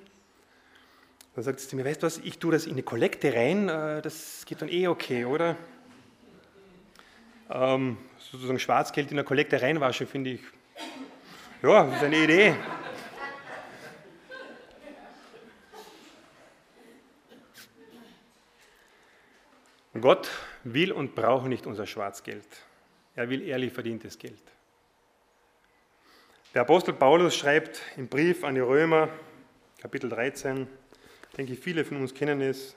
Dann 1.34 1.44
sagt 1.44 1.60
sie 1.60 1.68
zu 1.68 1.76
mir, 1.76 1.84
weißt 1.84 2.02
du 2.02 2.06
was, 2.06 2.18
ich 2.18 2.38
tue 2.38 2.52
das 2.52 2.66
in 2.66 2.72
eine 2.72 2.82
Kollekte 2.82 3.32
rein, 3.32 3.68
äh, 3.68 4.02
das 4.02 4.44
geht 4.46 4.60
dann 4.60 4.68
eh 4.68 4.88
okay, 4.88 5.24
oder? 5.24 5.56
Ähm, 7.48 7.96
sozusagen 8.18 8.58
Schwarzgeld 8.58 9.10
in 9.10 9.18
eine 9.18 9.24
Kollekte 9.24 9.60
reinwaschen, 9.60 10.06
finde 10.06 10.30
ich, 10.30 10.40
ja, 11.62 11.84
das 11.84 11.96
ist 11.96 12.04
eine 12.04 12.24
Idee. 12.24 12.54
Gott 20.00 20.30
will 20.64 20.92
und 20.92 21.14
braucht 21.14 21.46
nicht 21.46 21.66
unser 21.66 21.86
Schwarzgeld. 21.86 22.46
Er 23.14 23.28
will 23.28 23.42
ehrlich 23.42 23.72
verdientes 23.72 24.18
Geld. 24.18 24.49
Der 26.52 26.62
Apostel 26.62 26.94
Paulus 26.94 27.36
schreibt 27.36 27.80
im 27.96 28.08
Brief 28.08 28.42
an 28.42 28.56
die 28.56 28.60
Römer, 28.60 29.08
Kapitel 29.80 30.10
13, 30.10 30.66
ich 31.30 31.36
denke, 31.36 31.54
viele 31.54 31.84
von 31.84 31.98
uns 31.98 32.12
kennen 32.12 32.40
es, 32.40 32.74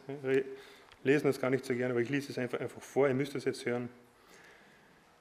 lesen 1.03 1.27
es 1.27 1.41
gar 1.41 1.49
nicht 1.49 1.65
so 1.65 1.73
gerne, 1.73 1.93
aber 1.93 2.01
ich 2.01 2.09
lese 2.09 2.31
es 2.31 2.37
einfach, 2.37 2.59
einfach 2.59 2.83
vor, 2.83 3.07
ihr 3.07 3.15
müsst 3.15 3.33
es 3.33 3.45
jetzt 3.45 3.65
hören. 3.65 3.89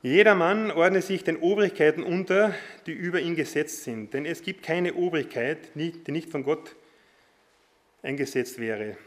Jeder 0.02 0.34
Mann 0.34 0.70
ordne 0.70 1.00
sich 1.00 1.24
den 1.24 1.38
Obrigkeiten 1.38 2.02
unter, 2.02 2.54
die 2.84 2.92
über 2.92 3.20
ihn 3.20 3.36
gesetzt 3.36 3.84
sind, 3.84 4.12
denn 4.12 4.26
es 4.26 4.42
gibt 4.42 4.62
keine 4.62 4.92
Obrigkeit, 4.92 5.74
die 5.74 5.94
nicht 6.08 6.28
von 6.28 6.44
Gott 6.44 6.76
eingesetzt 8.02 8.58
wäre. 8.58 8.98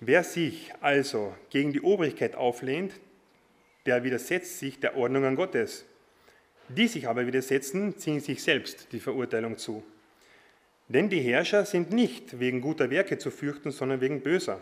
Wer 0.00 0.22
sich 0.22 0.70
also 0.82 1.34
gegen 1.48 1.72
die 1.72 1.80
Obrigkeit 1.80 2.34
auflehnt, 2.34 2.92
der 3.86 4.04
widersetzt 4.04 4.58
sich 4.58 4.80
der 4.80 4.98
Ordnung 4.98 5.24
an 5.24 5.36
Gottes. 5.36 5.86
Die 6.68 6.88
sich 6.88 7.08
aber 7.08 7.26
widersetzen, 7.26 7.96
ziehen 7.96 8.20
sich 8.20 8.42
selbst 8.42 8.88
die 8.92 9.00
Verurteilung 9.00 9.56
zu. 9.56 9.84
Denn 10.88 11.08
die 11.08 11.20
Herrscher 11.20 11.64
sind 11.64 11.92
nicht 11.92 12.38
wegen 12.38 12.60
guter 12.60 12.90
Werke 12.90 13.18
zu 13.18 13.30
fürchten, 13.30 13.70
sondern 13.70 14.00
wegen 14.00 14.20
böser. 14.20 14.60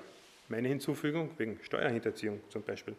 Meine 0.48 0.68
Hinzufügung, 0.68 1.30
wegen 1.38 1.58
Steuerhinterziehung 1.62 2.40
zum 2.50 2.62
Beispiel. 2.62 2.94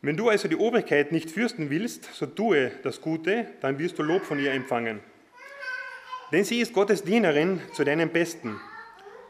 Wenn 0.00 0.16
du 0.16 0.28
also 0.28 0.48
die 0.48 0.56
Obrigkeit 0.56 1.12
nicht 1.12 1.30
fürchten 1.30 1.70
willst, 1.70 2.14
so 2.14 2.26
tue 2.26 2.70
das 2.82 3.00
Gute, 3.00 3.46
dann 3.60 3.78
wirst 3.78 3.98
du 3.98 4.02
Lob 4.02 4.24
von 4.24 4.38
ihr 4.38 4.52
empfangen. 4.52 5.00
Denn 6.32 6.44
sie 6.44 6.60
ist 6.60 6.72
Gottes 6.72 7.02
Dienerin 7.02 7.60
zu 7.72 7.84
deinem 7.84 8.10
Besten. 8.10 8.60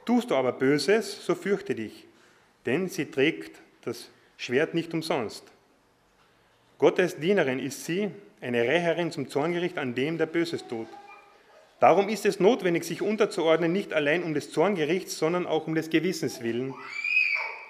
Tust 0.04 0.30
du 0.30 0.34
aber 0.34 0.52
Böses, 0.52 1.24
so 1.24 1.34
fürchte 1.34 1.74
dich, 1.74 2.06
denn 2.66 2.88
sie 2.88 3.06
trägt 3.06 3.60
das 3.82 4.10
Schwert 4.36 4.74
nicht 4.74 4.92
umsonst. 4.92 5.44
Gottes 6.78 7.16
Dienerin 7.16 7.58
ist 7.58 7.84
sie, 7.84 8.10
eine 8.40 8.62
Rächerin 8.62 9.10
zum 9.10 9.28
Zorngericht 9.28 9.78
an 9.78 9.94
dem, 9.94 10.18
der 10.18 10.26
Böses 10.26 10.66
tut. 10.66 10.88
Darum 11.80 12.08
ist 12.08 12.26
es 12.26 12.40
notwendig, 12.40 12.84
sich 12.84 13.02
unterzuordnen, 13.02 13.72
nicht 13.72 13.92
allein 13.92 14.24
um 14.24 14.34
des 14.34 14.50
Zorngerichts, 14.50 15.18
sondern 15.18 15.46
auch 15.46 15.66
um 15.66 15.74
des 15.74 15.90
Gewissens 15.90 16.42
willen. 16.42 16.74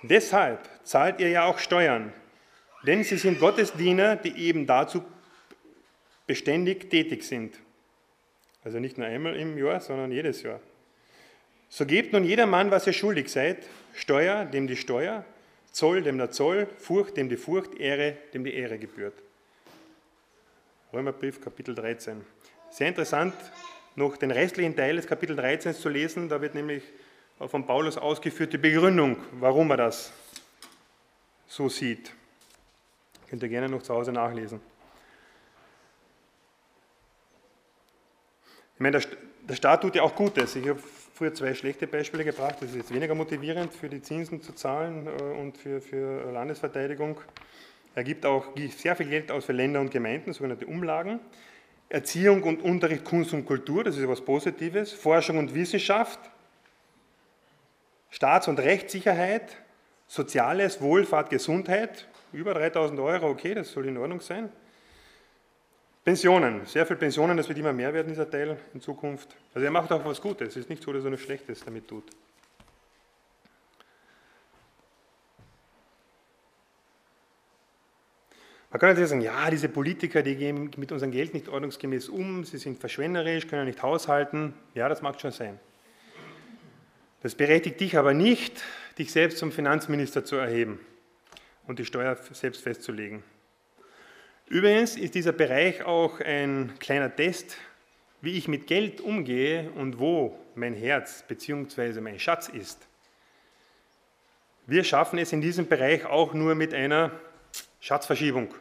Deshalb 0.02 0.60
zahlt 0.84 1.20
ihr 1.20 1.28
ja 1.28 1.44
auch 1.44 1.58
Steuern, 1.58 2.12
denn 2.86 3.04
sie 3.04 3.18
sind 3.18 3.40
Gottes 3.40 3.72
Diener, 3.74 4.16
die 4.16 4.36
eben 4.36 4.66
dazu 4.66 5.04
beständig 6.26 6.88
tätig 6.88 7.24
sind. 7.24 7.58
Also 8.64 8.78
nicht 8.78 8.98
nur 8.98 9.06
einmal 9.06 9.36
im 9.36 9.58
Jahr, 9.58 9.80
sondern 9.80 10.10
jedes 10.10 10.42
Jahr. 10.42 10.60
So 11.68 11.84
gebt 11.84 12.12
nun 12.12 12.24
jedermann, 12.24 12.70
was 12.70 12.86
ihr 12.86 12.92
schuldig 12.92 13.28
seid, 13.28 13.58
Steuer, 13.94 14.46
dem 14.46 14.66
die 14.66 14.76
Steuer, 14.76 15.24
Zoll, 15.70 16.02
dem 16.02 16.16
der 16.16 16.30
Zoll, 16.30 16.66
Furcht, 16.78 17.16
dem 17.16 17.28
die 17.28 17.36
Furcht, 17.36 17.74
Ehre, 17.78 18.16
dem 18.32 18.44
die 18.44 18.54
Ehre 18.54 18.78
gebührt. 18.78 19.14
Römerbrief, 20.92 21.40
Kapitel 21.40 21.74
13. 21.74 22.24
Sehr 22.70 22.88
interessant, 22.88 23.34
noch 23.94 24.16
den 24.16 24.30
restlichen 24.30 24.74
Teil 24.74 24.96
des 24.96 25.06
Kapitel 25.06 25.36
13 25.36 25.74
zu 25.74 25.90
lesen. 25.90 26.30
Da 26.30 26.40
wird 26.40 26.54
nämlich 26.54 26.82
von 27.46 27.66
Paulus 27.66 27.98
ausgeführt 27.98 28.54
die 28.54 28.58
Begründung, 28.58 29.18
warum 29.32 29.70
er 29.70 29.76
das 29.76 30.12
so 31.46 31.68
sieht. 31.68 32.12
Könnt 33.28 33.42
ihr 33.42 33.50
gerne 33.50 33.68
noch 33.68 33.82
zu 33.82 33.92
Hause 33.92 34.12
nachlesen. 34.12 34.60
Ich 38.74 38.80
meine, 38.80 39.00
der 39.46 39.54
Staat 39.56 39.82
tut 39.82 39.94
ja 39.94 40.02
auch 40.02 40.14
Gutes. 40.14 40.56
Ich 40.56 40.66
habe 40.68 40.80
früher 41.14 41.34
zwei 41.34 41.52
schlechte 41.52 41.86
Beispiele 41.86 42.24
gebracht. 42.24 42.56
Das 42.60 42.70
ist 42.70 42.76
jetzt 42.76 42.94
weniger 42.94 43.14
motivierend, 43.14 43.74
für 43.74 43.90
die 43.90 44.00
Zinsen 44.00 44.40
zu 44.40 44.54
zahlen 44.54 45.06
äh, 45.06 45.22
und 45.38 45.58
für, 45.58 45.82
für 45.82 46.32
Landesverteidigung. 46.32 47.20
Er 47.94 48.04
gibt 48.04 48.24
auch 48.24 48.46
sehr 48.76 48.94
viel 48.96 49.08
Geld 49.08 49.30
aus 49.30 49.44
für 49.44 49.52
Länder 49.52 49.80
und 49.80 49.90
Gemeinden, 49.90 50.32
sogenannte 50.32 50.66
Umlagen. 50.66 51.20
Erziehung 51.88 52.42
und 52.42 52.62
Unterricht, 52.62 53.04
Kunst 53.04 53.32
und 53.32 53.46
Kultur, 53.46 53.82
das 53.82 53.96
ist 53.96 54.02
etwas 54.02 54.20
Positives. 54.20 54.92
Forschung 54.92 55.38
und 55.38 55.54
Wissenschaft. 55.54 56.18
Staats- 58.10 58.48
und 58.48 58.60
Rechtssicherheit. 58.60 59.56
Soziales, 60.06 60.80
Wohlfahrt, 60.80 61.30
Gesundheit. 61.30 62.08
Über 62.32 62.54
3000 62.54 63.00
Euro, 63.00 63.28
okay, 63.28 63.54
das 63.54 63.72
soll 63.72 63.86
in 63.86 63.96
Ordnung 63.96 64.20
sein. 64.20 64.50
Pensionen, 66.04 66.64
sehr 66.64 66.86
viele 66.86 66.98
Pensionen, 66.98 67.36
das 67.36 67.48
wird 67.48 67.58
immer 67.58 67.72
mehr 67.72 67.92
werden, 67.92 68.08
dieser 68.08 68.30
Teil 68.30 68.56
in 68.72 68.80
Zukunft. 68.80 69.36
Also 69.52 69.64
er 69.66 69.70
macht 69.70 69.92
auch 69.92 70.02
was 70.04 70.20
Gutes, 70.20 70.48
es 70.48 70.56
ist 70.56 70.70
nicht 70.70 70.82
so, 70.82 70.90
dass 70.92 71.04
er 71.04 71.10
nur 71.10 71.18
Schlechtes 71.18 71.62
damit 71.64 71.86
tut. 71.86 72.04
Man 78.70 78.80
kann 78.80 78.90
natürlich 78.90 79.08
sagen, 79.08 79.22
ja, 79.22 79.50
diese 79.50 79.68
Politiker, 79.68 80.22
die 80.22 80.36
gehen 80.36 80.70
mit 80.76 80.92
unserem 80.92 81.10
Geld 81.10 81.32
nicht 81.32 81.48
ordnungsgemäß 81.48 82.10
um, 82.10 82.44
sie 82.44 82.58
sind 82.58 82.78
verschwenderisch, 82.78 83.46
können 83.46 83.64
nicht 83.64 83.82
haushalten. 83.82 84.52
Ja, 84.74 84.90
das 84.90 85.00
mag 85.00 85.18
schon 85.20 85.32
sein. 85.32 85.58
Das 87.22 87.34
berechtigt 87.34 87.80
dich 87.80 87.96
aber 87.96 88.12
nicht, 88.12 88.62
dich 88.98 89.10
selbst 89.10 89.38
zum 89.38 89.52
Finanzminister 89.52 90.24
zu 90.24 90.36
erheben 90.36 90.78
und 91.66 91.78
die 91.78 91.86
Steuer 91.86 92.16
selbst 92.32 92.62
festzulegen. 92.62 93.22
Übrigens 94.46 94.96
ist 94.96 95.14
dieser 95.14 95.32
Bereich 95.32 95.84
auch 95.84 96.20
ein 96.20 96.72
kleiner 96.78 97.14
Test, 97.14 97.56
wie 98.20 98.36
ich 98.36 98.48
mit 98.48 98.66
Geld 98.66 99.00
umgehe 99.00 99.70
und 99.72 99.98
wo 99.98 100.38
mein 100.54 100.74
Herz 100.74 101.24
bzw. 101.26 102.00
mein 102.00 102.18
Schatz 102.18 102.48
ist. 102.48 102.86
Wir 104.66 104.84
schaffen 104.84 105.18
es 105.18 105.32
in 105.32 105.40
diesem 105.40 105.68
Bereich 105.68 106.04
auch 106.04 106.34
nur 106.34 106.54
mit 106.54 106.74
einer 106.74 107.12
Schatzverschiebung. 107.80 108.54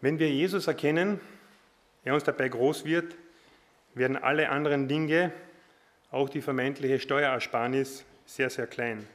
Wenn 0.00 0.18
wir 0.18 0.30
Jesus 0.30 0.66
erkennen, 0.66 1.20
er 2.04 2.14
uns 2.14 2.24
dabei 2.24 2.48
groß 2.48 2.84
wird, 2.84 3.16
werden 3.94 4.16
alle 4.16 4.50
anderen 4.50 4.88
Dinge, 4.88 5.32
auch 6.10 6.28
die 6.28 6.40
vermeintliche 6.40 7.00
Steuerersparnis, 7.00 8.04
sehr, 8.26 8.50
sehr 8.50 8.66
klein. 8.66 9.06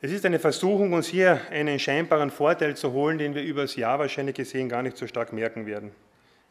Es 0.00 0.10
ist 0.10 0.26
eine 0.26 0.40
Versuchung, 0.40 0.92
uns 0.92 1.06
hier 1.06 1.40
einen 1.50 1.78
scheinbaren 1.78 2.30
Vorteil 2.30 2.76
zu 2.76 2.92
holen, 2.92 3.18
den 3.18 3.36
wir 3.36 3.42
über 3.42 3.62
das 3.62 3.76
Jahr 3.76 4.00
wahrscheinlich 4.00 4.34
gesehen 4.34 4.68
gar 4.68 4.82
nicht 4.82 4.96
so 4.96 5.06
stark 5.06 5.32
merken 5.32 5.66
werden 5.66 5.92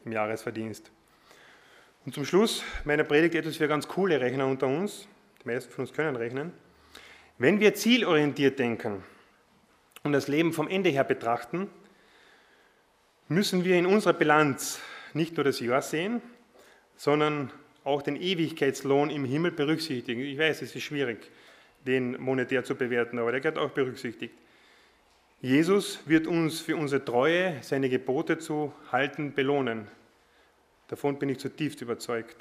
im 0.06 0.12
Jahresverdienst. 0.12 0.90
Und 2.06 2.14
zum 2.14 2.24
Schluss 2.24 2.64
meiner 2.84 3.04
Predigt 3.04 3.34
etwas 3.34 3.58
für 3.58 3.68
ganz 3.68 3.86
coole 3.86 4.20
Rechner 4.20 4.46
unter 4.46 4.66
uns. 4.66 5.06
Die 5.42 5.48
meisten 5.48 5.70
von 5.70 5.84
uns 5.84 5.92
können 5.92 6.16
rechnen. 6.16 6.52
Wenn 7.36 7.60
wir 7.60 7.74
zielorientiert 7.74 8.58
denken 8.58 9.04
und 10.02 10.12
das 10.12 10.28
Leben 10.28 10.52
vom 10.52 10.68
Ende 10.68 10.90
her 10.90 11.04
betrachten, 11.04 11.70
müssen 13.28 13.64
wir 13.64 13.78
in 13.78 13.86
unserer 13.86 14.12
Bilanz 14.12 14.80
nicht 15.14 15.36
nur 15.36 15.44
das 15.44 15.60
Jahr 15.60 15.82
sehen, 15.82 16.20
sondern 16.96 17.52
auch 17.84 18.02
den 18.02 18.16
Ewigkeitslohn 18.16 19.10
im 19.10 19.24
Himmel 19.24 19.52
berücksichtigen. 19.52 20.20
Ich 20.20 20.38
weiß, 20.38 20.62
es 20.62 20.74
ist 20.74 20.82
schwierig, 20.82 21.30
den 21.86 22.20
monetär 22.20 22.64
zu 22.64 22.74
bewerten, 22.74 23.18
aber 23.18 23.32
der 23.32 23.40
gehört 23.40 23.58
auch 23.58 23.70
berücksichtigt. 23.70 24.34
Jesus 25.40 25.98
wird 26.06 26.28
uns 26.28 26.60
für 26.60 26.76
unsere 26.76 27.04
Treue, 27.04 27.58
seine 27.62 27.88
Gebote 27.88 28.38
zu 28.38 28.72
halten, 28.92 29.34
belohnen. 29.34 29.88
Davon 30.86 31.18
bin 31.18 31.30
ich 31.30 31.38
zutiefst 31.38 31.82
überzeugt. 31.82 32.36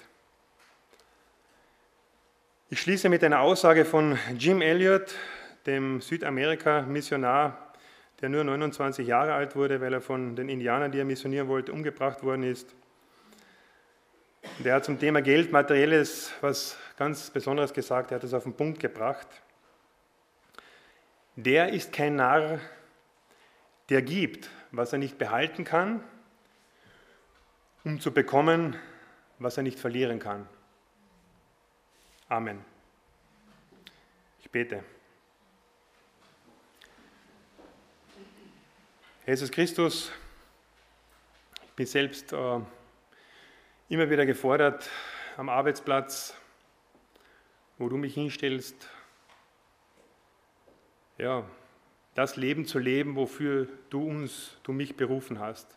Ich 2.70 2.80
schließe 2.80 3.10
mit 3.10 3.24
einer 3.24 3.40
Aussage 3.40 3.86
von 3.86 4.20
Jim 4.38 4.62
Elliot, 4.62 5.16
dem 5.66 6.02
Südamerika-Missionar, 6.02 7.74
der 8.22 8.30
nur 8.30 8.44
29 8.44 9.08
Jahre 9.08 9.34
alt 9.34 9.56
wurde, 9.56 9.82
weil 9.82 9.94
er 9.94 10.02
von 10.02 10.36
den 10.36 10.50
Indianern, 10.50 10.92
die 10.92 11.00
er 11.00 11.06
missionieren 11.06 11.48
wollte, 11.48 11.72
umgebracht 11.74 12.24
worden 12.24 12.44
ist. 12.44 12.76
Der 14.60 14.76
hat 14.76 14.86
zum 14.86 15.00
Thema 15.00 15.22
Geld, 15.22 15.52
Materielles 15.52 16.34
was 16.42 16.78
ganz 16.98 17.30
Besonderes 17.30 17.74
gesagt, 17.74 18.12
er 18.12 18.16
hat 18.16 18.24
es 18.24 18.34
auf 18.34 18.44
den 18.44 18.54
Punkt 18.54 18.80
gebracht. 18.80 19.28
Der 21.36 21.70
ist 21.70 21.94
kein 21.94 22.16
Narr, 22.16 22.60
der 23.90 24.02
gibt, 24.02 24.50
was 24.72 24.94
er 24.94 25.00
nicht 25.00 25.18
behalten 25.18 25.64
kann, 25.64 26.04
um 27.84 28.00
zu 28.00 28.12
bekommen, 28.12 28.76
was 29.40 29.58
er 29.58 29.64
nicht 29.64 29.80
verlieren 29.80 30.20
kann. 30.20 30.48
Amen. 32.30 32.64
Ich 34.40 34.50
bete. 34.50 34.84
Jesus 39.28 39.52
Christus, 39.52 40.12
ich 41.64 41.72
bin 41.74 41.86
selbst 41.86 42.34
äh, 42.34 42.60
immer 43.88 44.10
wieder 44.10 44.26
gefordert 44.26 44.90
am 45.38 45.48
Arbeitsplatz, 45.48 46.36
wo 47.78 47.88
du 47.88 47.98
mich 47.98 48.16
hinstellst, 48.16 48.90
ja, 51.20 51.46
das 52.16 52.36
Leben 52.36 52.66
zu 52.66 52.80
leben, 52.80 53.16
wofür 53.16 53.68
du 53.92 54.04
uns, 54.10 54.58
du 54.64 54.74
mich 54.74 54.98
berufen 54.98 55.38
hast. 55.38 55.68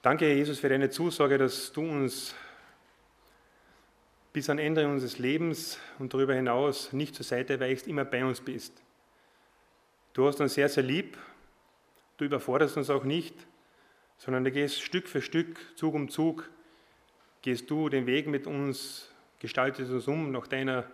Danke, 0.00 0.26
Herr 0.26 0.34
Jesus, 0.34 0.60
für 0.60 0.68
deine 0.68 0.90
Zusage, 0.90 1.38
dass 1.38 1.72
du 1.72 1.82
uns 1.82 2.36
bis 4.32 4.48
an 4.48 4.60
Ende 4.60 4.86
unseres 4.86 5.18
Lebens 5.18 5.80
und 5.98 6.14
darüber 6.14 6.34
hinaus 6.34 6.92
nicht 6.92 7.16
zur 7.16 7.24
Seite 7.24 7.58
weichst, 7.58 7.88
immer 7.88 8.04
bei 8.04 8.24
uns 8.24 8.40
bist. 8.40 8.80
Du 10.12 10.28
hast 10.28 10.40
uns 10.40 10.54
sehr, 10.54 10.68
sehr 10.68 10.84
lieb 10.84 11.18
Du 12.20 12.26
überforderst 12.26 12.76
uns 12.76 12.90
auch 12.90 13.04
nicht, 13.04 13.34
sondern 14.18 14.44
du 14.44 14.52
gehst 14.52 14.82
Stück 14.82 15.08
für 15.08 15.22
Stück, 15.22 15.58
Zug 15.74 15.94
um 15.94 16.10
Zug, 16.10 16.50
gehst 17.40 17.70
du 17.70 17.88
den 17.88 18.04
Weg 18.04 18.26
mit 18.26 18.46
uns, 18.46 19.10
gestaltest 19.38 19.90
uns 19.90 20.06
um 20.06 20.30
nach 20.30 20.46
deiner 20.46 20.84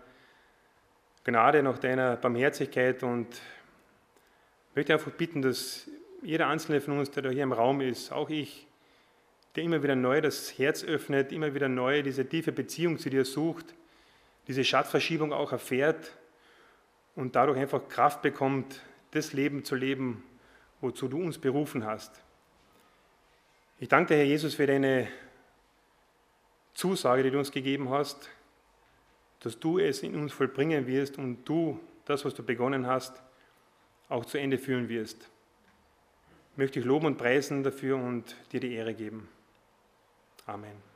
Gnade, 1.25 1.65
nach 1.65 1.79
deiner 1.79 2.15
Barmherzigkeit 2.15 3.03
und 3.03 3.27
ich 4.71 4.77
möchte 4.77 4.93
einfach 4.93 5.11
bitten, 5.11 5.43
dass 5.43 5.91
jeder 6.23 6.47
Einzelne 6.47 6.81
von 6.81 7.01
uns, 7.01 7.11
der 7.11 7.25
da 7.25 7.31
hier 7.31 7.43
im 7.43 7.53
Raum 7.53 7.81
ist, 7.81 8.13
auch 8.13 8.31
ich, 8.31 8.69
der 9.57 9.65
immer 9.65 9.83
wieder 9.83 9.97
neu 9.97 10.21
das 10.21 10.57
Herz 10.57 10.85
öffnet, 10.85 11.33
immer 11.33 11.53
wieder 11.55 11.69
neu 11.69 12.05
diese 12.05 12.29
tiefe 12.29 12.53
Beziehung 12.53 13.01
zu 13.01 13.11
dir 13.11 13.25
sucht, 13.25 13.75
diese 14.47 14.63
Schattverschiebung 14.63 15.33
auch 15.33 15.51
erfährt 15.51 16.13
und 17.17 17.35
dadurch 17.35 17.59
einfach 17.59 17.89
Kraft 17.89 18.23
bekommt, 18.23 18.81
das 19.11 19.33
Leben 19.33 19.65
zu 19.65 19.75
leben, 19.75 20.23
wozu 20.81 21.09
du 21.09 21.23
uns 21.23 21.39
berufen 21.39 21.85
hast. 21.85 22.21
Ich 23.79 23.89
danke 23.89 24.15
dir, 24.15 24.19
Herr 24.19 24.27
Jesus, 24.27 24.55
für 24.55 24.67
deine 24.67 25.09
Zusage, 26.75 27.23
die 27.23 27.31
du 27.31 27.39
uns 27.39 27.51
gegeben 27.51 27.91
hast, 27.91 28.31
dass 29.41 29.59
du 29.59 29.79
es 29.79 30.03
in 30.03 30.15
uns 30.15 30.33
vollbringen 30.33 30.87
wirst 30.87 31.19
und 31.19 31.45
du 31.45 31.81
das, 32.05 32.25
was 32.25 32.35
du 32.35 32.43
begonnen 32.43 32.87
hast, 32.87 33.23
auch 34.09 34.25
zu 34.25 34.39
Ende 34.39 34.59
führen 34.59 34.89
wirst. 34.89 35.29
Ich 36.53 36.59
möchte 36.59 36.81
dich 36.81 36.87
loben 36.87 37.07
und 37.07 37.19
preisen 37.19 37.63
dafür 37.63 37.97
und 37.97 38.35
dir 38.53 38.61
die 38.61 38.73
Ehre 38.73 38.95
geben. 38.95 39.29
Amen. 40.47 40.96